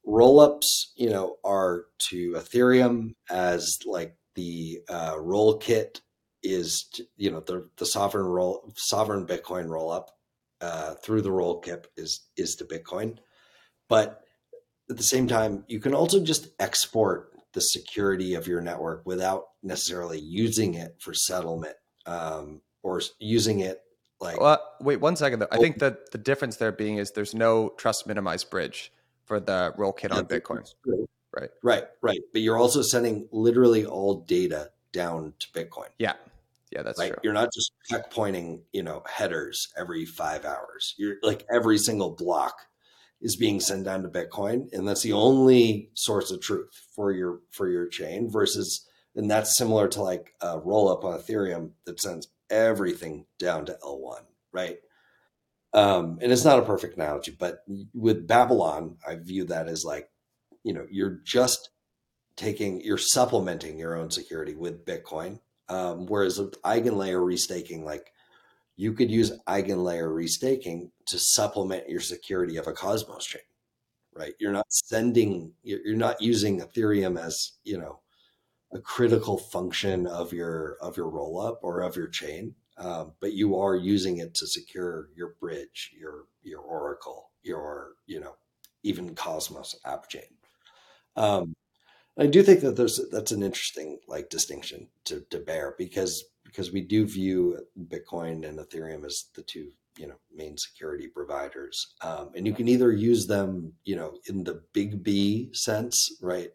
rollups. 0.06 0.66
You 0.96 1.10
know, 1.10 1.36
are 1.44 1.86
to 2.10 2.32
Ethereum 2.32 3.14
as 3.30 3.78
like 3.86 4.16
the 4.34 4.80
uh, 4.88 5.14
Rollkit 5.14 6.00
is 6.42 6.88
to, 6.94 7.04
you 7.16 7.30
know 7.30 7.40
the 7.40 7.68
the 7.76 7.86
sovereign 7.86 8.26
roll 8.26 8.72
sovereign 8.76 9.26
Bitcoin 9.26 9.66
rollup 9.66 10.08
uh, 10.60 10.94
through 10.94 11.22
the 11.22 11.30
Rollkit 11.30 11.86
is 11.96 12.26
is 12.36 12.56
to 12.56 12.64
Bitcoin, 12.64 13.18
but 13.88 14.22
at 14.90 14.96
the 14.96 15.02
same 15.02 15.28
time 15.28 15.64
you 15.68 15.80
can 15.80 15.94
also 15.94 16.22
just 16.22 16.48
export 16.58 17.30
the 17.52 17.60
security 17.60 18.34
of 18.34 18.46
your 18.46 18.62
network 18.62 19.04
without 19.04 19.44
necessarily 19.62 20.18
using 20.18 20.74
it 20.74 20.96
for 20.98 21.12
settlement. 21.12 21.76
Um, 22.06 22.62
or 22.82 23.00
using 23.18 23.60
it 23.60 23.80
like. 24.20 24.40
Well, 24.40 24.60
wait 24.80 25.00
one 25.00 25.16
second 25.16 25.40
though. 25.40 25.48
I 25.50 25.58
think 25.58 25.78
that 25.78 26.10
the 26.12 26.18
difference 26.18 26.56
there 26.56 26.72
being 26.72 26.98
is 26.98 27.12
there's 27.12 27.34
no 27.34 27.70
trust 27.76 28.06
minimized 28.06 28.50
bridge 28.50 28.92
for 29.24 29.40
the 29.40 29.74
Rollkit 29.78 30.12
on 30.12 30.26
Bitcoin. 30.26 30.70
Right. 31.34 31.50
Right. 31.62 31.84
Right. 32.02 32.20
But 32.32 32.42
you're 32.42 32.58
also 32.58 32.82
sending 32.82 33.28
literally 33.32 33.86
all 33.86 34.22
data 34.22 34.70
down 34.92 35.34
to 35.38 35.48
Bitcoin. 35.48 35.88
Yeah. 35.98 36.14
Yeah, 36.70 36.82
that's 36.82 36.98
right? 36.98 37.08
true. 37.08 37.18
You're 37.22 37.32
not 37.34 37.50
just 37.54 37.72
checkpointing, 37.90 38.62
you 38.72 38.82
know, 38.82 39.02
headers 39.06 39.68
every 39.76 40.06
five 40.06 40.44
hours. 40.46 40.94
You're 40.96 41.16
like 41.22 41.44
every 41.52 41.76
single 41.76 42.10
block 42.10 42.54
is 43.20 43.36
being 43.36 43.60
sent 43.60 43.84
down 43.84 44.02
to 44.02 44.08
Bitcoin, 44.08 44.72
and 44.72 44.88
that's 44.88 45.02
the 45.02 45.12
only 45.12 45.90
source 45.94 46.30
of 46.30 46.40
truth 46.40 46.70
for 46.94 47.12
your 47.12 47.40
for 47.50 47.68
your 47.68 47.86
chain. 47.86 48.30
Versus, 48.30 48.88
and 49.14 49.30
that's 49.30 49.56
similar 49.56 49.86
to 49.88 50.02
like 50.02 50.34
a 50.40 50.58
roll 50.58 50.90
up 50.90 51.04
on 51.04 51.18
Ethereum 51.18 51.72
that 51.84 52.00
sends 52.00 52.28
everything 52.50 53.26
down 53.38 53.66
to 53.66 53.78
L1, 53.84 54.20
right? 54.52 54.78
Um, 55.74 56.18
and 56.20 56.30
it's 56.30 56.44
not 56.44 56.58
a 56.58 56.62
perfect 56.62 56.96
analogy, 56.96 57.34
but 57.38 57.64
with 57.94 58.26
Babylon, 58.26 58.98
I 59.06 59.16
view 59.16 59.44
that 59.44 59.68
as 59.68 59.84
like, 59.84 60.10
you 60.64 60.74
know, 60.74 60.86
you're 60.90 61.20
just 61.24 61.70
taking, 62.36 62.82
you're 62.82 62.98
supplementing 62.98 63.78
your 63.78 63.96
own 63.96 64.10
security 64.10 64.54
with 64.54 64.84
Bitcoin 64.84 65.40
um, 65.72 66.06
whereas 66.06 66.38
with 66.38 66.60
eigenlayer 66.62 67.20
restaking, 67.22 67.82
like 67.82 68.12
you 68.76 68.92
could 68.92 69.10
use 69.10 69.32
eigenlayer 69.48 70.08
restaking 70.08 70.90
to 71.06 71.18
supplement 71.18 71.88
your 71.88 72.00
security 72.00 72.56
of 72.56 72.66
a 72.66 72.72
Cosmos 72.72 73.24
chain, 73.24 73.42
right? 74.14 74.34
You're 74.38 74.52
not 74.52 74.70
sending, 74.70 75.54
you're 75.62 75.96
not 75.96 76.20
using 76.20 76.60
Ethereum 76.60 77.18
as, 77.18 77.52
you 77.64 77.78
know, 77.78 78.00
a 78.74 78.80
critical 78.80 79.38
function 79.38 80.06
of 80.06 80.32
your 80.32 80.76
of 80.80 80.96
your 80.96 81.10
rollup 81.10 81.58
or 81.62 81.80
of 81.82 81.94
your 81.94 82.08
chain, 82.08 82.54
um, 82.78 83.12
but 83.20 83.32
you 83.32 83.56
are 83.56 83.76
using 83.76 84.18
it 84.18 84.34
to 84.34 84.46
secure 84.46 85.08
your 85.14 85.34
bridge, 85.40 85.92
your 85.98 86.24
your 86.42 86.60
Oracle, 86.60 87.30
your 87.42 87.92
you 88.06 88.20
know 88.20 88.34
even 88.82 89.14
Cosmos 89.14 89.76
app 89.84 90.08
chain. 90.08 90.22
Um, 91.16 91.54
I 92.18 92.26
do 92.26 92.42
think 92.42 92.60
that 92.60 92.76
there's 92.76 93.00
that's 93.10 93.32
an 93.32 93.42
interesting 93.42 93.98
like 94.06 94.28
distinction 94.28 94.88
to, 95.04 95.24
to 95.30 95.38
bear 95.38 95.74
because 95.78 96.24
because 96.44 96.72
we 96.72 96.82
do 96.82 97.06
view 97.06 97.58
Bitcoin 97.88 98.46
and 98.46 98.58
Ethereum 98.58 99.04
as 99.04 99.26
the 99.34 99.42
two 99.42 99.70
you 99.98 100.06
know 100.06 100.16
main 100.34 100.56
security 100.56 101.08
providers, 101.08 101.94
um, 102.02 102.30
and 102.34 102.46
you 102.46 102.54
can 102.54 102.68
either 102.68 102.92
use 102.92 103.26
them 103.26 103.72
you 103.84 103.96
know 103.96 104.18
in 104.26 104.44
the 104.44 104.62
big 104.72 105.02
B 105.02 105.50
sense, 105.52 106.18
right, 106.20 106.50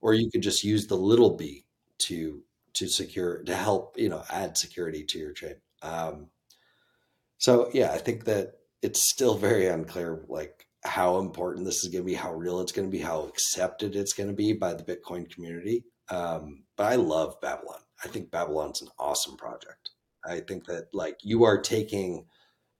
or 0.00 0.14
you 0.14 0.30
could 0.30 0.42
just 0.42 0.64
use 0.64 0.86
the 0.86 0.96
little 0.96 1.36
b 1.36 1.64
to 1.98 2.42
to 2.74 2.88
secure 2.88 3.42
to 3.44 3.54
help 3.54 3.98
you 3.98 4.08
know 4.08 4.22
add 4.30 4.56
security 4.56 5.04
to 5.04 5.18
your 5.18 5.32
chain. 5.32 5.56
Um, 5.82 6.28
so 7.38 7.70
yeah, 7.72 7.92
I 7.92 7.98
think 7.98 8.24
that 8.24 8.54
it's 8.82 9.10
still 9.10 9.36
very 9.36 9.66
unclear 9.66 10.24
like 10.28 10.66
how 10.84 11.18
important 11.18 11.66
this 11.66 11.84
is 11.84 11.88
going 11.88 12.04
to 12.04 12.06
be, 12.06 12.14
how 12.14 12.32
real 12.32 12.60
it's 12.60 12.72
going 12.72 12.88
to 12.88 12.92
be, 12.92 13.02
how 13.02 13.24
accepted 13.24 13.94
it's 13.94 14.14
going 14.14 14.28
to 14.28 14.34
be 14.34 14.52
by 14.52 14.72
the 14.74 14.82
Bitcoin 14.82 15.30
community. 15.30 15.84
Um, 16.08 16.64
but 16.76 16.90
I 16.90 16.96
love 16.96 17.40
Babylon. 17.40 17.80
I 18.02 18.08
think 18.08 18.30
Babylon's 18.30 18.80
an 18.82 18.88
awesome 18.98 19.36
project. 19.36 19.90
I 20.24 20.40
think 20.40 20.66
that 20.66 20.88
like 20.92 21.18
you 21.22 21.44
are 21.44 21.60
taking, 21.60 22.26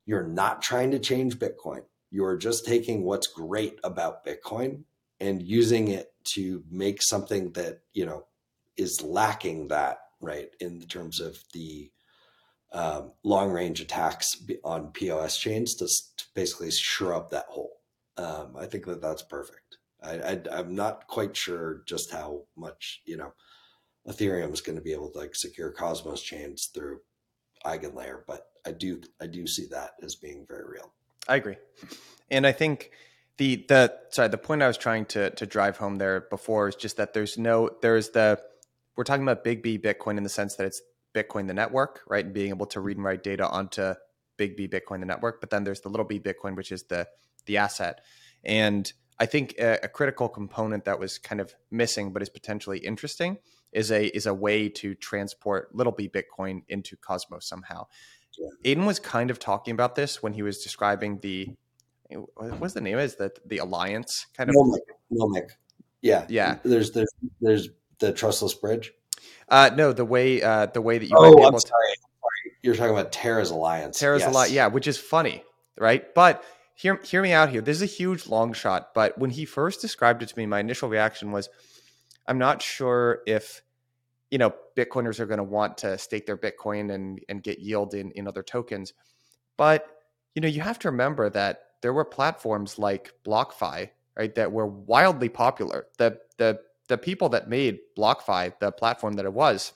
you're 0.07 0.27
not 0.27 0.63
trying 0.63 0.91
to 0.93 0.99
change 0.99 1.39
Bitcoin. 1.39 1.83
You're 2.11 2.37
just 2.37 2.67
taking 2.67 3.05
what's 3.05 3.27
great 3.29 3.79
about 3.85 4.27
Bitcoin 4.27 4.85
and 5.21 5.43
using 5.43 5.89
it 5.89 6.13
to 6.35 6.65
make 6.71 7.03
something 7.03 7.53
that, 7.53 7.81
you 7.93 8.07
know, 8.07 8.25
is 8.77 9.03
lacking 9.03 9.69
that, 9.69 9.99
right, 10.21 10.51
in 10.61 10.81
terms 10.83 11.21
of 11.21 11.39
the 11.53 11.91
um, 12.73 13.13
long 13.25 13.51
range 13.51 13.81
attacks 13.81 14.43
on 14.65 14.93
POS 14.93 15.37
chains 15.37 15.75
to, 15.77 15.87
to 15.87 16.25
basically 16.35 16.71
shore 16.71 17.15
up 17.15 17.31
that 17.31 17.47
hole. 17.47 17.81
Um, 18.17 18.57
I 18.59 18.67
think 18.67 18.87
that 18.87 19.01
that's 19.01 19.23
perfect. 19.23 19.79
I, 20.03 20.41
am 20.51 20.75
not 20.75 21.07
quite 21.09 21.37
sure 21.37 21.83
just 21.87 22.11
how 22.11 22.45
much 22.57 23.03
you 23.05 23.17
know 23.17 23.33
Ethereum 24.09 24.53
is 24.53 24.61
going 24.61 24.77
to 24.77 24.83
be 24.83 24.93
able 24.93 25.11
to 25.11 25.19
like 25.19 25.35
secure 25.35 25.71
Cosmos 25.71 26.23
chains 26.23 26.71
through 26.73 27.01
EigenLayer, 27.67 28.23
but 28.27 28.47
I 28.67 28.73
do 28.73 29.01
I 29.21 29.27
do 29.27 29.47
see 29.47 29.67
that 29.71 29.93
as 30.03 30.15
being 30.15 30.47
very 30.49 30.65
real. 30.67 30.93
I 31.29 31.37
agree, 31.37 31.57
and 32.31 32.47
I 32.47 32.53
think 32.53 32.93
the 33.37 33.65
the 33.69 33.95
sorry 34.11 34.29
the 34.29 34.39
point 34.39 34.63
I 34.63 34.69
was 34.69 34.79
trying 34.79 35.05
to 35.07 35.31
to 35.31 35.47
drive 35.47 35.77
home 35.77 35.99
there 35.99 36.23
before 36.23 36.69
is 36.69 36.77
just 36.77 36.97
that 36.97 37.13
there's 37.13 37.37
no 37.37 37.71
there's 37.83 38.11
the 38.11 38.41
we're 39.01 39.05
talking 39.05 39.23
about 39.23 39.43
big 39.43 39.63
B 39.63 39.79
Bitcoin 39.79 40.19
in 40.19 40.25
the 40.25 40.29
sense 40.29 40.57
that 40.57 40.67
it's 40.67 40.83
Bitcoin 41.15 41.47
the 41.47 41.55
network 41.55 42.03
right 42.07 42.23
and 42.23 42.35
being 42.35 42.51
able 42.51 42.67
to 42.67 42.81
read 42.81 42.99
and 42.99 43.07
write 43.07 43.23
data 43.23 43.49
onto 43.49 43.95
big 44.37 44.59
B 44.59 44.69
Bitcoin 44.69 45.01
the 45.01 45.07
network, 45.07 45.41
but 45.41 45.49
then 45.49 45.65
there's 45.65 45.81
the 45.81 45.89
little 45.89 46.05
B 46.05 46.21
Bitcoin 46.21 46.55
which 46.55 46.71
is 46.71 46.83
the 46.83 47.09
the 47.47 47.57
asset. 47.57 48.03
And 48.45 48.93
I 49.19 49.25
think 49.25 49.55
a, 49.59 49.79
a, 49.85 49.89
critical 49.89 50.29
component 50.29 50.85
that 50.85 50.99
was 50.99 51.17
kind 51.17 51.41
of 51.41 51.55
missing, 51.71 52.13
but 52.13 52.21
is 52.21 52.29
potentially 52.29 52.77
interesting, 52.77 53.39
is 53.73 53.91
a 53.91 54.15
is 54.15 54.27
a 54.27 54.35
way 54.35 54.69
to 54.69 54.95
transport 54.95 55.75
little 55.75 55.95
b 55.95 56.07
Bitcoin 56.07 56.65
into 56.69 56.95
Cosmos 56.95 57.49
somehow. 57.49 57.87
Yeah. 58.39 58.49
Aidan 58.67 58.85
was 58.85 58.99
kind 58.99 59.31
of 59.31 59.39
talking 59.39 59.73
about 59.73 59.95
this 59.95 60.23
when 60.23 60.35
he 60.35 60.43
was 60.43 60.63
describing 60.63 61.21
the 61.21 61.57
what's 62.59 62.75
the 62.75 62.83
name 62.83 62.99
is 62.99 63.17
that 63.17 63.49
the 63.49 63.59
alliance 63.59 64.27
kind 64.37 64.51
of 64.51 64.57
Nomic. 64.57 64.81
Nomic. 65.11 65.51
Yeah, 66.03 66.27
yeah. 66.29 66.59
There's 66.63 66.91
there's 66.91 67.15
there's 67.41 67.71
the 68.01 68.13
trustless 68.13 68.55
bridge. 68.55 68.93
Uh, 69.49 69.71
no, 69.75 69.93
the 69.93 70.05
way 70.05 70.43
uh, 70.43 70.67
the 70.67 70.81
way 70.81 70.99
that 70.99 71.07
you. 71.07 71.17
Oh, 71.17 71.45
I'm 71.45 71.59
sorry. 71.59 71.95
To... 71.95 72.01
You're 72.63 72.75
talking 72.75 72.93
about 72.93 73.13
Terra's 73.13 73.51
alliance. 73.51 73.99
Terra's 73.99 74.21
yes. 74.21 74.31
alliance, 74.31 74.53
yeah, 74.53 74.67
which 74.67 74.87
is 74.87 74.99
funny, 74.99 75.45
right? 75.79 76.15
But 76.15 76.45
hear 76.75 77.01
hear 77.03 77.23
me 77.23 77.33
out 77.33 77.51
here. 77.51 77.61
This 77.61 77.77
is 77.77 77.83
a 77.83 77.87
huge 77.87 78.27
long 78.27 78.53
shot, 78.53 78.95
but 78.95 79.17
when 79.19 79.31
he 79.31 79.45
first 79.45 79.81
described 79.81 80.23
it 80.23 80.29
to 80.29 80.39
me, 80.39 80.47
my 80.47 80.61
initial 80.61 80.89
reaction 80.89 81.33
was, 81.33 81.49
I'm 82.27 82.39
not 82.39 82.63
sure 82.63 83.21
if 83.27 83.63
you 84.31 84.39
know 84.39 84.55
Bitcoiners 84.77 85.21
are 85.21 85.27
going 85.27 85.39
to 85.39 85.45
want 85.45 85.79
to 85.79 85.99
stake 85.99 86.27
their 86.27 86.39
Bitcoin 86.39 86.93
and 86.93 87.21
and 87.29 87.43
get 87.43 87.59
yield 87.59 87.95
in 87.95 88.11
in 88.13 88.29
other 88.29 88.43
tokens, 88.43 88.93
but 89.57 89.87
you 90.35 90.43
know 90.43 90.49
you 90.49 90.61
have 90.61 90.79
to 90.81 90.91
remember 90.91 91.29
that 91.31 91.63
there 91.83 91.93
were 91.93 92.05
platforms 92.05 92.79
like 92.79 93.15
BlockFi, 93.25 93.91
right, 94.17 94.35
that 94.35 94.53
were 94.53 94.67
wildly 94.67 95.29
popular. 95.29 95.87
The 95.99 96.19
the 96.39 96.61
the 96.91 96.99
people 96.99 97.29
that 97.31 97.49
made 97.49 97.79
BlockFi, 97.97 98.59
the 98.59 98.73
platform 98.73 99.15
that 99.15 99.25
it 99.25 99.33
was, 99.33 99.73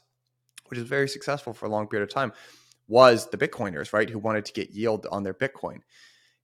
which 0.66 0.80
was 0.80 0.88
very 0.88 1.08
successful 1.08 1.54
for 1.54 1.66
a 1.66 1.68
long 1.68 1.86
period 1.86 2.02
of 2.02 2.12
time, 2.12 2.32
was 2.88 3.30
the 3.30 3.38
Bitcoiners, 3.38 3.92
right, 3.92 4.10
who 4.10 4.18
wanted 4.18 4.44
to 4.46 4.52
get 4.52 4.70
yield 4.70 5.06
on 5.10 5.22
their 5.22 5.32
Bitcoin. 5.32 5.78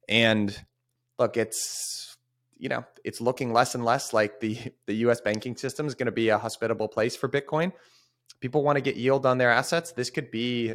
And 0.08 0.56
look, 1.18 1.36
it's 1.36 2.16
you 2.56 2.68
know, 2.68 2.84
it's 3.04 3.22
looking 3.22 3.52
less 3.52 3.74
and 3.74 3.84
less 3.84 4.12
like 4.12 4.38
the 4.38 4.56
the 4.86 4.94
US 5.06 5.20
banking 5.20 5.56
system 5.56 5.86
is 5.86 5.94
going 5.94 6.06
to 6.06 6.12
be 6.12 6.28
a 6.28 6.38
hospitable 6.38 6.88
place 6.88 7.16
for 7.16 7.28
Bitcoin. 7.28 7.72
People 8.38 8.62
want 8.62 8.76
to 8.76 8.82
get 8.82 8.96
yield 8.96 9.26
on 9.26 9.38
their 9.38 9.50
assets. 9.50 9.92
This 9.92 10.08
could 10.08 10.30
be 10.30 10.74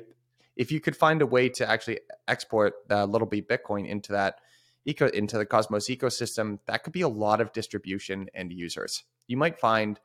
if 0.58 0.72
you 0.74 0.82
could 0.82 0.96
find 0.96 1.22
a 1.22 1.26
way 1.26 1.48
to 1.50 1.70
actually 1.70 2.00
export 2.28 2.74
the 2.90 3.06
little 3.06 3.28
b 3.28 3.42
Bitcoin 3.42 3.88
into 3.88 4.12
that 4.12 4.40
eco 4.84 5.08
into 5.08 5.38
the 5.38 5.46
Cosmos 5.46 5.90
ecosystem, 5.90 6.60
that 6.66 6.84
could 6.84 6.94
be 6.94 7.02
a 7.02 7.08
lot 7.08 7.40
of 7.40 7.54
distribution 7.54 8.28
and 8.34 8.52
users. 8.52 9.06
You 9.28 9.38
might 9.38 9.60
find 9.60 10.00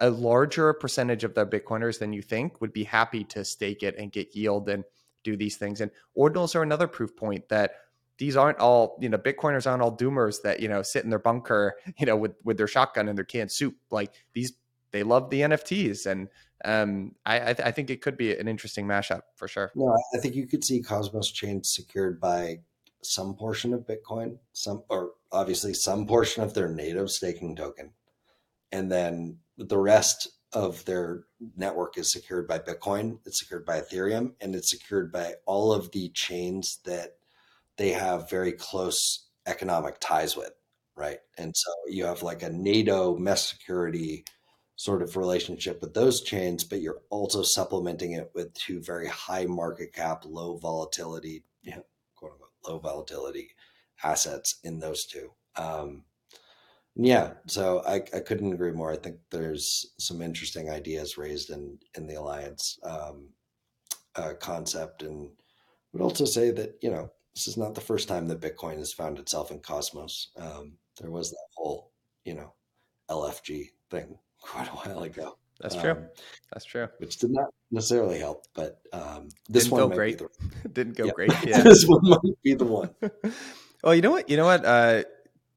a 0.00 0.10
larger 0.10 0.72
percentage 0.72 1.24
of 1.24 1.34
the 1.34 1.46
Bitcoiners 1.46 1.98
than 1.98 2.12
you 2.12 2.22
think 2.22 2.60
would 2.60 2.72
be 2.72 2.84
happy 2.84 3.24
to 3.24 3.44
stake 3.44 3.82
it 3.82 3.96
and 3.98 4.12
get 4.12 4.34
yield 4.34 4.68
and 4.68 4.84
do 5.24 5.36
these 5.36 5.56
things. 5.56 5.80
And 5.80 5.90
ordinals 6.16 6.54
are 6.54 6.62
another 6.62 6.86
proof 6.86 7.16
point 7.16 7.48
that 7.48 7.72
these 8.18 8.36
aren't 8.36 8.58
all 8.58 8.98
you 9.00 9.08
know 9.08 9.18
bitcoiners 9.18 9.66
aren't 9.68 9.82
all 9.82 9.96
doomers 9.96 10.42
that 10.42 10.60
you 10.60 10.68
know 10.68 10.82
sit 10.82 11.04
in 11.04 11.10
their 11.10 11.18
bunker 11.18 11.76
you 11.98 12.06
know 12.06 12.16
with 12.16 12.34
with 12.44 12.56
their 12.56 12.66
shotgun 12.66 13.08
and 13.08 13.16
their 13.16 13.24
canned 13.24 13.50
soup. 13.50 13.76
Like 13.90 14.12
these 14.34 14.52
they 14.90 15.02
love 15.02 15.28
the 15.28 15.40
nfts 15.42 16.06
and 16.06 16.28
um 16.64 17.14
i 17.26 17.50
I, 17.50 17.52
th- 17.52 17.60
I, 17.68 17.72
think 17.72 17.90
it 17.90 18.00
could 18.00 18.16
be 18.16 18.34
an 18.34 18.48
interesting 18.48 18.86
mashup 18.86 19.20
for 19.36 19.46
sure. 19.46 19.70
No 19.74 19.94
i 20.14 20.18
think 20.18 20.34
you 20.34 20.46
could 20.46 20.64
see 20.64 20.82
cosmos 20.82 21.30
chains 21.30 21.70
secured 21.70 22.20
by 22.20 22.60
some 23.02 23.34
portion 23.34 23.74
of 23.74 23.86
bitcoin 23.86 24.38
some 24.52 24.82
or 24.88 25.12
obviously 25.30 25.74
some 25.74 26.06
portion 26.06 26.42
of 26.42 26.54
their 26.54 26.68
native 26.68 27.10
staking 27.10 27.54
token 27.54 27.92
and 28.72 28.90
then 28.90 29.38
the 29.56 29.78
rest 29.78 30.28
of 30.52 30.84
their 30.84 31.24
network 31.56 31.98
is 31.98 32.10
secured 32.10 32.48
by 32.48 32.58
bitcoin 32.58 33.18
it's 33.26 33.38
secured 33.38 33.66
by 33.66 33.80
ethereum 33.80 34.32
and 34.40 34.54
it's 34.54 34.70
secured 34.70 35.12
by 35.12 35.34
all 35.44 35.72
of 35.72 35.90
the 35.92 36.08
chains 36.10 36.78
that 36.84 37.18
they 37.78 37.90
have 37.90 38.28
very 38.28 38.52
close 38.52 39.28
economic 39.46 39.96
ties 39.98 40.36
with, 40.36 40.52
right? 40.94 41.18
And 41.38 41.56
so 41.56 41.70
you 41.88 42.04
have 42.04 42.22
like 42.22 42.42
a 42.42 42.50
NATO 42.50 43.16
mesh 43.16 43.42
security 43.42 44.24
sort 44.76 45.02
of 45.02 45.16
relationship 45.16 45.80
with 45.80 45.94
those 45.94 46.22
chains, 46.22 46.62
but 46.62 46.80
you're 46.80 47.00
also 47.10 47.42
supplementing 47.42 48.12
it 48.12 48.30
with 48.34 48.52
two 48.54 48.80
very 48.82 49.08
high 49.08 49.46
market 49.46 49.92
cap, 49.92 50.24
low 50.24 50.56
volatility, 50.58 51.44
quote 52.14 52.32
unquote, 52.32 52.50
low 52.66 52.78
volatility 52.78 53.50
assets 54.04 54.58
in 54.62 54.78
those 54.78 55.06
two. 55.06 55.32
Um, 55.56 56.04
yeah, 56.98 57.32
so 57.46 57.82
I, 57.86 57.96
I 58.14 58.20
couldn't 58.20 58.52
agree 58.52 58.72
more. 58.72 58.92
I 58.92 58.96
think 58.96 59.16
there's 59.30 59.94
some 59.98 60.20
interesting 60.20 60.68
ideas 60.70 61.16
raised 61.16 61.50
in 61.50 61.78
in 61.96 62.06
the 62.06 62.14
alliance. 62.14 62.78
Um, 62.82 63.30
uh, 64.18 64.34
concept, 64.34 65.02
and 65.02 65.30
would 65.92 66.02
also 66.02 66.24
say 66.24 66.50
that 66.50 66.76
you 66.82 66.90
know 66.90 67.10
this 67.34 67.46
is 67.46 67.56
not 67.56 67.74
the 67.74 67.80
first 67.80 68.08
time 68.08 68.26
that 68.26 68.40
Bitcoin 68.40 68.78
has 68.78 68.92
found 68.92 69.18
itself 69.18 69.50
in 69.50 69.60
Cosmos. 69.60 70.30
Um, 70.36 70.72
there 71.00 71.10
was 71.10 71.30
that 71.30 71.46
whole 71.54 71.92
you 72.24 72.34
know 72.34 72.52
LFG 73.08 73.68
thing 73.90 74.18
quite 74.42 74.66
a 74.66 74.72
while 74.72 75.02
ago. 75.02 75.38
That's 75.60 75.74
true. 75.74 75.90
Um, 75.90 76.06
That's 76.52 76.64
true. 76.64 76.86
Which 76.98 77.16
did 77.16 77.32
not 77.32 77.48
necessarily 77.72 78.20
help, 78.20 78.44
but 78.54 78.80
um, 78.92 79.28
this 79.48 79.64
Didn't 79.64 79.78
one 79.78 79.88
great. 79.90 80.18
The, 80.18 80.28
Didn't 80.72 80.96
go 80.96 81.06
yeah. 81.06 81.12
great. 81.12 81.32
Yeah. 81.44 81.62
this 81.62 81.84
one 81.84 82.00
might 82.02 82.42
be 82.44 82.54
the 82.54 82.64
one. 82.64 82.90
well, 83.82 83.92
you 83.92 84.00
know 84.00 84.12
what? 84.12 84.30
You 84.30 84.36
know 84.36 84.44
what? 84.44 84.64
Uh, 84.64 85.02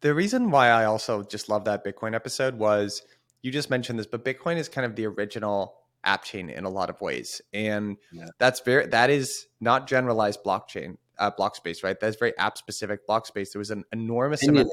the 0.01 0.13
reason 0.13 0.51
why 0.51 0.69
I 0.69 0.85
also 0.85 1.23
just 1.23 1.49
love 1.49 1.65
that 1.65 1.85
Bitcoin 1.85 2.13
episode 2.15 2.55
was 2.55 3.01
you 3.41 3.51
just 3.51 3.69
mentioned 3.69 3.97
this, 3.99 4.05
but 4.07 4.23
Bitcoin 4.23 4.57
is 4.57 4.69
kind 4.69 4.85
of 4.85 4.95
the 4.95 5.05
original 5.07 5.75
app 6.03 6.23
chain 6.23 6.49
in 6.49 6.63
a 6.63 6.69
lot 6.69 6.89
of 6.89 6.99
ways, 7.01 7.41
and 7.53 7.97
Yeah. 8.11 8.25
that's 8.39 8.59
very 8.61 8.87
that 8.87 9.09
is 9.09 9.47
not 9.59 9.87
generalized 9.87 10.43
blockchain 10.43 10.97
uh, 11.19 11.29
block 11.31 11.55
space, 11.55 11.83
right? 11.83 11.99
That's 11.99 12.17
very 12.17 12.35
app 12.37 12.57
specific 12.57 13.05
block 13.05 13.27
space. 13.27 13.53
There 13.53 13.59
was 13.59 13.71
an 13.71 13.83
enormous 13.91 14.47
amount 14.47 14.69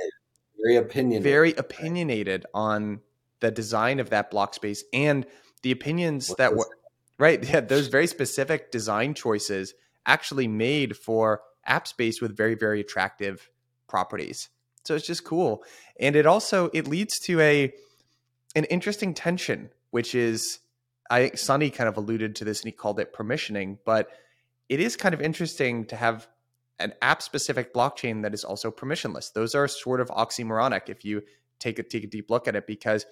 very 0.63 0.77
opinionated. 0.77 1.23
very 1.23 1.53
opinionated 1.55 2.45
on 2.53 3.01
the 3.41 3.51
design 3.51 4.01
of 4.01 4.11
that 4.11 4.31
block 4.31 4.55
space 4.55 4.83
and 4.93 5.25
the 5.63 5.71
opinions 5.71 6.29
What 6.29 6.39
that 6.39 6.57
were 6.57 6.69
right 7.19 7.43
yeah 7.45 7.61
those 7.61 7.87
very 7.87 8.07
specific 8.09 8.73
design 8.73 9.15
choices 9.15 9.75
actually 10.05 10.49
made 10.49 10.97
for 10.97 11.43
app 11.65 11.87
space 11.87 12.21
with 12.21 12.37
very 12.37 12.55
very 12.57 12.81
attractive 12.81 13.49
properties 13.89 14.49
so 14.89 14.95
it's 14.95 15.07
just 15.07 15.23
cool 15.23 15.63
and 16.01 16.17
it 16.17 16.25
also 16.25 16.71
it 16.73 16.89
leads 16.89 17.19
to 17.19 17.39
a 17.41 17.71
an 18.57 18.65
interesting 18.65 19.13
tension 19.13 19.69
which 19.91 20.15
is 20.15 20.61
i 21.11 21.21
think 21.21 21.37
sunny 21.37 21.69
kind 21.69 21.89
of 21.89 21.99
alluded 21.99 22.35
to 22.35 22.43
this 22.43 22.63
and 22.63 22.69
he 22.69 22.73
called 22.73 22.99
it 22.99 23.13
permissioning 23.13 23.77
but 23.85 24.09
it 24.71 24.81
is 24.81 24.97
kind 24.97 25.15
of 25.15 25.21
interesting 25.21 25.85
to 25.85 25.95
have 25.95 26.27
an 26.79 26.95
app 27.03 27.21
specific 27.21 27.75
blockchain 27.75 28.23
that 28.23 28.33
is 28.33 28.45
also 28.45 28.71
permissionless 28.71 29.31
those 29.35 29.55
are 29.55 29.69
sort 29.69 30.01
of 30.01 30.09
oxymoronic 30.09 30.89
if 30.89 31.05
you 31.05 31.23
take 31.59 31.79
a 31.79 31.83
take 31.83 32.05
a 32.05 32.07
deep 32.07 32.31
look 32.31 32.49
at 32.49 32.57
it 32.57 32.67
because 32.67 33.05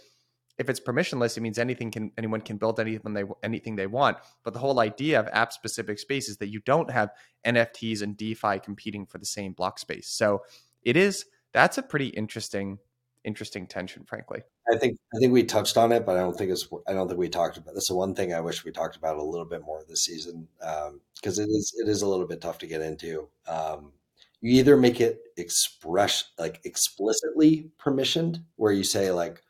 if 0.59 0.71
it's 0.71 0.81
permissionless, 0.81 1.37
it 1.37 1.43
means 1.43 1.59
anything 1.59 1.91
can 1.91 2.13
anyone 2.17 2.41
can 2.41 2.57
build 2.57 2.81
anything 2.81 3.13
they 3.13 3.25
anything 3.43 3.77
they 3.77 3.87
want. 3.87 4.17
But 4.43 4.55
the 4.55 4.59
whole 4.59 4.81
idea 4.81 5.21
of 5.21 5.29
app 5.31 5.53
specific 5.53 5.99
space 5.99 6.31
is 6.31 6.39
that 6.39 6.49
you 6.49 6.61
don't 6.61 6.91
have 6.91 7.11
NFTs 7.45 8.01
and 8.01 8.17
DeFi 8.17 8.61
competing 8.61 9.05
for 9.05 9.19
the 9.19 9.27
same 9.27 9.53
block 9.53 9.79
space. 9.79 10.09
So 10.09 10.45
it 10.83 10.97
is 10.97 11.27
that's 11.57 11.79
a 11.79 11.83
pretty 11.83 12.09
interesting 12.09 12.79
interesting 13.25 13.67
tension, 13.67 14.05
frankly. 14.05 14.43
I 14.73 14.77
think 14.77 14.99
I 15.15 15.19
think 15.19 15.33
we 15.33 15.43
touched 15.43 15.77
on 15.77 15.91
it, 15.91 16.05
but 16.05 16.17
I 16.17 16.21
don't 16.21 16.37
think 16.37 16.51
it's. 16.51 16.69
I 16.87 16.93
don't 16.93 17.09
think 17.09 17.19
we 17.19 17.29
talked 17.29 17.57
about. 17.57 17.75
That's 17.75 17.89
the 17.89 17.97
one 17.97 18.15
thing 18.15 18.35
I 18.35 18.41
wish 18.41 18.65
we 18.65 18.73
talked 18.73 18.97
about 18.97 19.17
a 19.17 19.23
little 19.23 19.47
bit 19.47 19.63
more 19.63 19.83
this 19.89 20.05
season 20.05 20.47
because 20.59 21.39
it 21.39 21.49
is 21.49 21.75
it 21.79 21.89
is 21.89 22.03
a 22.03 22.09
little 22.09 22.27
bit 22.27 22.41
tough 22.41 22.59
to 22.59 22.67
get 22.67 22.83
into. 22.83 23.29
Um, 23.49 23.93
you 24.41 24.59
either 24.59 24.77
make 24.77 25.01
it 25.01 25.21
express 25.39 26.25
like 26.39 26.61
explicitly 26.65 27.71
permissioned, 27.79 28.43
where 28.57 28.73
you 28.73 28.85
say 28.85 29.11
like 29.11 29.43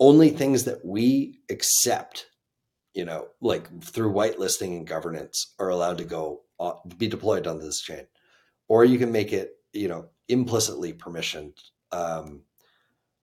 only 0.00 0.30
things 0.30 0.64
that 0.64 0.84
we 0.84 1.38
accept, 1.50 2.26
you 2.94 3.04
know, 3.04 3.28
like 3.40 3.82
through 3.82 4.12
whitelisting 4.12 4.76
and 4.76 4.86
governance, 4.86 5.54
are 5.60 5.68
allowed 5.68 5.98
to 5.98 6.04
go 6.04 6.42
on, 6.58 6.76
be 6.98 7.06
deployed 7.06 7.46
on 7.46 7.60
this 7.60 7.80
chain, 7.80 8.06
or 8.66 8.84
you 8.84 8.98
can 8.98 9.12
make 9.12 9.32
it, 9.32 9.52
you 9.72 9.88
know, 9.88 10.08
implicitly 10.28 10.92
permissioned. 10.92 11.54
Um, 11.92 12.42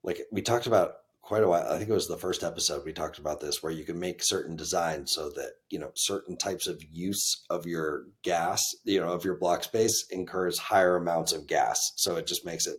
like 0.03 0.21
we 0.31 0.41
talked 0.41 0.67
about 0.67 0.95
quite 1.21 1.43
a 1.43 1.47
while. 1.47 1.67
I 1.71 1.77
think 1.77 1.89
it 1.89 1.93
was 1.93 2.07
the 2.07 2.17
first 2.17 2.43
episode 2.43 2.83
we 2.85 2.93
talked 2.93 3.19
about 3.19 3.39
this, 3.39 3.61
where 3.61 3.71
you 3.71 3.85
can 3.85 3.99
make 3.99 4.23
certain 4.23 4.55
designs 4.55 5.13
so 5.13 5.29
that 5.31 5.53
you 5.69 5.79
know 5.79 5.91
certain 5.95 6.37
types 6.37 6.67
of 6.67 6.83
use 6.91 7.43
of 7.49 7.65
your 7.65 8.05
gas, 8.23 8.75
you 8.83 8.99
know, 8.99 9.09
of 9.09 9.23
your 9.23 9.37
block 9.37 9.63
space 9.63 10.05
incurs 10.09 10.57
higher 10.57 10.95
amounts 10.95 11.31
of 11.31 11.47
gas. 11.47 11.93
So 11.95 12.15
it 12.15 12.27
just 12.27 12.45
makes 12.45 12.67
it, 12.67 12.77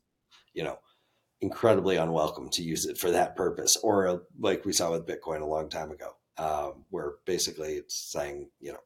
you 0.54 0.64
know, 0.64 0.78
incredibly 1.40 1.96
unwelcome 1.96 2.48
to 2.50 2.62
use 2.62 2.86
it 2.86 2.98
for 2.98 3.10
that 3.10 3.36
purpose. 3.36 3.76
Or 3.82 4.22
like 4.38 4.64
we 4.64 4.72
saw 4.72 4.90
with 4.90 5.06
Bitcoin 5.06 5.40
a 5.40 5.46
long 5.46 5.68
time 5.68 5.90
ago, 5.90 6.16
um, 6.38 6.84
where 6.90 7.14
basically 7.26 7.74
it's 7.74 8.12
saying, 8.12 8.48
you 8.60 8.72
know, 8.72 8.80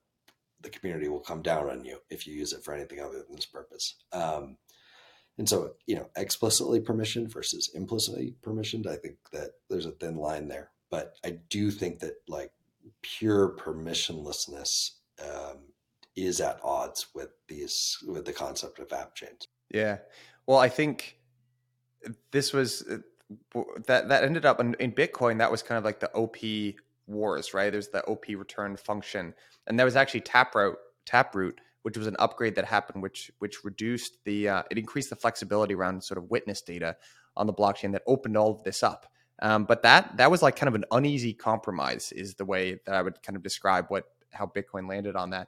the 0.62 0.70
community 0.70 1.09
will 1.09 1.20
come 1.20 1.43
down 1.43 1.68
on 1.68 1.84
you 1.84 1.99
if 2.11 2.26
you 2.26 2.34
use 2.34 2.53
it 2.53 2.64
for 2.64 2.74
anything 2.74 3.01
other 3.01 3.22
than 3.22 3.37
this 3.37 3.47
purpose. 3.47 3.97
Um, 4.12 4.57
and 5.39 5.49
so, 5.49 5.74
you 5.87 5.97
know, 5.97 6.09
explicitly 6.16 6.80
permissioned 6.80 7.32
versus 7.32 7.70
implicitly 7.74 8.34
permissioned, 8.43 8.87
I 8.87 8.97
think 8.97 9.16
that 9.32 9.51
there's 9.68 9.87
a 9.87 9.91
thin 9.91 10.16
line 10.16 10.49
there. 10.49 10.70
But 10.91 11.16
I 11.24 11.39
do 11.51 11.70
think 11.70 11.99
that 12.01 12.14
like 12.26 12.53
pure 13.03 13.51
permissionlessness 13.51 14.93
um, 15.22 15.59
is 16.14 16.41
at 16.41 16.61
odds 16.62 17.09
with 17.14 17.30
these 17.49 17.99
with 18.07 18.24
the 18.24 18.32
concept 18.32 18.78
of 18.78 18.93
app 18.93 19.14
chains. 19.14 19.47
Yeah. 19.70 19.99
Well, 20.47 20.59
I 20.59 20.68
think 20.68 21.18
this 22.30 22.53
was 22.53 22.84
that 23.87 24.09
that 24.09 24.24
ended 24.24 24.47
up 24.47 24.61
in, 24.61 24.74
in 24.74 24.93
Bitcoin. 24.93 25.39
That 25.39 25.51
was 25.51 25.62
kind 25.62 25.76
of 25.76 25.84
like 25.84 26.01
the 26.01 26.12
OP 26.14 26.37
wars, 27.07 27.53
right? 27.53 27.70
There's 27.70 27.89
the 27.89 28.05
OP 28.05 28.26
return 28.28 28.76
function, 28.76 29.34
and 29.66 29.78
that 29.78 29.84
was 29.84 29.97
actually 29.97 30.20
Taproot. 30.20 30.76
Taproot, 31.05 31.61
which 31.87 31.97
was 31.97 32.09
an 32.09 32.16
upgrade 32.18 32.57
that 32.57 32.64
happened, 32.64 33.01
which 33.01 33.30
which 33.39 33.62
reduced 33.62 34.18
the 34.24 34.49
uh, 34.49 34.62
it 34.72 34.76
increased 34.76 35.09
the 35.09 35.14
flexibility 35.14 35.72
around 35.72 36.03
sort 36.03 36.18
of 36.18 36.28
witness 36.28 36.61
data 36.61 36.97
on 37.37 37.47
the 37.47 37.53
blockchain 37.53 37.93
that 37.93 38.03
opened 38.09 38.37
all 38.37 38.51
of 38.51 38.64
this 38.64 38.82
up. 38.82 39.07
Um, 39.41 39.66
but 39.66 39.84
that 39.84 40.16
that 40.16 40.28
was 40.28 40.43
like 40.43 40.57
kind 40.57 40.66
of 40.66 40.74
an 40.74 40.84
uneasy 40.91 41.32
compromise, 41.32 42.11
is 42.11 42.34
the 42.34 42.45
way 42.45 42.80
that 42.87 42.93
I 42.97 43.03
would 43.03 43.22
kind 43.22 43.37
of 43.37 43.45
describe 43.45 43.87
what 43.87 44.03
how 44.32 44.47
Bitcoin 44.47 44.89
landed 44.89 45.14
on 45.14 45.30
that, 45.30 45.47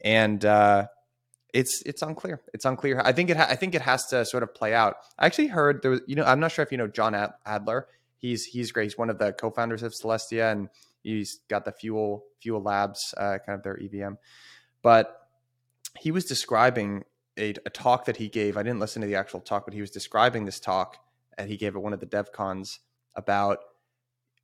and. 0.00 0.44
Uh, 0.44 0.86
it's 1.52 1.82
it's 1.86 2.02
unclear. 2.02 2.40
It's 2.52 2.64
unclear. 2.64 3.00
I 3.04 3.12
think 3.12 3.30
it 3.30 3.36
ha- 3.36 3.46
I 3.48 3.54
think 3.54 3.76
it 3.76 3.82
has 3.82 4.06
to 4.06 4.24
sort 4.24 4.42
of 4.42 4.52
play 4.56 4.74
out. 4.74 4.96
I 5.16 5.26
actually 5.26 5.46
heard 5.46 5.82
there 5.82 5.92
was 5.92 6.00
you 6.08 6.16
know 6.16 6.24
I'm 6.24 6.40
not 6.40 6.50
sure 6.50 6.64
if 6.64 6.72
you 6.72 6.78
know 6.78 6.88
John 6.88 7.14
Adler. 7.46 7.86
He's 8.16 8.44
he's 8.44 8.72
great. 8.72 8.84
He's 8.84 8.98
one 8.98 9.08
of 9.08 9.18
the 9.18 9.32
co-founders 9.32 9.84
of 9.84 9.92
Celestia, 9.92 10.50
and 10.50 10.68
he's 11.04 11.38
got 11.48 11.64
the 11.64 11.70
Fuel 11.70 12.24
Fuel 12.40 12.60
Labs, 12.60 13.14
uh, 13.16 13.38
kind 13.46 13.56
of 13.56 13.62
their 13.62 13.78
EVM. 13.80 14.14
But 14.82 15.23
he 15.98 16.10
was 16.10 16.24
describing 16.24 17.04
a, 17.38 17.50
a 17.64 17.70
talk 17.70 18.04
that 18.06 18.16
he 18.16 18.28
gave. 18.28 18.56
I 18.56 18.62
didn't 18.62 18.80
listen 18.80 19.02
to 19.02 19.08
the 19.08 19.14
actual 19.14 19.40
talk, 19.40 19.64
but 19.64 19.74
he 19.74 19.80
was 19.80 19.90
describing 19.90 20.44
this 20.44 20.60
talk 20.60 20.98
and 21.36 21.48
he 21.48 21.56
gave 21.56 21.74
at 21.76 21.82
one 21.82 21.92
of 21.92 22.00
the 22.00 22.06
DevCons 22.06 22.78
about 23.14 23.58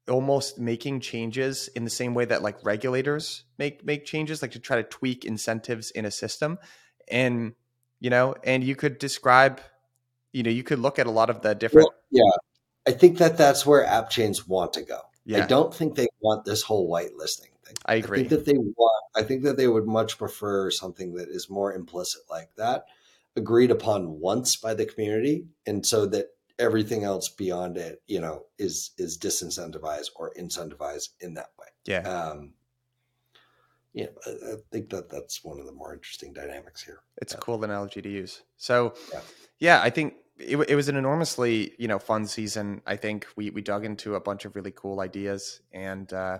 almost 0.08 0.58
making 0.58 1.00
changes 1.00 1.68
in 1.68 1.84
the 1.84 1.90
same 1.90 2.14
way 2.14 2.24
that 2.24 2.42
like 2.42 2.64
regulators 2.64 3.44
make 3.58 3.84
make 3.84 4.04
changes, 4.04 4.42
like 4.42 4.52
to 4.52 4.58
try 4.58 4.76
to 4.76 4.82
tweak 4.82 5.24
incentives 5.24 5.90
in 5.90 6.04
a 6.04 6.10
system. 6.10 6.58
And 7.08 7.54
you 8.00 8.10
know 8.10 8.34
and 8.42 8.64
you 8.64 8.74
could 8.74 8.98
describe 8.98 9.60
you 10.32 10.42
know 10.42 10.50
you 10.50 10.64
could 10.64 10.78
look 10.78 10.98
at 10.98 11.06
a 11.06 11.10
lot 11.10 11.30
of 11.30 11.42
the 11.42 11.54
different 11.54 11.88
well, 11.88 11.94
yeah. 12.10 12.92
I 12.92 12.96
think 12.96 13.18
that 13.18 13.36
that's 13.36 13.64
where 13.64 13.84
app 13.84 14.10
chains 14.10 14.48
want 14.48 14.72
to 14.72 14.82
go. 14.82 15.00
Yeah. 15.26 15.44
i 15.44 15.46
don't 15.46 15.72
think 15.72 15.94
they 15.94 16.08
want 16.20 16.46
this 16.46 16.62
whole 16.62 16.90
whitelisting 16.90 17.52
i 17.86 17.94
agree 17.94 18.20
i 18.20 18.22
think 18.22 18.30
that 18.30 18.44
they 18.44 18.58
want 18.58 19.04
i 19.16 19.22
think 19.22 19.42
that 19.42 19.56
they 19.56 19.68
would 19.68 19.86
much 19.86 20.18
prefer 20.18 20.70
something 20.70 21.14
that 21.14 21.28
is 21.28 21.50
more 21.50 21.72
implicit 21.72 22.22
like 22.30 22.50
that 22.56 22.84
agreed 23.36 23.70
upon 23.70 24.20
once 24.20 24.56
by 24.56 24.74
the 24.74 24.86
community 24.86 25.44
and 25.66 25.84
so 25.84 26.06
that 26.06 26.26
everything 26.58 27.04
else 27.04 27.28
beyond 27.28 27.76
it 27.76 28.02
you 28.06 28.20
know 28.20 28.44
is 28.58 28.90
is 28.98 29.18
disincentivized 29.18 30.10
or 30.16 30.32
incentivized 30.38 31.10
in 31.20 31.34
that 31.34 31.50
way 31.58 31.66
yeah 31.86 32.00
um 32.00 32.52
yeah, 33.92 34.06
I 34.24 34.54
think 34.70 34.90
that 34.90 35.10
that's 35.10 35.42
one 35.42 35.58
of 35.58 35.66
the 35.66 35.72
more 35.72 35.92
interesting 35.92 36.32
dynamics 36.32 36.82
here. 36.82 37.02
It's 37.20 37.32
yeah. 37.32 37.38
a 37.38 37.40
cool 37.40 37.64
analogy 37.64 38.00
to 38.00 38.08
use. 38.08 38.42
So, 38.56 38.94
yeah, 39.12 39.20
yeah 39.58 39.80
I 39.82 39.90
think 39.90 40.14
it, 40.38 40.56
it, 40.68 40.76
was 40.76 40.88
an 40.88 40.96
enormously 40.96 41.74
you 41.78 41.88
know 41.88 41.98
fun 41.98 42.26
season. 42.26 42.82
I 42.86 42.96
think 42.96 43.26
we 43.36 43.50
we 43.50 43.62
dug 43.62 43.84
into 43.84 44.14
a 44.14 44.20
bunch 44.20 44.44
of 44.44 44.54
really 44.54 44.70
cool 44.70 45.00
ideas, 45.00 45.60
and 45.72 46.12
uh, 46.12 46.38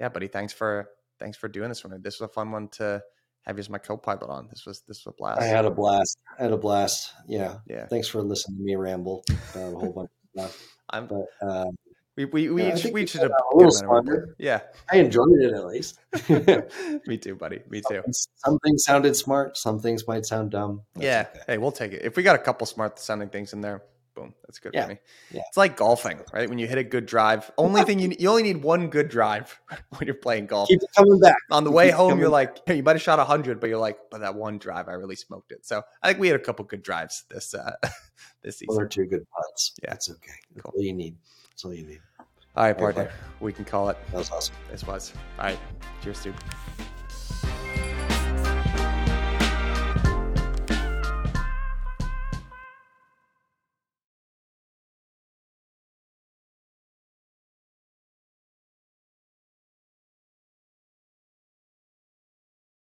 yeah, 0.00 0.08
buddy, 0.08 0.28
thanks 0.28 0.52
for 0.52 0.88
thanks 1.18 1.36
for 1.36 1.48
doing 1.48 1.68
this 1.68 1.84
one. 1.84 2.00
This 2.02 2.20
was 2.20 2.30
a 2.30 2.32
fun 2.32 2.50
one 2.50 2.68
to 2.68 3.02
have 3.42 3.56
you 3.56 3.60
as 3.60 3.70
my 3.70 3.78
co-pilot 3.78 4.28
on. 4.28 4.48
This 4.48 4.66
was 4.66 4.82
this 4.86 5.04
was 5.04 5.14
a 5.14 5.16
blast. 5.16 5.40
I 5.40 5.44
had 5.44 5.64
a 5.64 5.70
blast. 5.70 6.18
I 6.38 6.42
had 6.42 6.52
a 6.52 6.56
blast. 6.56 7.14
Yeah, 7.26 7.58
yeah. 7.66 7.86
Thanks 7.86 8.08
for 8.08 8.22
listening 8.22 8.58
to 8.58 8.64
me 8.64 8.76
ramble 8.76 9.24
about 9.54 9.72
a 9.72 9.76
whole 9.76 9.92
bunch 9.92 10.10
of 10.10 10.40
stuff. 10.40 10.68
I'm, 10.90 11.06
but 11.06 11.26
um, 11.42 11.76
we 12.16 12.24
we 12.26 12.50
we, 12.50 12.64
yeah, 12.64 12.76
each, 12.76 12.84
we 12.92 13.06
should 13.06 13.22
have 13.22 13.30
a 13.30 13.56
little 13.56 13.70
smarter. 13.70 14.34
Yeah, 14.38 14.60
I 14.90 14.96
enjoyed 14.96 15.40
it 15.40 15.52
at 15.52 15.66
least. 15.66 16.00
me 17.06 17.16
too, 17.16 17.36
buddy. 17.36 17.60
Me 17.68 17.80
too. 17.88 18.02
Some, 18.06 18.12
some, 18.36 18.58
things 18.58 18.84
sounded 18.84 19.16
smart. 19.16 19.56
Some 19.56 19.80
things 19.80 20.06
might 20.06 20.26
sound 20.26 20.50
dumb. 20.50 20.82
That's 20.94 21.04
yeah. 21.04 21.26
Okay. 21.30 21.44
Hey, 21.46 21.58
we'll 21.58 21.72
take 21.72 21.92
it. 21.92 22.02
If 22.04 22.16
we 22.16 22.22
got 22.22 22.34
a 22.34 22.40
couple 22.40 22.66
smart 22.66 22.98
sounding 22.98 23.28
things 23.28 23.52
in 23.52 23.60
there, 23.60 23.82
boom, 24.18 24.34
that's 24.42 24.58
good 24.58 24.72
yeah. 24.74 24.82
for 24.82 24.88
me. 24.90 24.98
Yeah. 25.30 25.42
It's 25.48 25.56
like 25.56 25.76
golfing, 25.76 26.20
right? 26.32 26.48
When 26.48 26.58
you 26.58 26.66
hit 26.66 26.78
a 26.78 26.84
good 26.84 27.06
drive, 27.06 27.50
only 27.56 27.82
thing 27.84 27.98
you 27.98 28.14
you 28.18 28.28
only 28.28 28.42
need 28.42 28.62
one 28.62 28.88
good 28.88 29.08
drive 29.08 29.58
when 29.96 30.06
you're 30.06 30.14
playing 30.14 30.46
golf. 30.46 30.68
Keep 30.68 30.80
coming 30.96 31.20
back. 31.20 31.36
On 31.50 31.64
the 31.64 31.70
Keep 31.70 31.76
way 31.76 31.90
home, 31.90 32.18
you're 32.18 32.28
like, 32.28 32.58
hey, 32.66 32.76
you 32.76 32.82
might 32.82 32.96
have 32.96 33.02
shot 33.02 33.24
hundred, 33.24 33.60
but 33.60 33.68
you're 33.68 33.78
like, 33.78 33.98
but 34.10 34.20
that 34.20 34.34
one 34.34 34.58
drive, 34.58 34.88
I 34.88 34.92
really 34.92 35.16
smoked 35.16 35.52
it. 35.52 35.64
So 35.64 35.82
I 36.02 36.08
think 36.08 36.18
we 36.18 36.28
had 36.28 36.40
a 36.40 36.42
couple 36.42 36.64
good 36.64 36.82
drives 36.82 37.24
this 37.30 37.54
uh 37.54 37.72
this 38.42 38.58
season. 38.58 38.74
One 38.74 38.84
or 38.84 38.88
two 38.88 39.06
good 39.06 39.26
putts. 39.30 39.74
Yeah, 39.82 39.94
it's 39.94 40.10
okay. 40.10 40.32
That's 40.54 40.62
cool. 40.62 40.72
all 40.76 40.82
you 40.82 40.94
need. 40.94 41.16
That's 41.50 41.64
all 41.64 41.74
you 41.74 41.86
need. 41.86 42.00
All 42.56 42.64
right, 42.64 42.76
partner. 42.76 43.10
We 43.40 43.52
can 43.52 43.64
call 43.64 43.88
it. 43.88 43.96
That 44.10 44.18
was 44.18 44.30
awesome. 44.30 44.54
This 44.70 44.84
was. 44.84 45.12
All 45.38 45.44
right. 45.44 45.58
Cheers, 46.02 46.24
dude. 46.24 46.34